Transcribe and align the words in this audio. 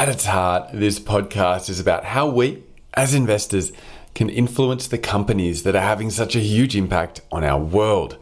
At 0.00 0.08
its 0.08 0.24
heart, 0.24 0.70
this 0.72 0.98
podcast 0.98 1.68
is 1.68 1.78
about 1.78 2.06
how 2.06 2.26
we, 2.26 2.62
as 2.94 3.12
investors, 3.12 3.70
can 4.14 4.30
influence 4.30 4.86
the 4.86 4.96
companies 4.96 5.62
that 5.64 5.76
are 5.76 5.82
having 5.82 6.08
such 6.08 6.34
a 6.34 6.40
huge 6.40 6.74
impact 6.74 7.20
on 7.30 7.44
our 7.44 7.60
world. 7.60 8.16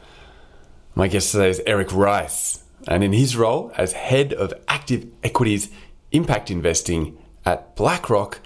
My 0.96 1.06
guest 1.06 1.30
today 1.30 1.50
is 1.50 1.62
Eric 1.68 1.94
Rice, 1.94 2.64
and 2.88 3.04
in 3.04 3.12
his 3.12 3.36
role 3.36 3.70
as 3.76 3.92
head 3.92 4.32
of 4.32 4.52
active 4.66 5.06
equities 5.22 5.70
impact 6.10 6.50
investing 6.50 7.16
at 7.46 7.76
BlackRock, 7.76 8.40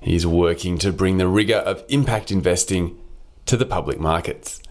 he's 0.00 0.26
working 0.26 0.78
to 0.78 0.90
bring 0.90 1.18
the 1.18 1.28
rigor 1.28 1.56
of 1.58 1.84
impact 1.90 2.30
investing 2.30 2.98
to 3.44 3.58
the 3.58 3.66
public 3.66 4.00
markets. 4.00 4.62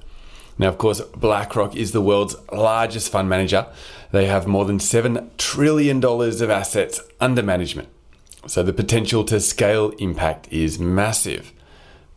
Now, 0.57 0.69
of 0.69 0.79
course, 0.79 1.01
BlackRock 1.01 1.75
is 1.75 1.91
the 1.91 2.01
world's 2.01 2.35
largest 2.51 3.11
fund 3.11 3.29
manager. 3.29 3.67
They 4.11 4.25
have 4.25 4.47
more 4.47 4.65
than 4.65 4.79
$7 4.79 5.37
trillion 5.37 6.03
of 6.03 6.49
assets 6.49 6.99
under 7.19 7.43
management. 7.43 7.89
So 8.47 8.63
the 8.63 8.73
potential 8.73 9.23
to 9.25 9.39
scale 9.39 9.89
impact 9.99 10.47
is 10.51 10.79
massive. 10.79 11.53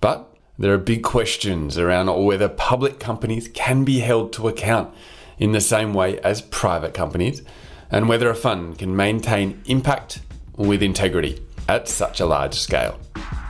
But 0.01 0.33
there 0.59 0.73
are 0.73 0.79
big 0.79 1.03
questions 1.03 1.77
around 1.77 2.07
whether 2.25 2.49
public 2.49 3.01
companies 3.01 3.49
can 3.49 3.85
be 3.85 3.99
held 3.99 4.33
to 4.35 4.49
account 4.49 4.95
in 5.39 5.53
the 5.53 5.61
same 5.61 5.93
way 5.93 6.21
as 6.21 6.43
private 6.43 6.95
companies, 6.95 7.43
and 7.91 8.09
whether 8.09 8.31
a 8.31 8.35
fund 8.35 8.79
can 8.79 8.95
maintain 8.95 9.61
impact 9.67 10.21
with 10.57 10.83
integrity 10.83 11.43
at 11.69 11.89
such 11.89 12.21
a 12.21 12.27
large 12.27 12.55
scale. 12.55 13.01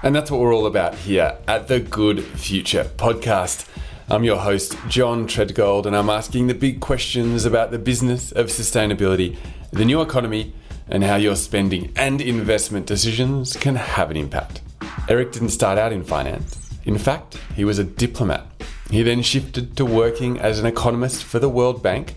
And 0.02 0.14
that's 0.14 0.30
what 0.30 0.40
we're 0.40 0.54
all 0.54 0.66
about 0.66 0.94
here 0.94 1.36
at 1.46 1.68
the 1.68 1.80
Good 1.80 2.24
Future 2.24 2.84
podcast. 2.96 3.66
I'm 4.08 4.24
your 4.24 4.38
host, 4.38 4.76
John 4.88 5.26
Treadgold, 5.26 5.84
and 5.84 5.94
I'm 5.94 6.08
asking 6.08 6.46
the 6.46 6.54
big 6.54 6.80
questions 6.80 7.44
about 7.44 7.70
the 7.70 7.78
business 7.78 8.32
of 8.32 8.46
sustainability, 8.46 9.36
the 9.72 9.84
new 9.84 10.00
economy, 10.00 10.54
and 10.90 11.04
how 11.04 11.16
your 11.16 11.36
spending 11.36 11.92
and 11.96 12.20
investment 12.20 12.86
decisions 12.86 13.56
can 13.56 13.76
have 13.76 14.10
an 14.10 14.16
impact. 14.16 14.60
Eric 15.08 15.32
didn't 15.32 15.50
start 15.50 15.78
out 15.78 15.92
in 15.92 16.04
finance. 16.04 16.70
In 16.84 16.98
fact, 16.98 17.38
he 17.54 17.64
was 17.64 17.78
a 17.78 17.84
diplomat. 17.84 18.46
He 18.90 19.02
then 19.02 19.22
shifted 19.22 19.76
to 19.76 19.84
working 19.84 20.38
as 20.38 20.58
an 20.58 20.66
economist 20.66 21.22
for 21.22 21.38
the 21.38 21.48
World 21.48 21.82
Bank. 21.82 22.16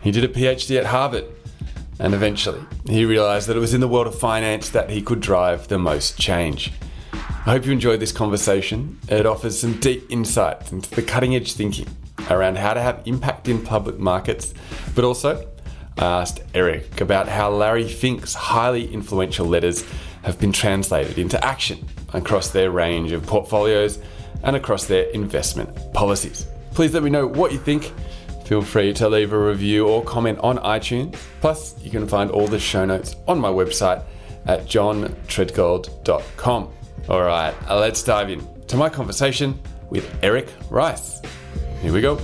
He 0.00 0.12
did 0.12 0.24
a 0.24 0.28
PhD 0.28 0.78
at 0.78 0.86
Harvard. 0.86 1.24
And 1.98 2.14
eventually, 2.14 2.60
he 2.86 3.04
realized 3.04 3.48
that 3.48 3.56
it 3.56 3.60
was 3.60 3.74
in 3.74 3.80
the 3.80 3.88
world 3.88 4.06
of 4.06 4.18
finance 4.18 4.68
that 4.70 4.90
he 4.90 5.00
could 5.00 5.20
drive 5.20 5.68
the 5.68 5.78
most 5.78 6.18
change. 6.18 6.72
I 7.12 7.52
hope 7.52 7.64
you 7.64 7.72
enjoyed 7.72 8.00
this 8.00 8.12
conversation. 8.12 8.98
It 9.08 9.24
offers 9.24 9.58
some 9.58 9.80
deep 9.80 10.04
insights 10.10 10.72
into 10.72 10.90
the 10.90 11.02
cutting 11.02 11.34
edge 11.34 11.54
thinking 11.54 11.86
around 12.28 12.58
how 12.58 12.74
to 12.74 12.82
have 12.82 13.02
impact 13.06 13.48
in 13.48 13.62
public 13.62 13.98
markets, 13.98 14.52
but 14.94 15.04
also 15.04 15.48
asked 15.98 16.40
Eric 16.54 17.00
about 17.00 17.28
how 17.28 17.50
Larry 17.50 17.88
Fink's 17.88 18.34
highly 18.34 18.92
influential 18.92 19.46
letters 19.46 19.84
have 20.22 20.38
been 20.38 20.52
translated 20.52 21.18
into 21.18 21.42
action 21.44 21.84
across 22.12 22.50
their 22.50 22.70
range 22.70 23.12
of 23.12 23.26
portfolios 23.26 23.98
and 24.42 24.56
across 24.56 24.86
their 24.86 25.04
investment 25.10 25.92
policies. 25.92 26.46
Please 26.72 26.94
let 26.94 27.02
me 27.02 27.10
know 27.10 27.26
what 27.26 27.52
you 27.52 27.58
think. 27.58 27.92
Feel 28.44 28.62
free 28.62 28.92
to 28.92 29.08
leave 29.08 29.32
a 29.32 29.38
review 29.38 29.88
or 29.88 30.04
comment 30.04 30.38
on 30.40 30.58
iTunes. 30.58 31.16
Plus, 31.40 31.80
you 31.82 31.90
can 31.90 32.06
find 32.06 32.30
all 32.30 32.46
the 32.46 32.58
show 32.58 32.84
notes 32.84 33.16
on 33.26 33.40
my 33.40 33.48
website 33.48 34.04
at 34.46 34.66
johntreadgold.com. 34.66 36.72
All 37.08 37.22
right, 37.22 37.54
let's 37.68 38.02
dive 38.02 38.30
in 38.30 38.46
to 38.66 38.76
my 38.76 38.88
conversation 38.88 39.58
with 39.90 40.12
Eric 40.22 40.48
Rice. 40.70 41.20
Here 41.80 41.92
we 41.92 42.00
go. 42.00 42.18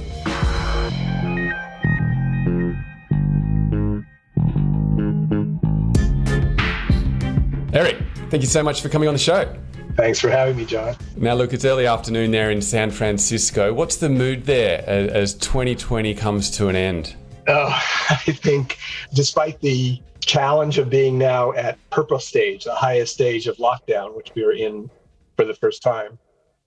Thank 8.33 8.43
you 8.43 8.49
so 8.49 8.63
much 8.63 8.81
for 8.81 8.89
coming 8.89 9.09
on 9.09 9.15
the 9.15 9.21
show. 9.21 9.55
Thanks 9.95 10.19
for 10.19 10.31
having 10.31 10.57
me, 10.57 10.65
John. 10.65 10.97
Now, 11.19 11.35
look, 11.35 11.53
it's 11.53 11.67
early 11.67 11.87
afternoon 11.87 12.31
there 12.31 12.51
in 12.51 12.63
San 12.63 12.91
Francisco. 12.91 13.75
What's 13.75 13.97
the 13.99 14.09
mood 14.09 14.47
there 14.47 14.83
as 14.89 15.35
2020 15.35 16.15
comes 16.15 16.51
to 16.53 16.69
an 16.69 16.75
end? 16.75 17.15
Oh, 17.47 17.69
I 18.09 18.17
think 18.17 18.79
despite 19.13 19.61
the 19.61 20.01
challenge 20.21 20.79
of 20.79 20.89
being 20.89 21.19
now 21.19 21.53
at 21.53 21.79
purple 21.91 22.19
stage, 22.19 22.65
the 22.65 22.75
highest 22.75 23.13
stage 23.13 23.47
of 23.47 23.59
lockdown, 23.59 24.17
which 24.17 24.33
we 24.35 24.43
are 24.45 24.53
in 24.53 24.89
for 25.37 25.45
the 25.45 25.53
first 25.53 25.83
time, 25.83 26.19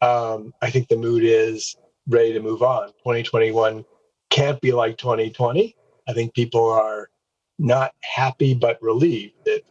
um, 0.04 0.54
I 0.62 0.70
think 0.70 0.88
the 0.88 0.98
mood 0.98 1.24
is 1.24 1.76
ready 2.08 2.32
to 2.34 2.42
move 2.42 2.62
on. 2.62 2.90
2021 2.90 3.84
can't 4.30 4.62
be 4.62 4.72
like 4.72 5.00
2020. 5.00 5.76
I 6.08 6.14
think 6.14 6.36
people 6.36 6.70
are 6.70 7.10
not 7.58 7.96
happy 8.02 8.54
but 8.54 8.80
relieved 8.84 9.34
that 9.46 9.64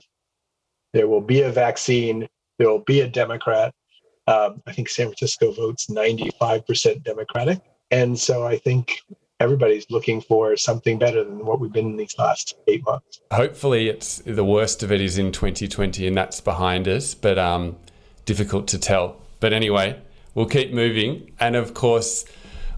there 0.94 1.08
will 1.08 1.20
be 1.20 1.42
a 1.42 1.50
vaccine, 1.50 2.26
there 2.58 2.70
will 2.70 2.84
be 2.86 3.00
a 3.00 3.08
Democrat. 3.08 3.74
Um, 4.26 4.62
I 4.66 4.72
think 4.72 4.88
San 4.88 5.08
Francisco 5.08 5.52
votes 5.52 5.88
95% 5.88 7.02
Democratic. 7.02 7.60
And 7.90 8.18
so 8.18 8.46
I 8.46 8.56
think 8.56 9.02
everybody's 9.40 9.84
looking 9.90 10.22
for 10.22 10.56
something 10.56 10.98
better 10.98 11.22
than 11.22 11.44
what 11.44 11.60
we've 11.60 11.72
been 11.72 11.90
in 11.90 11.96
these 11.96 12.14
last 12.16 12.54
eight 12.68 12.82
months. 12.86 13.20
Hopefully, 13.32 13.88
it's 13.88 14.22
the 14.24 14.44
worst 14.44 14.82
of 14.82 14.90
it 14.90 15.00
is 15.00 15.18
in 15.18 15.32
2020 15.32 16.06
and 16.06 16.16
that's 16.16 16.40
behind 16.40 16.88
us, 16.88 17.12
but 17.12 17.38
um, 17.38 17.76
difficult 18.24 18.68
to 18.68 18.78
tell. 18.78 19.20
But 19.40 19.52
anyway, 19.52 20.00
we'll 20.34 20.46
keep 20.46 20.72
moving. 20.72 21.32
And 21.40 21.56
of 21.56 21.74
course, 21.74 22.24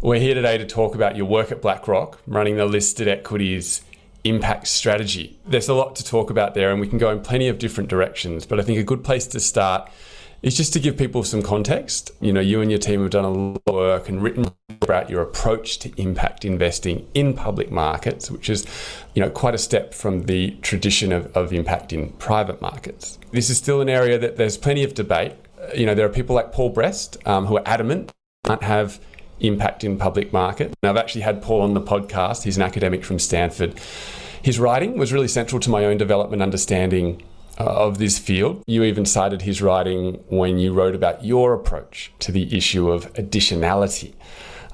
we're 0.00 0.20
here 0.20 0.34
today 0.34 0.56
to 0.58 0.66
talk 0.66 0.94
about 0.94 1.16
your 1.16 1.26
work 1.26 1.52
at 1.52 1.60
BlackRock, 1.60 2.18
running 2.26 2.56
the 2.56 2.66
listed 2.66 3.08
equities 3.08 3.82
impact 4.28 4.68
strategy. 4.68 5.38
There's 5.46 5.68
a 5.68 5.74
lot 5.74 5.96
to 5.96 6.04
talk 6.04 6.30
about 6.30 6.54
there, 6.54 6.70
and 6.70 6.80
we 6.80 6.88
can 6.88 6.98
go 6.98 7.10
in 7.10 7.20
plenty 7.20 7.48
of 7.48 7.58
different 7.58 7.90
directions. 7.90 8.46
But 8.46 8.60
I 8.60 8.62
think 8.62 8.78
a 8.78 8.84
good 8.84 9.04
place 9.04 9.26
to 9.28 9.40
start 9.40 9.90
is 10.42 10.56
just 10.56 10.72
to 10.74 10.80
give 10.80 10.96
people 10.96 11.24
some 11.24 11.42
context. 11.42 12.10
You 12.20 12.32
know, 12.32 12.40
you 12.40 12.60
and 12.60 12.70
your 12.70 12.78
team 12.78 13.02
have 13.02 13.10
done 13.10 13.24
a 13.24 13.30
lot 13.30 13.62
of 13.66 13.74
work 13.74 14.08
and 14.08 14.22
written 14.22 14.46
about 14.82 15.10
your 15.10 15.22
approach 15.22 15.78
to 15.80 16.00
impact 16.00 16.44
investing 16.44 17.06
in 17.14 17.34
public 17.34 17.70
markets, 17.70 18.30
which 18.30 18.48
is, 18.48 18.66
you 19.14 19.22
know, 19.22 19.30
quite 19.30 19.54
a 19.54 19.58
step 19.58 19.94
from 19.94 20.24
the 20.24 20.50
tradition 20.62 21.12
of, 21.12 21.34
of 21.36 21.52
impact 21.52 21.92
in 21.92 22.10
private 22.12 22.60
markets. 22.60 23.18
This 23.32 23.50
is 23.50 23.58
still 23.58 23.80
an 23.80 23.88
area 23.88 24.18
that 24.18 24.36
there's 24.36 24.56
plenty 24.56 24.84
of 24.84 24.94
debate. 24.94 25.32
You 25.74 25.86
know, 25.86 25.94
there 25.94 26.06
are 26.06 26.10
people 26.10 26.36
like 26.36 26.52
Paul 26.52 26.70
Brest 26.70 27.16
um, 27.26 27.46
who 27.46 27.56
are 27.56 27.62
adamant 27.66 28.12
can't 28.46 28.62
have 28.62 29.00
impact 29.40 29.84
in 29.84 29.98
public 29.98 30.32
market. 30.32 30.74
And 30.82 30.90
I've 30.90 30.96
actually 30.96 31.22
had 31.22 31.42
Paul 31.42 31.62
on 31.62 31.74
the 31.74 31.80
podcast. 31.80 32.42
He's 32.44 32.56
an 32.56 32.62
academic 32.62 33.04
from 33.04 33.18
Stanford. 33.18 33.78
His 34.42 34.58
writing 34.58 34.96
was 34.96 35.12
really 35.12 35.28
central 35.28 35.60
to 35.60 35.70
my 35.70 35.84
own 35.84 35.96
development 35.96 36.42
understanding 36.42 37.22
uh, 37.58 37.64
of 37.64 37.98
this 37.98 38.18
field. 38.18 38.62
You 38.66 38.84
even 38.84 39.04
cited 39.04 39.42
his 39.42 39.62
writing 39.62 40.22
when 40.28 40.58
you 40.58 40.72
wrote 40.72 40.94
about 40.94 41.24
your 41.24 41.54
approach 41.54 42.12
to 42.20 42.32
the 42.32 42.56
issue 42.56 42.90
of 42.90 43.12
additionality. 43.14 44.14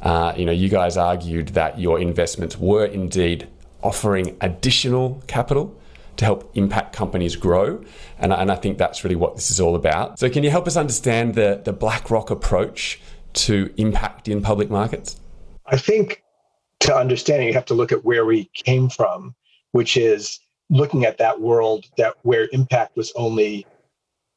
Uh, 0.03 0.35
you 0.37 0.45
know, 0.45 0.53
you 0.53 0.69
guys 0.69 0.97
argued 0.97 1.49
that 1.51 1.79
your 1.79 2.01
investments 2.01 2.59
were 2.59 2.85
indeed 2.85 3.49
offering 3.83 4.37
additional 4.41 5.23
capital 5.27 5.79
to 6.17 6.25
help 6.25 6.51
impact 6.57 6.95
companies 6.95 7.37
grow. 7.37 7.83
And, 8.19 8.33
and 8.33 8.51
I 8.51 8.57
think 8.57 8.79
that's 8.79 9.05
really 9.05 9.17
what 9.17 9.37
this 9.37 9.51
is 9.51 9.61
all 9.61 9.75
about. 9.75 10.19
So, 10.19 10.29
can 10.29 10.43
you 10.43 10.51
help 10.51 10.67
us 10.67 10.77
understand 10.77 11.35
the, 11.35 11.61
the 11.65 11.73
BlackRock 11.73 12.31
approach 12.31 13.01
to 13.35 13.73
impact 13.77 14.29
in 14.29 14.43
public 14.43 14.71
markets? 14.71 15.21
I 15.67 15.77
think 15.77 16.23
to 16.81 16.95
understand 16.95 17.43
it, 17.43 17.47
you 17.47 17.55
have 17.55 17.65
to 17.67 17.75
look 17.75 17.93
at 17.93 18.05
where 18.05 18.25
we 18.25 18.51
came 18.55 18.89
from, 18.89 19.35
which 19.73 19.97
is 19.97 20.41
looking 20.71 21.05
at 21.05 21.19
that 21.19 21.41
world 21.41 21.87
that 21.99 22.15
where 22.23 22.49
impact 22.53 22.97
was 22.97 23.13
only 23.15 23.67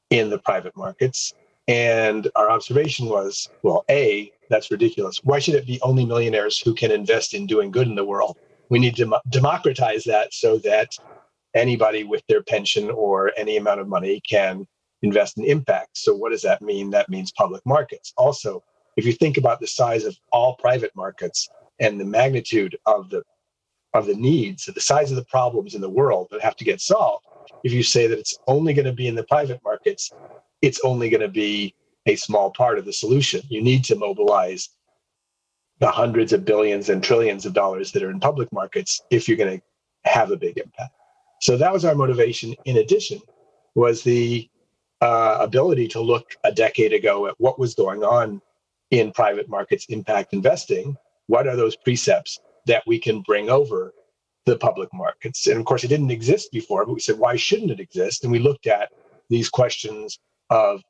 in 0.10 0.30
the 0.30 0.38
private 0.40 0.76
markets. 0.76 1.34
And 1.68 2.30
our 2.36 2.52
observation 2.52 3.08
was, 3.08 3.50
well, 3.64 3.84
A, 3.90 4.32
that's 4.50 4.70
ridiculous. 4.70 5.20
Why 5.24 5.40
should 5.40 5.56
it 5.56 5.66
be 5.66 5.82
only 5.82 6.06
millionaires 6.06 6.60
who 6.60 6.76
can 6.76 6.92
invest 6.92 7.34
in 7.34 7.48
doing 7.48 7.72
good 7.72 7.88
in 7.88 7.96
the 7.96 8.06
world? 8.06 8.38
We 8.70 8.80
need 8.80 8.96
to 8.98 9.20
democratize 9.30 10.04
that 10.04 10.34
so 10.34 10.58
that 10.60 10.92
anybody 11.56 12.04
with 12.04 12.24
their 12.28 12.44
pension 12.44 12.92
or 12.92 13.32
any 13.38 13.58
amount 13.58 13.80
of 13.80 13.88
money 13.88 14.22
can 14.30 14.68
invest 15.02 15.38
in 15.38 15.46
impact. 15.46 15.98
So, 15.98 16.16
what 16.16 16.32
does 16.32 16.42
that 16.44 16.62
mean? 16.62 16.92
That 16.92 17.10
means 17.10 17.32
public 17.32 17.64
markets. 17.66 18.14
Also, 18.18 18.64
if 18.96 19.06
you 19.06 19.14
think 19.14 19.38
about 19.38 19.60
the 19.60 19.68
size 19.68 20.06
of 20.06 20.18
all 20.32 20.56
private 20.56 20.92
markets 20.96 21.50
and 21.80 22.00
the 22.00 22.06
magnitude 22.06 22.78
of 22.86 23.10
the 23.10 23.24
of 23.94 24.06
the 24.06 24.16
needs, 24.16 24.66
the 24.66 24.82
size 24.82 25.10
of 25.10 25.16
the 25.16 25.24
problems 25.26 25.74
in 25.74 25.80
the 25.80 25.90
world 25.90 26.28
that 26.30 26.42
have 26.42 26.58
to 26.58 26.66
get 26.66 26.82
solved, 26.82 27.26
if 27.64 27.72
you 27.72 27.82
say 27.82 28.08
that 28.08 28.20
it's 28.20 28.38
only 28.46 28.74
going 28.74 28.86
to 28.86 28.92
be 28.92 29.08
in 29.08 29.16
the 29.16 29.24
private 29.24 29.62
markets, 29.64 30.12
it's 30.62 30.82
only 30.84 31.10
going 31.10 31.22
to 31.22 31.30
be 31.30 31.74
a 32.06 32.16
small 32.16 32.52
part 32.52 32.78
of 32.78 32.84
the 32.84 32.92
solution. 32.92 33.42
You 33.48 33.62
need 33.62 33.86
to 33.86 33.96
mobilize 33.96 34.70
the 35.80 35.90
hundreds 35.90 36.34
of 36.34 36.44
billions 36.44 36.90
and 36.90 37.02
trillions 37.02 37.46
of 37.46 37.54
dollars 37.54 37.92
that 37.94 38.04
are 38.04 38.12
in 38.12 38.20
public 38.20 38.52
markets 38.52 39.02
if 39.12 39.28
you're 39.28 39.38
going 39.38 39.60
to 39.60 40.12
have 40.12 40.32
a 40.32 40.38
big 40.38 40.58
impact. 40.58 40.94
So 41.42 41.58
that 41.58 41.72
was 41.72 41.86
our 41.86 41.96
motivation. 41.96 42.54
In 42.66 42.78
addition, 42.78 43.22
was 43.76 44.04
the 44.04 44.50
uh, 45.02 45.38
ability 45.40 45.88
to 45.90 46.02
look 46.02 46.36
a 46.44 46.52
decade 46.52 46.94
ago 46.94 47.28
at 47.28 47.36
what 47.40 47.60
was 47.60 47.76
going 47.76 48.04
on 48.04 48.42
in 48.92 49.12
private 49.12 49.50
markets 49.50 49.86
impact 49.90 50.34
investing, 50.34 50.96
what 51.28 51.48
are 51.48 51.56
those 51.56 51.76
precepts 51.76 52.40
that 52.66 52.84
we 52.86 53.00
can 53.00 53.22
bring 53.22 53.50
over 53.50 53.94
the 54.46 54.58
public 54.58 54.90
markets? 54.94 55.48
And 55.48 55.60
of 55.60 55.66
course, 55.66 55.84
it 55.84 55.88
didn't 55.88 56.12
exist 56.12 56.52
before, 56.52 56.86
but 56.86 56.94
we 56.94 57.00
said, 57.00 57.18
why 57.18 57.36
shouldn't 57.36 57.72
it 57.72 57.80
exist? 57.80 58.24
And 58.24 58.32
we 58.32 58.40
looked 58.40 58.68
at 58.68 58.90
these 59.30 59.50
questions 59.50 60.20
of 60.50 60.82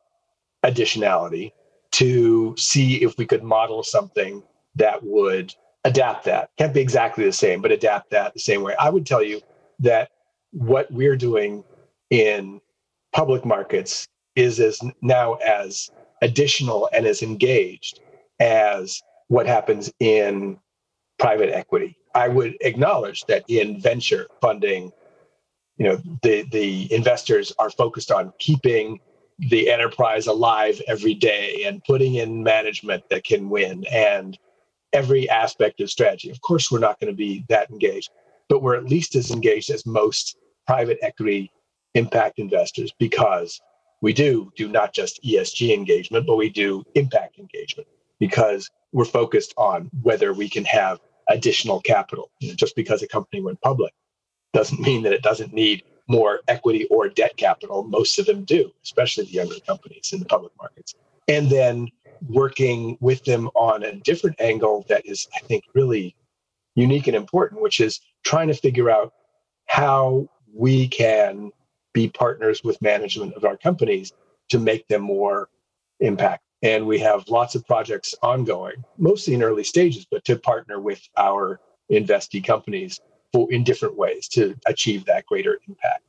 additionality 0.63 1.51
to 1.91 2.53
see 2.57 3.01
if 3.03 3.17
we 3.17 3.25
could 3.25 3.43
model 3.43 3.81
something 3.83 4.43
that 4.75 5.01
would 5.03 5.53
adapt 5.85 6.25
that. 6.25 6.49
Can't 6.57 6.73
be 6.73 6.81
exactly 6.81 7.23
the 7.23 7.31
same, 7.31 7.61
but 7.61 7.71
adapt 7.71 8.09
that 8.09 8.33
the 8.33 8.39
same 8.39 8.61
way. 8.61 8.75
I 8.77 8.89
would 8.89 9.05
tell 9.05 9.23
you 9.23 9.39
that 9.79 10.09
what 10.51 10.91
we're 10.91 11.15
doing 11.15 11.63
in 12.09 12.59
public 13.13 13.45
markets 13.45 14.07
is 14.35 14.59
as 14.59 14.79
now 15.01 15.35
as 15.35 15.89
additional 16.25 16.89
and 16.91 17.05
as 17.05 17.21
engaged 17.21 17.99
as 18.39 19.01
what 19.27 19.45
happens 19.45 19.91
in 19.99 20.57
private 21.19 21.49
equity. 21.53 21.97
I 22.13 22.27
would 22.27 22.57
acknowledge 22.61 23.23
that 23.25 23.43
in 23.47 23.79
venture 23.79 24.27
funding, 24.41 24.91
you 25.77 25.85
know, 25.85 26.01
the 26.23 26.43
the 26.51 26.91
investors 26.91 27.53
are 27.59 27.69
focused 27.69 28.11
on 28.11 28.33
keeping 28.39 28.99
the 29.37 29.69
enterprise 29.69 30.27
alive 30.27 30.81
every 30.87 31.13
day 31.13 31.63
and 31.65 31.83
putting 31.83 32.15
in 32.15 32.41
management 32.41 33.03
that 33.09 33.23
can 33.23 33.49
win 33.49 33.85
and 33.91 34.37
every 34.93 35.29
aspect 35.29 35.81
of 35.81 35.91
strategy. 35.91 36.29
Of 36.29 36.41
course, 36.41 36.71
we're 36.71 36.79
not 36.79 36.99
going 36.99 37.11
to 37.11 37.17
be 37.17 37.45
that 37.49 37.69
engaged, 37.69 38.09
but 38.47 38.63
we're 38.63 38.77
at 38.77 38.85
least 38.85 39.15
as 39.15 39.29
engaged 39.29 39.69
as 39.69 39.85
most 39.85 40.37
private 40.65 40.97
equity 41.01 41.51
impact 41.95 42.39
investors 42.39 42.93
because 42.97 43.59
we 44.05 44.13
do 44.13 44.53
do 44.55 44.67
not 44.67 44.93
just 44.93 45.19
ESG 45.23 45.73
engagement, 45.73 46.27
but 46.27 46.35
we 46.35 46.47
do 46.47 46.83
impact 46.93 47.39
engagement 47.39 47.87
because 48.19 48.69
we're 48.91 49.03
focused 49.03 49.51
on 49.57 49.89
whether 50.03 50.31
we 50.31 50.47
can 50.47 50.63
have 50.63 50.99
additional 51.27 51.81
capital. 51.81 52.29
You 52.39 52.49
know, 52.49 52.53
just 52.53 52.75
because 52.75 53.01
a 53.01 53.07
company 53.07 53.41
went 53.41 53.59
public 53.61 53.95
doesn't 54.53 54.79
mean 54.79 55.01
that 55.01 55.13
it 55.13 55.23
doesn't 55.23 55.53
need 55.53 55.81
more 56.07 56.41
equity 56.47 56.85
or 56.91 57.09
debt 57.09 57.35
capital. 57.35 57.83
Most 57.83 58.19
of 58.19 58.27
them 58.27 58.43
do, 58.43 58.71
especially 58.83 59.23
the 59.25 59.31
younger 59.31 59.59
companies 59.65 60.11
in 60.13 60.19
the 60.19 60.25
public 60.25 60.51
markets. 60.61 60.93
And 61.27 61.49
then 61.49 61.87
working 62.29 62.99
with 63.01 63.25
them 63.25 63.47
on 63.55 63.81
a 63.81 63.93
different 63.93 64.39
angle 64.39 64.85
that 64.87 65.03
is, 65.07 65.27
I 65.35 65.39
think, 65.39 65.63
really 65.73 66.15
unique 66.75 67.07
and 67.07 67.15
important, 67.15 67.59
which 67.59 67.79
is 67.79 68.01
trying 68.23 68.49
to 68.49 68.53
figure 68.53 68.91
out 68.91 69.15
how 69.65 70.29
we 70.53 70.87
can 70.89 71.51
be 71.95 72.09
partners 72.09 72.61
with 72.63 72.79
management 72.81 73.33
of 73.35 73.45
our 73.45 73.57
companies 73.57 74.11
to 74.49 74.59
make 74.59 74.85
them 74.89 75.01
more 75.01 75.49
impact. 76.01 76.43
And 76.61 76.85
we 76.85 76.99
have 76.99 77.27
lots 77.29 77.55
of 77.55 77.65
projects 77.65 78.13
ongoing, 78.21 78.83
mostly 78.97 79.33
in 79.33 79.41
early 79.41 79.63
stages, 79.63 80.05
but 80.11 80.25
to 80.25 80.35
partner 80.35 80.79
with 80.79 81.01
our 81.17 81.61
investee 81.91 82.43
companies 82.43 82.99
for, 83.31 83.51
in 83.51 83.63
different 83.63 83.95
ways 83.97 84.27
to 84.29 84.55
achieve 84.67 85.05
that 85.05 85.25
greater 85.25 85.57
impact. 85.67 86.03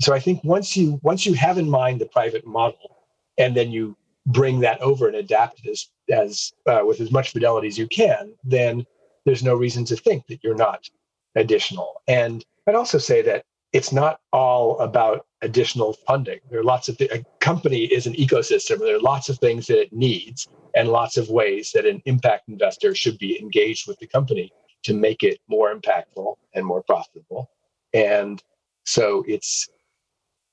So 0.00 0.12
I 0.12 0.20
think 0.20 0.44
once 0.44 0.76
you 0.76 1.00
once 1.02 1.24
you 1.24 1.34
have 1.34 1.56
in 1.56 1.70
mind 1.70 2.00
the 2.00 2.06
private 2.06 2.46
model, 2.46 2.96
and 3.38 3.56
then 3.56 3.70
you 3.70 3.96
bring 4.26 4.60
that 4.60 4.80
over 4.80 5.06
and 5.06 5.16
adapt 5.16 5.60
it 5.64 5.70
as 5.70 5.88
as 6.10 6.52
uh, 6.66 6.82
with 6.84 7.00
as 7.00 7.10
much 7.10 7.30
fidelity 7.30 7.68
as 7.68 7.78
you 7.78 7.86
can, 7.86 8.34
then 8.44 8.84
there's 9.24 9.42
no 9.42 9.54
reason 9.54 9.84
to 9.86 9.96
think 9.96 10.26
that 10.26 10.42
you're 10.42 10.62
not 10.68 10.88
additional. 11.34 12.02
And 12.08 12.44
I'd 12.66 12.74
also 12.74 12.98
say 12.98 13.22
that 13.22 13.44
it's 13.74 13.92
not 13.92 14.20
all 14.32 14.78
about 14.78 15.26
additional 15.42 15.94
funding. 16.06 16.38
There 16.48 16.60
are 16.60 16.64
lots 16.64 16.88
of 16.88 16.96
th- 16.96 17.10
a 17.10 17.24
company 17.40 17.84
is 17.84 18.06
an 18.06 18.14
ecosystem. 18.14 18.78
There 18.78 18.96
are 18.96 19.00
lots 19.00 19.28
of 19.28 19.38
things 19.38 19.66
that 19.66 19.80
it 19.80 19.92
needs 19.92 20.46
and 20.76 20.88
lots 20.88 21.16
of 21.16 21.28
ways 21.28 21.72
that 21.72 21.84
an 21.84 22.00
impact 22.06 22.48
investor 22.48 22.94
should 22.94 23.18
be 23.18 23.38
engaged 23.40 23.88
with 23.88 23.98
the 23.98 24.06
company 24.06 24.52
to 24.84 24.94
make 24.94 25.24
it 25.24 25.40
more 25.48 25.74
impactful 25.74 26.36
and 26.54 26.64
more 26.64 26.84
profitable. 26.84 27.50
And 27.92 28.40
so 28.84 29.24
it's 29.26 29.68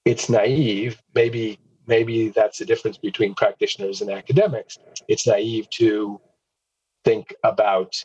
it's 0.03 0.27
naive, 0.27 0.99
maybe 1.13 1.59
maybe 1.85 2.29
that's 2.29 2.57
the 2.57 2.65
difference 2.65 2.97
between 2.97 3.35
practitioners 3.35 4.01
and 4.01 4.09
academics. 4.09 4.79
It's 5.07 5.27
naive 5.27 5.69
to 5.71 6.19
think 7.05 7.35
about 7.43 8.03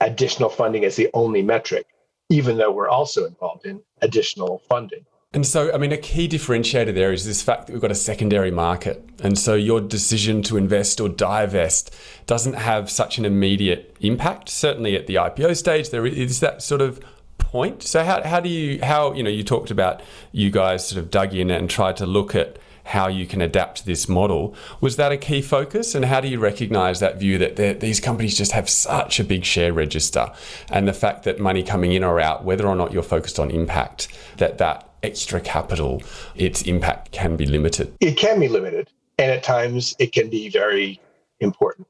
additional 0.00 0.50
funding 0.50 0.84
as 0.84 0.96
the 0.96 1.08
only 1.14 1.42
metric, 1.42 1.86
even 2.28 2.58
though 2.58 2.70
we're 2.70 2.88
also 2.88 3.26
involved 3.26 3.66
in 3.66 3.80
additional 4.02 4.62
funding. 4.68 5.04
And 5.34 5.46
so, 5.46 5.72
I 5.74 5.76
mean, 5.76 5.92
a 5.92 5.98
key 5.98 6.26
differentiator 6.26 6.94
there 6.94 7.12
is 7.12 7.26
this 7.26 7.42
fact 7.42 7.66
that 7.66 7.74
we've 7.74 7.82
got 7.82 7.90
a 7.90 7.94
secondary 7.94 8.50
market. 8.50 9.06
And 9.22 9.38
so, 9.38 9.54
your 9.54 9.80
decision 9.80 10.42
to 10.44 10.56
invest 10.56 11.00
or 11.00 11.08
divest 11.10 11.94
doesn't 12.26 12.54
have 12.54 12.90
such 12.90 13.18
an 13.18 13.26
immediate 13.26 13.94
impact. 14.00 14.48
Certainly 14.48 14.96
at 14.96 15.06
the 15.06 15.16
IPO 15.16 15.54
stage, 15.56 15.90
there 15.90 16.06
is 16.06 16.40
that 16.40 16.62
sort 16.62 16.80
of 16.80 17.00
point. 17.36 17.82
So, 17.82 18.04
how, 18.04 18.22
how 18.22 18.40
do 18.40 18.48
you, 18.48 18.82
how, 18.82 19.12
you 19.12 19.22
know, 19.22 19.28
you 19.28 19.44
talked 19.44 19.70
about 19.70 20.00
you 20.32 20.50
guys 20.50 20.88
sort 20.88 20.98
of 20.98 21.10
dug 21.10 21.34
in 21.34 21.50
and 21.50 21.68
tried 21.68 21.98
to 21.98 22.06
look 22.06 22.34
at 22.34 22.58
how 22.88 23.06
you 23.06 23.26
can 23.26 23.42
adapt 23.42 23.84
this 23.84 24.08
model. 24.08 24.54
Was 24.80 24.96
that 24.96 25.12
a 25.12 25.18
key 25.18 25.42
focus? 25.42 25.94
And 25.94 26.06
how 26.06 26.22
do 26.22 26.28
you 26.28 26.38
recognize 26.38 27.00
that 27.00 27.18
view 27.20 27.36
that 27.36 27.80
these 27.80 28.00
companies 28.00 28.36
just 28.36 28.52
have 28.52 28.68
such 28.68 29.20
a 29.20 29.24
big 29.24 29.44
share 29.44 29.74
register 29.74 30.32
and 30.70 30.88
the 30.88 30.94
fact 30.94 31.24
that 31.24 31.38
money 31.38 31.62
coming 31.62 31.92
in 31.92 32.02
or 32.02 32.18
out, 32.18 32.44
whether 32.44 32.66
or 32.66 32.74
not 32.74 32.90
you're 32.92 33.02
focused 33.02 33.38
on 33.38 33.50
impact, 33.50 34.08
that 34.38 34.56
that 34.56 34.88
extra 35.02 35.38
capital, 35.38 36.02
its 36.34 36.62
impact 36.62 37.12
can 37.12 37.36
be 37.36 37.44
limited? 37.44 37.94
It 38.00 38.16
can 38.16 38.40
be 38.40 38.48
limited. 38.48 38.90
And 39.18 39.30
at 39.30 39.42
times 39.42 39.94
it 39.98 40.12
can 40.12 40.30
be 40.30 40.48
very 40.48 40.98
important. 41.40 41.86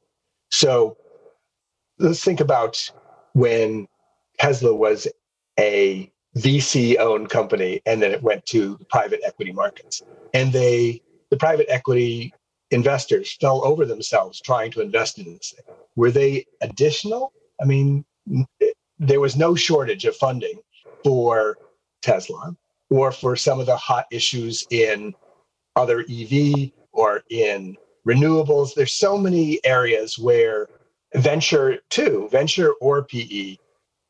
So 0.51 0.97
let's 1.97 2.21
think 2.21 2.41
about 2.41 2.91
when 3.33 3.87
Tesla 4.37 4.75
was 4.75 5.07
a 5.57 6.11
VC 6.37 6.97
owned 6.99 7.29
company 7.29 7.81
and 7.85 8.01
then 8.01 8.11
it 8.11 8.21
went 8.21 8.45
to 8.47 8.77
private 8.89 9.21
equity 9.25 9.51
markets. 9.51 10.01
And 10.33 10.53
they, 10.53 11.01
the 11.31 11.37
private 11.37 11.67
equity 11.69 12.33
investors 12.71 13.35
fell 13.39 13.65
over 13.65 13.85
themselves 13.85 14.39
trying 14.41 14.71
to 14.71 14.81
invest 14.81 15.17
in 15.17 15.25
this 15.25 15.53
thing. 15.55 15.75
Were 15.95 16.11
they 16.11 16.45
additional? 16.61 17.33
I 17.61 17.65
mean, 17.65 18.05
there 18.99 19.19
was 19.19 19.35
no 19.35 19.55
shortage 19.55 20.05
of 20.05 20.15
funding 20.15 20.59
for 21.03 21.57
Tesla 22.01 22.55
or 22.89 23.11
for 23.11 23.35
some 23.35 23.59
of 23.59 23.65
the 23.65 23.75
hot 23.77 24.05
issues 24.11 24.63
in 24.69 25.13
other 25.75 26.01
EV 26.01 26.71
or 26.91 27.23
in 27.29 27.75
renewables. 28.07 28.73
There's 28.75 28.93
so 28.93 29.17
many 29.17 29.59
areas 29.65 30.17
where 30.17 30.67
venture 31.15 31.79
too, 31.89 32.27
venture 32.31 32.73
or 32.81 33.03
PE 33.03 33.57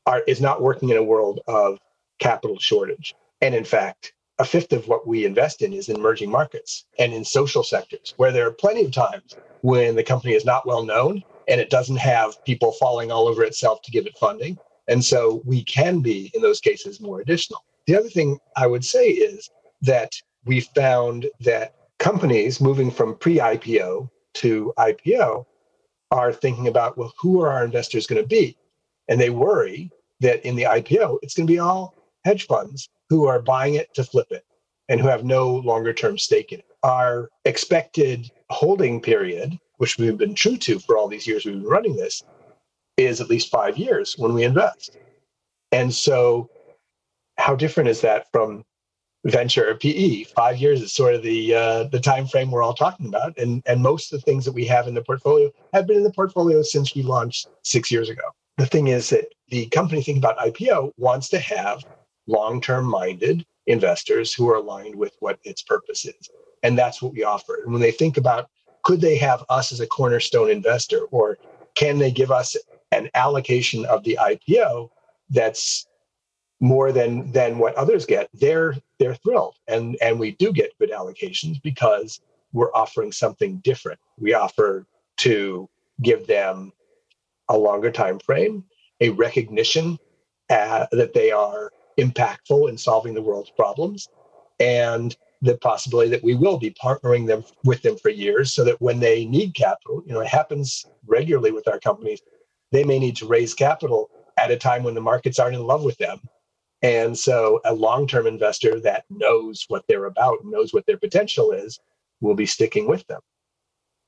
are, 0.05 0.21
is 0.27 0.41
not 0.41 0.61
working 0.61 0.89
in 0.89 0.97
a 0.97 1.03
world 1.03 1.39
of 1.47 1.77
capital 2.19 2.59
shortage. 2.59 3.15
And 3.41 3.55
in 3.55 3.63
fact, 3.63 4.13
a 4.39 4.45
fifth 4.45 4.71
of 4.71 4.87
what 4.87 5.05
we 5.05 5.25
invest 5.25 5.61
in 5.61 5.73
is 5.73 5.89
in 5.89 5.97
emerging 5.97 6.31
markets 6.31 6.85
and 6.97 7.13
in 7.13 7.25
social 7.25 7.63
sectors, 7.63 8.13
where 8.17 8.31
there 8.31 8.47
are 8.47 8.51
plenty 8.51 8.85
of 8.85 8.91
times 8.91 9.35
when 9.61 9.95
the 9.95 10.03
company 10.03 10.33
is 10.33 10.45
not 10.45 10.65
well 10.65 10.83
known 10.83 11.23
and 11.47 11.59
it 11.59 11.69
doesn't 11.69 11.97
have 11.97 12.43
people 12.45 12.71
falling 12.73 13.11
all 13.11 13.27
over 13.27 13.43
itself 13.43 13.81
to 13.81 13.91
give 13.91 14.05
it 14.05 14.17
funding. 14.17 14.57
And 14.87 15.03
so 15.03 15.41
we 15.45 15.63
can 15.63 15.99
be, 15.99 16.31
in 16.33 16.41
those 16.41 16.61
cases, 16.61 17.01
more 17.01 17.19
additional. 17.21 17.63
The 17.85 17.97
other 17.97 18.09
thing 18.09 18.39
I 18.55 18.67
would 18.67 18.85
say 18.85 19.09
is 19.09 19.49
that 19.81 20.13
we 20.45 20.61
found 20.61 21.27
that 21.41 21.75
companies 21.97 22.61
moving 22.61 22.91
from 22.91 23.17
pre 23.17 23.37
IPO 23.37 24.09
to 24.35 24.73
IPO 24.77 25.45
are 26.11 26.33
thinking 26.33 26.67
about, 26.67 26.97
well, 26.97 27.13
who 27.19 27.41
are 27.41 27.51
our 27.51 27.65
investors 27.65 28.07
going 28.07 28.21
to 28.21 28.27
be? 28.27 28.57
And 29.09 29.19
they 29.19 29.29
worry 29.29 29.91
that 30.21 30.45
in 30.45 30.55
the 30.55 30.63
IPO, 30.63 31.19
it's 31.21 31.33
going 31.33 31.47
to 31.47 31.53
be 31.53 31.59
all 31.59 31.95
hedge 32.25 32.45
funds 32.47 32.89
who 33.09 33.25
are 33.25 33.41
buying 33.41 33.75
it 33.75 33.93
to 33.95 34.03
flip 34.03 34.27
it 34.31 34.43
and 34.87 34.99
who 34.99 35.07
have 35.07 35.23
no 35.23 35.55
longer 35.55 35.93
term 35.93 36.17
stake 36.17 36.51
in 36.51 36.59
it. 36.59 36.65
Our 36.83 37.29
expected 37.45 38.31
holding 38.49 39.01
period, 39.01 39.57
which 39.77 39.97
we've 39.97 40.17
been 40.17 40.35
true 40.35 40.57
to 40.57 40.79
for 40.79 40.97
all 40.97 41.07
these 41.07 41.27
years 41.27 41.45
we've 41.45 41.55
been 41.55 41.63
running 41.63 41.95
this, 41.95 42.23
is 42.97 43.21
at 43.21 43.29
least 43.29 43.49
five 43.49 43.77
years 43.77 44.15
when 44.17 44.33
we 44.33 44.43
invest. 44.43 44.97
And 45.71 45.93
so, 45.93 46.49
how 47.37 47.55
different 47.55 47.89
is 47.89 48.01
that 48.01 48.25
from 48.31 48.63
venture 49.25 49.69
or 49.69 49.75
PE? 49.75 50.23
Five 50.23 50.57
years 50.57 50.81
is 50.81 50.91
sort 50.93 51.13
of 51.13 51.23
the 51.23 51.53
uh, 51.53 51.83
the 51.85 51.99
time 51.99 52.27
frame 52.27 52.51
we're 52.51 52.63
all 52.63 52.73
talking 52.73 53.07
about, 53.07 53.37
and 53.37 53.61
and 53.65 53.81
most 53.81 54.11
of 54.11 54.19
the 54.19 54.25
things 54.25 54.45
that 54.45 54.51
we 54.51 54.65
have 54.65 54.87
in 54.87 54.95
the 54.95 55.03
portfolio 55.03 55.49
have 55.73 55.87
been 55.87 55.97
in 55.97 56.03
the 56.03 56.13
portfolio 56.13 56.61
since 56.61 56.95
we 56.95 57.03
launched 57.03 57.47
six 57.63 57.91
years 57.91 58.09
ago. 58.09 58.23
The 58.57 58.65
thing 58.65 58.87
is 58.87 59.09
that 59.11 59.27
the 59.49 59.67
company 59.67 60.01
thinking 60.01 60.21
about 60.21 60.37
IPO 60.37 60.91
wants 60.97 61.29
to 61.29 61.39
have 61.39 61.83
long 62.29 62.61
term 62.61 62.85
minded 62.85 63.45
investors 63.67 64.33
who 64.33 64.49
are 64.49 64.55
aligned 64.55 64.95
with 64.95 65.15
what 65.19 65.39
its 65.43 65.61
purpose 65.61 66.05
is. 66.05 66.29
And 66.63 66.77
that's 66.77 67.01
what 67.01 67.13
we 67.13 67.23
offer. 67.23 67.61
And 67.63 67.71
when 67.71 67.81
they 67.81 67.91
think 67.91 68.17
about 68.17 68.49
could 68.83 69.01
they 69.01 69.17
have 69.17 69.43
us 69.49 69.71
as 69.71 69.79
a 69.79 69.87
cornerstone 69.87 70.49
investor 70.49 71.01
or 71.11 71.37
can 71.75 71.97
they 71.97 72.11
give 72.11 72.31
us 72.31 72.55
an 72.91 73.09
allocation 73.13 73.85
of 73.85 74.03
the 74.03 74.17
IPO 74.21 74.89
that's 75.29 75.87
more 76.59 76.91
than 76.91 77.31
than 77.31 77.57
what 77.57 77.75
others 77.75 78.05
get 78.05 78.29
they're 78.33 78.75
they're 78.99 79.15
thrilled 79.15 79.55
and 79.69 79.95
and 80.01 80.19
we 80.19 80.31
do 80.31 80.51
get 80.51 80.77
good 80.77 80.91
allocations 80.91 81.61
because 81.61 82.19
we're 82.51 82.73
offering 82.73 83.13
something 83.13 83.57
different 83.59 83.97
we 84.17 84.33
offer 84.33 84.85
to 85.15 85.69
give 86.01 86.27
them 86.27 86.73
a 87.47 87.57
longer 87.57 87.89
time 87.89 88.19
frame 88.19 88.63
a 88.99 89.09
recognition 89.11 89.97
uh, 90.49 90.85
that 90.91 91.13
they 91.13 91.31
are 91.31 91.71
impactful 91.99 92.69
in 92.69 92.77
solving 92.77 93.13
the 93.13 93.21
world's 93.21 93.51
problems 93.51 94.07
and 94.59 95.15
the 95.41 95.57
possibility 95.57 96.09
that 96.09 96.23
we 96.23 96.35
will 96.35 96.57
be 96.57 96.71
partnering 96.71 97.25
them 97.25 97.43
with 97.63 97.81
them 97.81 97.97
for 97.97 98.09
years 98.09 98.53
so 98.53 98.63
that 98.63 98.81
when 98.81 98.99
they 98.99 99.25
need 99.25 99.55
capital, 99.55 100.03
you 100.05 100.13
know, 100.13 100.19
it 100.19 100.27
happens 100.27 100.85
regularly 101.07 101.51
with 101.51 101.67
our 101.67 101.79
companies, 101.79 102.21
they 102.71 102.83
may 102.83 102.99
need 102.99 103.15
to 103.15 103.27
raise 103.27 103.53
capital 103.53 104.09
at 104.37 104.51
a 104.51 104.57
time 104.57 104.83
when 104.83 104.95
the 104.95 105.01
markets 105.01 105.39
aren't 105.39 105.55
in 105.55 105.65
love 105.65 105.83
with 105.83 105.97
them. 105.97 106.19
And 106.81 107.17
so 107.17 107.59
a 107.65 107.73
long-term 107.73 108.27
investor 108.27 108.79
that 108.81 109.03
knows 109.09 109.65
what 109.67 109.83
they're 109.87 110.05
about, 110.05 110.39
and 110.41 110.51
knows 110.51 110.73
what 110.73 110.85
their 110.85 110.97
potential 110.97 111.51
is, 111.51 111.79
will 112.21 112.35
be 112.35 112.45
sticking 112.45 112.87
with 112.87 113.05
them. 113.07 113.19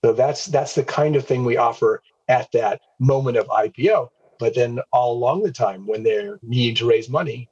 So 0.03 0.13
that's 0.13 0.45
that's 0.45 0.75
the 0.75 0.83
kind 0.83 1.15
of 1.15 1.25
thing 1.25 1.43
we 1.43 1.57
offer 1.57 2.01
at 2.27 2.51
that 2.53 2.81
moment 2.99 3.37
of 3.37 3.47
IPO. 3.47 4.07
But 4.39 4.55
then 4.55 4.79
all 4.91 5.13
along 5.13 5.43
the 5.43 5.51
time 5.51 5.85
when 5.85 6.01
they're 6.01 6.39
needing 6.41 6.75
to 6.75 6.89
raise 6.89 7.09
money, 7.09 7.49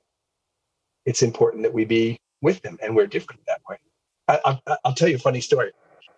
it's 1.09 1.23
important 1.23 1.63
that 1.63 1.73
we 1.73 1.85
be 1.85 2.19
with 2.43 2.61
them 2.61 2.77
and 2.83 2.95
we're 2.95 3.07
different 3.07 3.41
that 3.47 3.61
way. 3.67 3.77
I, 4.27 4.59
will 4.85 4.93
tell 4.93 5.09
you 5.09 5.15
a 5.15 5.19
funny 5.19 5.41
story. 5.41 5.71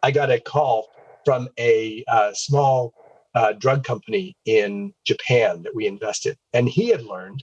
I 0.04 0.12
got 0.12 0.30
a 0.30 0.38
call 0.38 0.90
from 1.24 1.48
a 1.58 2.04
uh, 2.10 2.34
small 2.34 2.94
uh, 3.34 3.54
drug 3.54 3.86
company 3.86 4.36
in 4.44 4.94
Japan 5.06 5.64
that 5.64 5.74
we 5.74 5.88
invested, 5.88 6.38
and 6.52 6.68
he 6.68 6.90
had 6.90 7.04
learned 7.04 7.42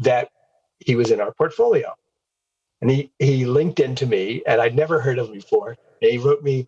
that 0.00 0.28
he 0.80 0.94
was 0.94 1.10
in 1.10 1.18
our 1.18 1.32
portfolio. 1.32 1.94
And 2.82 2.90
he, 2.90 3.10
he 3.18 3.46
linked 3.46 3.80
into 3.80 4.04
me, 4.04 4.42
and 4.46 4.60
I'd 4.60 4.76
never 4.76 5.00
heard 5.00 5.18
of 5.18 5.28
him 5.28 5.32
before. 5.32 5.76
And 6.02 6.10
he 6.10 6.18
wrote 6.18 6.42
me, 6.42 6.66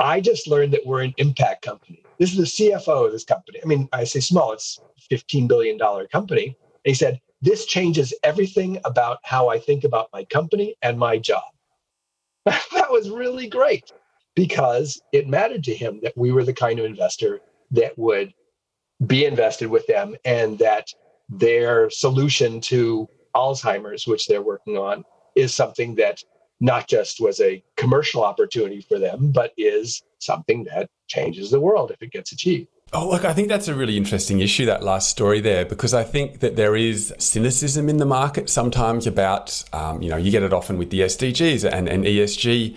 I 0.00 0.20
just 0.20 0.48
learned 0.48 0.72
that 0.72 0.84
we're 0.84 1.02
an 1.02 1.14
impact 1.18 1.62
company. 1.62 2.02
This 2.18 2.36
is 2.36 2.38
the 2.38 2.70
CFO 2.72 3.06
of 3.06 3.12
this 3.12 3.24
company. 3.24 3.60
I 3.62 3.66
mean, 3.66 3.88
I 3.92 4.02
say 4.02 4.18
small, 4.18 4.50
it's 4.52 4.80
$15 5.08 5.46
billion 5.46 5.78
company. 6.08 6.46
And 6.46 6.56
he 6.82 6.94
said, 6.94 7.20
This 7.42 7.66
changes 7.66 8.14
everything 8.22 8.78
about 8.84 9.18
how 9.22 9.48
I 9.48 9.58
think 9.58 9.84
about 9.84 10.08
my 10.12 10.24
company 10.24 10.74
and 10.82 10.98
my 10.98 11.18
job. 11.18 11.44
that 12.44 12.90
was 12.90 13.10
really 13.10 13.48
great 13.48 13.90
because 14.34 15.00
it 15.12 15.28
mattered 15.28 15.64
to 15.64 15.74
him 15.74 16.00
that 16.02 16.16
we 16.16 16.32
were 16.32 16.44
the 16.44 16.52
kind 16.52 16.78
of 16.78 16.84
investor 16.84 17.40
that 17.72 17.96
would 17.98 18.32
be 19.06 19.24
invested 19.24 19.68
with 19.68 19.86
them 19.86 20.14
and 20.24 20.58
that 20.58 20.88
their 21.28 21.90
solution 21.90 22.60
to 22.60 23.08
Alzheimer's, 23.34 24.06
which 24.06 24.26
they're 24.26 24.42
working 24.42 24.78
on, 24.78 25.04
is 25.34 25.54
something 25.54 25.94
that 25.96 26.22
not 26.60 26.88
just 26.88 27.20
was 27.20 27.40
a 27.40 27.62
commercial 27.76 28.24
opportunity 28.24 28.80
for 28.80 28.98
them, 28.98 29.30
but 29.32 29.52
is 29.58 30.02
something 30.18 30.64
that 30.64 30.88
changes 31.06 31.50
the 31.50 31.60
world 31.60 31.90
if 31.90 32.00
it 32.02 32.12
gets 32.12 32.32
achieved. 32.32 32.68
Oh, 32.92 33.10
look, 33.10 33.24
I 33.24 33.34
think 33.34 33.48
that's 33.48 33.66
a 33.66 33.74
really 33.74 33.96
interesting 33.96 34.40
issue, 34.40 34.64
that 34.66 34.82
last 34.82 35.10
story 35.10 35.40
there, 35.40 35.64
because 35.66 35.92
I 35.92 36.04
think 36.04 36.38
that 36.38 36.54
there 36.54 36.76
is 36.76 37.12
cynicism 37.18 37.88
in 37.88 37.96
the 37.96 38.06
market 38.06 38.48
sometimes 38.48 39.06
about, 39.06 39.64
um, 39.72 40.00
you 40.00 40.08
know, 40.08 40.16
you 40.16 40.30
get 40.30 40.42
it 40.42 40.52
often 40.52 40.78
with 40.78 40.90
the 40.90 41.00
SDGs 41.00 41.70
and, 41.70 41.88
and 41.88 42.04
ESG 42.04 42.76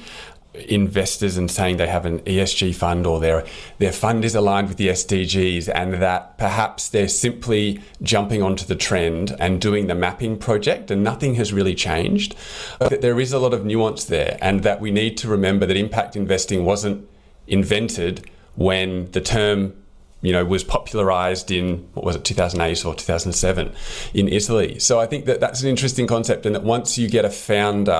investors 0.67 1.37
and 1.37 1.49
saying 1.49 1.77
they 1.77 1.87
have 1.87 2.05
an 2.05 2.19
ESG 2.21 2.73
fund 2.75 3.05
or 3.05 3.19
their 3.19 3.45
their 3.77 3.91
fund 3.93 4.25
is 4.25 4.33
aligned 4.33 4.67
with 4.67 4.77
the 4.77 4.87
SDGs 4.87 5.69
and 5.73 5.93
that 6.01 6.39
perhaps 6.39 6.89
they're 6.89 7.07
simply 7.07 7.79
jumping 8.01 8.41
onto 8.41 8.65
the 8.65 8.75
trend 8.75 9.35
and 9.39 9.61
doing 9.61 9.85
the 9.85 9.95
mapping 9.95 10.37
project 10.37 10.89
and 10.89 11.03
nothing 11.03 11.35
has 11.35 11.53
really 11.53 11.75
changed. 11.75 12.35
But 12.79 13.01
there 13.01 13.19
is 13.19 13.31
a 13.31 13.39
lot 13.39 13.53
of 13.53 13.63
nuance 13.63 14.05
there 14.05 14.39
and 14.41 14.63
that 14.63 14.81
we 14.81 14.89
need 14.89 15.17
to 15.19 15.29
remember 15.29 15.67
that 15.67 15.77
impact 15.77 16.15
investing 16.15 16.65
wasn't 16.65 17.07
invented 17.47 18.29
when 18.55 19.11
the 19.11 19.21
term 19.21 19.73
you 20.21 20.33
know, 20.33 20.43
was 20.43 20.63
popularized 20.63 21.49
in 21.49 21.77
what 21.93 22.05
was 22.05 22.15
it, 22.15 22.25
2008 22.25 22.85
or 22.85 22.93
2007 22.93 23.73
in 24.13 24.27
Italy. 24.27 24.77
So 24.79 24.99
I 24.99 25.05
think 25.05 25.25
that 25.25 25.39
that's 25.39 25.61
an 25.61 25.69
interesting 25.69 26.07
concept, 26.07 26.45
and 26.45 26.53
that 26.55 26.63
once 26.63 26.97
you 26.97 27.09
get 27.09 27.23
a 27.25 27.29
founder, 27.29 27.91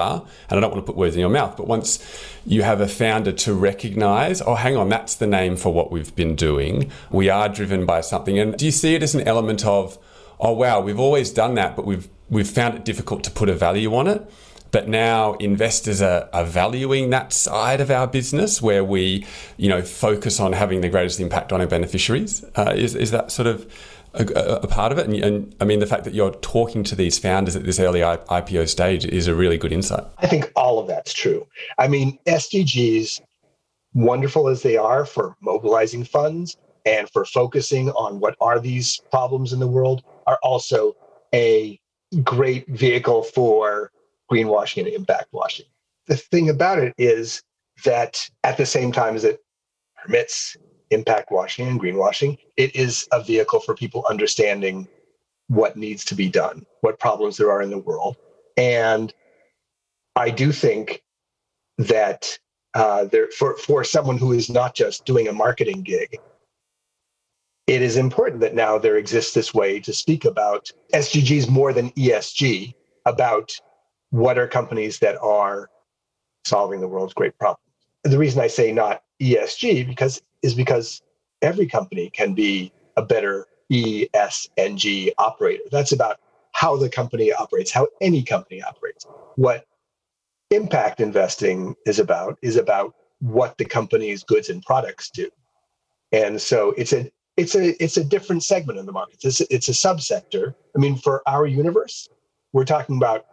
and 0.49 0.57
I 0.57 0.59
don't 0.59 0.71
want 0.71 0.85
to 0.85 0.91
put 0.91 0.97
words 0.97 1.15
in 1.15 1.21
your 1.21 1.29
mouth, 1.29 1.55
but 1.55 1.67
once 1.67 1.99
you 2.45 2.63
have 2.63 2.81
a 2.81 2.88
founder 2.88 3.31
to 3.31 3.53
recognize, 3.53 4.41
oh, 4.41 4.55
hang 4.55 4.75
on, 4.75 4.89
that's 4.89 5.15
the 5.15 5.27
name 5.27 5.55
for 5.55 5.73
what 5.73 5.91
we've 5.91 6.13
been 6.15 6.35
doing. 6.35 6.91
We 7.09 7.29
are 7.29 7.47
driven 7.47 7.85
by 7.85 8.01
something, 8.01 8.38
and 8.38 8.57
do 8.57 8.65
you 8.65 8.71
see 8.71 8.95
it 8.95 9.03
as 9.03 9.15
an 9.15 9.27
element 9.27 9.65
of, 9.65 9.97
oh 10.39 10.53
wow, 10.53 10.81
we've 10.81 10.99
always 10.99 11.31
done 11.31 11.55
that, 11.55 11.75
but 11.75 11.85
we've 11.85 12.09
we've 12.29 12.49
found 12.49 12.75
it 12.75 12.85
difficult 12.85 13.23
to 13.23 13.31
put 13.31 13.49
a 13.49 13.55
value 13.55 13.95
on 13.95 14.07
it? 14.07 14.29
But 14.71 14.88
now 14.88 15.33
investors 15.33 16.01
are, 16.01 16.29
are 16.33 16.45
valuing 16.45 17.09
that 17.09 17.33
side 17.33 17.81
of 17.81 17.89
our 17.89 18.07
business 18.07 18.61
where 18.61 18.83
we, 18.83 19.25
you 19.57 19.69
know, 19.69 19.81
focus 19.81 20.39
on 20.39 20.53
having 20.53 20.81
the 20.81 20.89
greatest 20.89 21.19
impact 21.19 21.51
on 21.51 21.61
our 21.61 21.67
beneficiaries. 21.67 22.43
Uh, 22.55 22.73
is, 22.75 22.95
is 22.95 23.11
that 23.11 23.31
sort 23.31 23.47
of 23.47 23.71
a, 24.13 24.25
a, 24.63 24.67
part 24.67 24.91
of 24.91 24.97
it? 24.97 25.07
And, 25.07 25.15
and, 25.15 25.55
I 25.59 25.65
mean, 25.65 25.79
the 25.79 25.88
fact 25.88 26.03
that 26.03 26.13
you're 26.13 26.33
talking 26.35 26.83
to 26.83 26.95
these 26.95 27.17
founders 27.17 27.55
at 27.55 27.63
this 27.63 27.79
early 27.79 27.99
IPO 28.01 28.67
stage 28.69 29.05
is 29.05 29.27
a 29.27 29.35
really 29.35 29.57
good 29.57 29.71
insight. 29.71 30.03
I 30.17 30.27
think 30.27 30.51
all 30.55 30.79
of 30.79 30.88
that's 30.88 31.13
true. 31.13 31.47
I 31.77 31.88
mean, 31.88 32.17
SDGs, 32.25 33.21
wonderful 33.93 34.47
as 34.47 34.61
they 34.61 34.77
are 34.77 35.05
for 35.05 35.35
mobilizing 35.41 36.03
funds 36.03 36.57
and 36.85 37.09
for 37.09 37.25
focusing 37.25 37.89
on 37.91 38.19
what 38.19 38.35
are 38.39 38.59
these 38.59 39.01
problems 39.11 39.51
in 39.53 39.59
the 39.59 39.67
world, 39.67 40.03
are 40.27 40.39
also 40.43 40.95
a 41.33 41.79
great 42.23 42.67
vehicle 42.67 43.23
for 43.23 43.91
greenwashing 44.31 44.86
and 44.86 44.93
impact 44.93 45.27
washing. 45.31 45.65
The 46.07 46.17
thing 46.17 46.50
about 46.50 46.79
it 46.79 46.93
is 46.98 47.43
that 47.86 48.29
at 48.43 48.57
the 48.57 48.65
same 48.65 48.91
time 48.91 49.15
as 49.15 49.24
it 49.24 49.39
permits 50.03 50.57
impact 50.91 51.31
washing 51.31 51.67
and 51.67 51.79
greenwashing, 51.79 52.38
it 52.57 52.75
is 52.75 53.07
a 53.12 53.24
vehicle 53.24 53.59
for 53.59 53.75
people 53.75 54.05
understanding 54.09 54.88
what 55.48 55.77
needs 55.77 56.05
to 56.05 56.15
be 56.15 56.29
done, 56.29 56.65
what 56.81 57.00
problems 57.00 57.38
there 57.38 57.51
are 57.51 57.62
in 57.62 57.69
the 57.69 57.77
world. 57.77 58.17
And 58.57 59.13
I 60.15 60.29
do 60.29 60.51
think 60.51 61.01
that 61.77 62.38
uh, 62.74 63.05
there, 63.05 63.29
for, 63.31 63.57
for 63.57 63.83
someone 63.83 64.17
who 64.17 64.31
is 64.31 64.50
not 64.50 64.75
just 64.75 65.05
doing 65.05 65.27
a 65.27 65.33
marketing 65.33 65.81
gig, 65.81 66.19
it 67.67 67.81
is 67.81 67.98
important 67.98 68.41
that 68.41 68.55
now 68.55 68.77
there 68.77 68.98
exists 68.98 69.33
this 69.33 69.53
way 69.53 69.79
to 69.79 69.93
speak 69.93 70.25
about 70.25 70.71
SDGs 70.93 71.50
more 71.50 71.71
than 71.71 71.91
ESG, 71.91 72.74
about 73.05 73.51
what 74.11 74.37
are 74.37 74.47
companies 74.47 74.99
that 74.99 75.17
are 75.21 75.69
solving 76.45 76.79
the 76.79 76.87
world's 76.87 77.13
great 77.13 77.37
problems. 77.37 77.59
The 78.03 78.17
reason 78.17 78.41
I 78.41 78.47
say 78.47 78.71
not 78.71 79.03
ESG 79.21 79.87
because 79.87 80.21
is 80.41 80.53
because 80.53 81.01
every 81.41 81.67
company 81.67 82.09
can 82.09 82.33
be 82.33 82.71
a 82.97 83.01
better 83.01 83.45
ESG 83.71 85.11
operator. 85.17 85.63
That's 85.71 85.91
about 85.91 86.19
how 86.53 86.75
the 86.75 86.89
company 86.89 87.31
operates, 87.31 87.71
how 87.71 87.87
any 88.01 88.23
company 88.23 88.61
operates. 88.61 89.05
What 89.35 89.65
impact 90.49 90.99
investing 90.99 91.75
is 91.85 91.99
about 91.99 92.37
is 92.41 92.55
about 92.55 92.95
what 93.19 93.57
the 93.57 93.65
company's 93.65 94.23
goods 94.23 94.49
and 94.49 94.63
products 94.63 95.09
do. 95.09 95.29
And 96.11 96.41
so 96.41 96.73
it's 96.77 96.93
a 96.93 97.11
it's 97.37 97.55
a 97.55 97.81
it's 97.81 97.97
a 97.97 98.03
different 98.03 98.43
segment 98.43 98.79
in 98.79 98.85
the 98.85 98.91
market. 98.91 99.19
It's 99.23 99.41
a, 99.41 99.53
it's 99.53 99.69
a 99.69 99.73
subsector. 99.73 100.55
I 100.75 100.79
mean, 100.79 100.97
for 100.97 101.21
our 101.27 101.45
universe, 101.45 102.09
we're 102.53 102.65
talking 102.65 102.97
about 102.97 103.25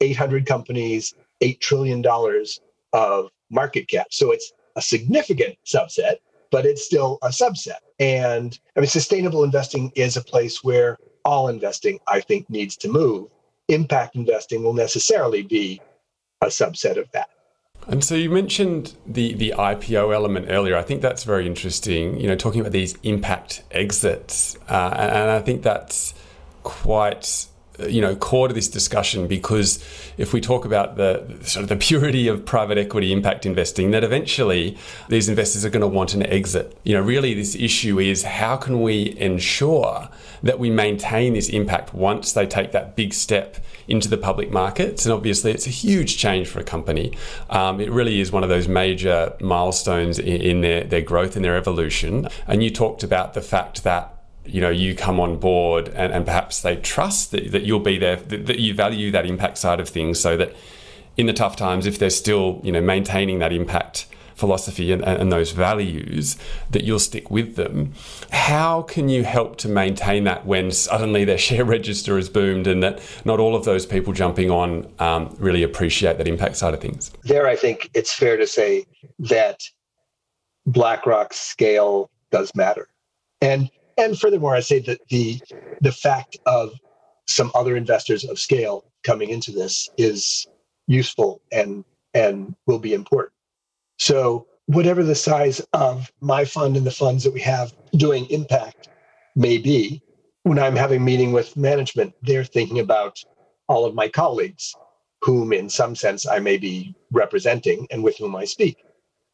800 0.00 0.46
companies, 0.46 1.14
$8 1.42 1.60
trillion 1.60 2.04
of 2.92 3.30
market 3.50 3.88
cap. 3.88 4.08
So 4.10 4.32
it's 4.32 4.52
a 4.76 4.82
significant 4.82 5.56
subset, 5.66 6.16
but 6.50 6.66
it's 6.66 6.84
still 6.84 7.18
a 7.22 7.28
subset. 7.28 7.80
And 7.98 8.58
I 8.76 8.80
mean, 8.80 8.88
sustainable 8.88 9.44
investing 9.44 9.92
is 9.94 10.16
a 10.16 10.22
place 10.22 10.64
where 10.64 10.98
all 11.24 11.48
investing, 11.48 11.98
I 12.06 12.20
think, 12.20 12.48
needs 12.48 12.76
to 12.78 12.88
move. 12.88 13.28
Impact 13.68 14.16
investing 14.16 14.64
will 14.64 14.72
necessarily 14.72 15.42
be 15.42 15.80
a 16.40 16.46
subset 16.46 16.96
of 16.96 17.10
that. 17.12 17.28
And 17.86 18.04
so 18.04 18.14
you 18.14 18.30
mentioned 18.30 18.94
the 19.06 19.34
the 19.34 19.54
IPO 19.56 20.14
element 20.14 20.46
earlier. 20.50 20.76
I 20.76 20.82
think 20.82 21.00
that's 21.00 21.24
very 21.24 21.46
interesting. 21.46 22.20
You 22.20 22.28
know, 22.28 22.36
talking 22.36 22.60
about 22.60 22.72
these 22.72 22.94
impact 23.02 23.62
exits, 23.70 24.56
uh, 24.68 24.94
and 24.96 25.30
I 25.30 25.40
think 25.40 25.62
that's 25.62 26.14
quite 26.62 27.46
you 27.88 28.00
know 28.00 28.14
core 28.16 28.48
to 28.48 28.54
this 28.54 28.68
discussion 28.68 29.26
because 29.26 29.78
if 30.18 30.32
we 30.32 30.40
talk 30.40 30.64
about 30.64 30.96
the 30.96 31.38
sort 31.42 31.62
of 31.62 31.68
the 31.68 31.76
purity 31.76 32.28
of 32.28 32.44
private 32.44 32.78
equity 32.78 33.12
impact 33.12 33.46
investing 33.46 33.90
that 33.90 34.04
eventually 34.04 34.76
these 35.08 35.28
investors 35.28 35.64
are 35.64 35.70
going 35.70 35.80
to 35.80 35.86
want 35.86 36.14
an 36.14 36.24
exit. 36.26 36.78
You 36.84 36.94
know 36.94 37.02
really 37.02 37.34
this 37.34 37.54
issue 37.54 37.98
is 37.98 38.22
how 38.22 38.56
can 38.56 38.82
we 38.82 39.16
ensure 39.18 40.08
that 40.42 40.58
we 40.58 40.70
maintain 40.70 41.34
this 41.34 41.48
impact 41.48 41.94
once 41.94 42.32
they 42.32 42.46
take 42.46 42.72
that 42.72 42.96
big 42.96 43.12
step 43.12 43.56
into 43.88 44.08
the 44.08 44.16
public 44.16 44.50
markets? 44.50 45.04
And 45.04 45.12
obviously 45.12 45.52
it's 45.52 45.66
a 45.66 45.70
huge 45.70 46.16
change 46.16 46.48
for 46.48 46.60
a 46.60 46.64
company. 46.64 47.16
Um, 47.50 47.80
it 47.80 47.90
really 47.90 48.20
is 48.20 48.32
one 48.32 48.42
of 48.42 48.48
those 48.48 48.68
major 48.68 49.34
milestones 49.40 50.18
in, 50.18 50.40
in 50.40 50.60
their, 50.60 50.84
their 50.84 51.02
growth 51.02 51.36
and 51.36 51.44
their 51.44 51.56
evolution. 51.56 52.28
And 52.46 52.62
you 52.62 52.70
talked 52.70 53.02
about 53.02 53.34
the 53.34 53.42
fact 53.42 53.84
that 53.84 54.14
you 54.52 54.60
know 54.60 54.70
you 54.70 54.94
come 54.94 55.20
on 55.20 55.38
board 55.38 55.88
and, 55.88 56.12
and 56.12 56.24
perhaps 56.24 56.60
they 56.60 56.76
trust 56.76 57.30
that, 57.30 57.52
that 57.52 57.62
you'll 57.62 57.80
be 57.80 57.98
there 57.98 58.16
that, 58.16 58.46
that, 58.46 58.58
you 58.58 58.74
value 58.74 59.10
that 59.10 59.26
impact 59.26 59.58
side 59.58 59.80
of 59.80 59.88
things 59.88 60.18
so 60.18 60.36
that 60.36 60.54
in 61.16 61.26
the 61.26 61.32
tough 61.32 61.56
times 61.56 61.86
if 61.86 61.98
they're 61.98 62.10
still 62.10 62.60
you 62.62 62.72
know 62.72 62.80
maintaining 62.80 63.38
that 63.38 63.52
impact 63.52 64.06
philosophy 64.40 64.90
and, 64.90 65.04
and 65.04 65.30
those 65.30 65.52
values, 65.52 66.36
that 66.70 66.82
you'll 66.82 66.98
stick 66.98 67.30
with 67.30 67.54
them. 67.54 67.92
How 68.32 68.82
can 68.82 69.08
you 69.08 69.22
help 69.22 69.58
to 69.58 69.68
maintain 69.68 70.24
that 70.24 70.46
when 70.46 70.72
suddenly 70.72 71.24
their 71.24 71.38
share 71.48 71.64
register 71.64 72.16
has 72.16 72.28
boomed 72.28 72.66
and 72.66 72.82
that 72.82 73.00
not 73.24 73.38
all 73.38 73.54
of 73.54 73.64
those 73.64 73.86
people 73.86 74.12
jumping 74.12 74.50
on 74.50 74.90
um, 74.98 75.36
really 75.38 75.62
appreciate 75.62 76.16
that 76.18 76.26
impact 76.26 76.56
side 76.56 76.74
of 76.74 76.80
things? 76.80 77.12
There, 77.22 77.46
I 77.46 77.54
think 77.54 77.90
it's 77.94 78.12
fair 78.12 78.36
to 78.38 78.46
say 78.46 78.86
that 79.20 79.60
BlackRock's 80.66 81.38
scale 81.38 82.10
does 82.32 82.50
matter. 82.54 82.88
And 83.42 83.70
and 84.00 84.18
furthermore, 84.18 84.54
I 84.54 84.60
say 84.60 84.80
that 84.80 85.00
the 85.08 85.40
the 85.80 85.92
fact 85.92 86.38
of 86.46 86.72
some 87.28 87.50
other 87.54 87.76
investors 87.76 88.24
of 88.24 88.38
scale 88.38 88.84
coming 89.04 89.30
into 89.30 89.52
this 89.52 89.88
is 89.96 90.46
useful 90.86 91.40
and 91.52 91.84
and 92.14 92.54
will 92.66 92.78
be 92.78 92.94
important. 92.94 93.34
So 93.98 94.46
whatever 94.66 95.02
the 95.02 95.14
size 95.14 95.60
of 95.72 96.10
my 96.20 96.44
fund 96.44 96.76
and 96.76 96.86
the 96.86 96.90
funds 96.90 97.24
that 97.24 97.34
we 97.34 97.40
have 97.40 97.72
doing 97.92 98.26
impact 98.30 98.88
may 99.36 99.58
be, 99.58 100.02
when 100.42 100.58
I'm 100.58 100.76
having 100.76 101.04
meeting 101.04 101.32
with 101.32 101.56
management, 101.56 102.14
they're 102.22 102.44
thinking 102.44 102.78
about 102.80 103.22
all 103.68 103.84
of 103.84 103.94
my 103.94 104.08
colleagues, 104.08 104.74
whom 105.22 105.52
in 105.52 105.68
some 105.68 105.94
sense 105.94 106.26
I 106.26 106.38
may 106.38 106.56
be 106.56 106.94
representing 107.12 107.86
and 107.90 108.02
with 108.02 108.16
whom 108.16 108.34
I 108.34 108.44
speak. 108.44 108.78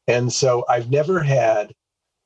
And 0.08 0.32
so 0.32 0.64
I've 0.68 0.90
never 0.90 1.20
had 1.20 1.72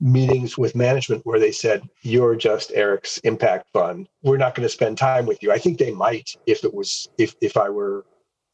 meetings 0.00 0.56
with 0.56 0.74
management 0.74 1.24
where 1.26 1.38
they 1.38 1.52
said, 1.52 1.88
You're 2.02 2.36
just 2.36 2.72
Eric's 2.74 3.18
impact 3.18 3.68
fund. 3.72 4.08
We're 4.22 4.38
not 4.38 4.54
going 4.54 4.66
to 4.66 4.72
spend 4.72 4.98
time 4.98 5.26
with 5.26 5.42
you. 5.42 5.52
I 5.52 5.58
think 5.58 5.78
they 5.78 5.92
might 5.92 6.34
if 6.46 6.64
it 6.64 6.72
was 6.72 7.08
if 7.18 7.34
if 7.40 7.56
I 7.56 7.68
were 7.68 8.06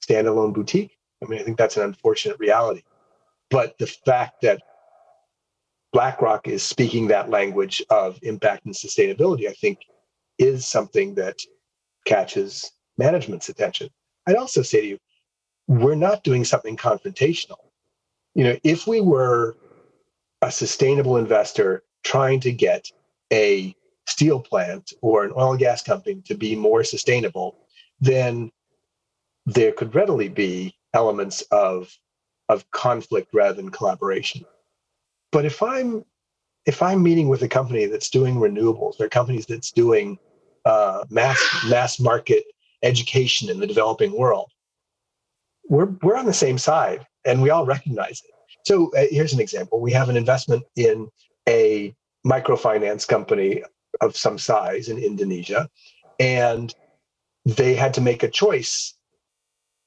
standalone 0.06 0.52
boutique. 0.52 0.98
I 1.22 1.26
mean, 1.26 1.40
I 1.40 1.42
think 1.42 1.56
that's 1.56 1.76
an 1.76 1.84
unfortunate 1.84 2.38
reality. 2.38 2.82
But 3.50 3.78
the 3.78 3.86
fact 3.86 4.42
that 4.42 4.60
BlackRock 5.92 6.48
is 6.48 6.62
speaking 6.62 7.08
that 7.08 7.30
language 7.30 7.82
of 7.90 8.18
impact 8.22 8.66
and 8.66 8.74
sustainability, 8.74 9.48
I 9.48 9.52
think, 9.52 9.78
is 10.38 10.68
something 10.68 11.14
that 11.14 11.38
catches 12.04 12.70
management's 12.98 13.48
attention. 13.48 13.88
I'd 14.26 14.36
also 14.36 14.62
say 14.62 14.80
to 14.80 14.86
you, 14.86 14.98
we're 15.68 15.94
not 15.94 16.24
doing 16.24 16.44
something 16.44 16.76
confrontational. 16.76 17.56
You 18.34 18.44
know, 18.44 18.56
if 18.62 18.86
we 18.86 19.00
were 19.00 19.56
a 20.42 20.50
sustainable 20.50 21.16
investor 21.16 21.82
trying 22.04 22.40
to 22.40 22.52
get 22.52 22.90
a 23.32 23.74
steel 24.06 24.40
plant 24.40 24.92
or 25.00 25.24
an 25.24 25.32
oil 25.36 25.50
and 25.50 25.58
gas 25.58 25.82
company 25.82 26.22
to 26.24 26.34
be 26.34 26.54
more 26.54 26.84
sustainable, 26.84 27.56
then 28.00 28.50
there 29.46 29.72
could 29.72 29.94
readily 29.94 30.28
be 30.28 30.74
elements 30.94 31.42
of 31.50 31.96
of 32.48 32.70
conflict 32.70 33.28
rather 33.34 33.54
than 33.54 33.70
collaboration. 33.70 34.44
But 35.32 35.44
if 35.44 35.62
I'm 35.62 36.04
if 36.66 36.82
I'm 36.82 37.02
meeting 37.02 37.28
with 37.28 37.42
a 37.42 37.48
company 37.48 37.86
that's 37.86 38.10
doing 38.10 38.36
renewables, 38.36 39.00
or 39.00 39.08
companies 39.08 39.46
that's 39.46 39.70
doing 39.70 40.18
uh, 40.64 41.04
mass 41.10 41.40
mass 41.68 42.00
market 42.00 42.44
education 42.82 43.48
in 43.50 43.60
the 43.60 43.66
developing 43.66 44.16
world, 44.16 44.50
we're 45.68 45.86
we're 46.02 46.16
on 46.16 46.26
the 46.26 46.32
same 46.32 46.58
side, 46.58 47.06
and 47.24 47.42
we 47.42 47.50
all 47.50 47.66
recognize 47.66 48.22
it. 48.24 48.35
So 48.66 48.90
uh, 48.96 49.06
here's 49.10 49.32
an 49.32 49.40
example: 49.40 49.80
we 49.80 49.92
have 49.92 50.08
an 50.08 50.16
investment 50.16 50.64
in 50.74 51.08
a 51.48 51.94
microfinance 52.26 53.06
company 53.06 53.62
of 54.00 54.16
some 54.16 54.38
size 54.38 54.88
in 54.88 54.98
Indonesia, 54.98 55.70
and 56.18 56.74
they 57.44 57.74
had 57.74 57.94
to 57.94 58.00
make 58.00 58.24
a 58.24 58.28
choice 58.28 58.94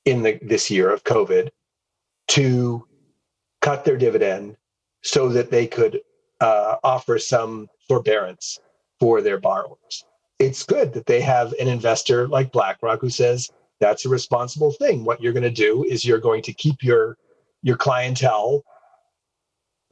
in 0.06 0.24
the, 0.24 0.40
this 0.42 0.72
year 0.72 0.90
of 0.90 1.04
COVID 1.04 1.50
to 2.30 2.88
cut 3.62 3.84
their 3.84 3.98
dividend 3.98 4.56
so 5.04 5.28
that 5.28 5.52
they 5.52 5.68
could 5.68 6.00
uh, 6.40 6.78
offer 6.82 7.20
some 7.20 7.68
forbearance 7.86 8.60
for 8.98 9.22
their 9.22 9.40
borrowers. 9.40 10.06
It's 10.40 10.64
good 10.64 10.94
that 10.94 11.06
they 11.06 11.20
have 11.20 11.52
an 11.60 11.68
investor 11.68 12.30
like 12.30 12.54
BlackRock 12.54 13.02
who 13.02 13.10
says 13.10 13.50
that's 13.82 14.06
a 14.06 14.10
responsible 14.10 14.72
thing. 14.72 15.04
What 15.04 15.22
you're 15.22 15.34
going 15.34 15.44
to 15.44 15.50
do 15.68 15.84
is 15.84 16.06
you're 16.06 16.18
going 16.18 16.44
to 16.44 16.54
keep 16.54 16.82
your 16.82 17.18
your 17.62 17.78
clientele 17.78 18.64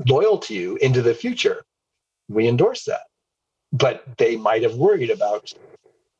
loyal 0.07 0.37
to 0.37 0.53
you 0.53 0.75
into 0.77 1.01
the 1.01 1.13
future. 1.13 1.63
We 2.27 2.47
endorse 2.47 2.83
that. 2.85 3.01
But 3.73 4.03
they 4.17 4.35
might 4.35 4.63
have 4.63 4.75
worried 4.75 5.09
about 5.09 5.51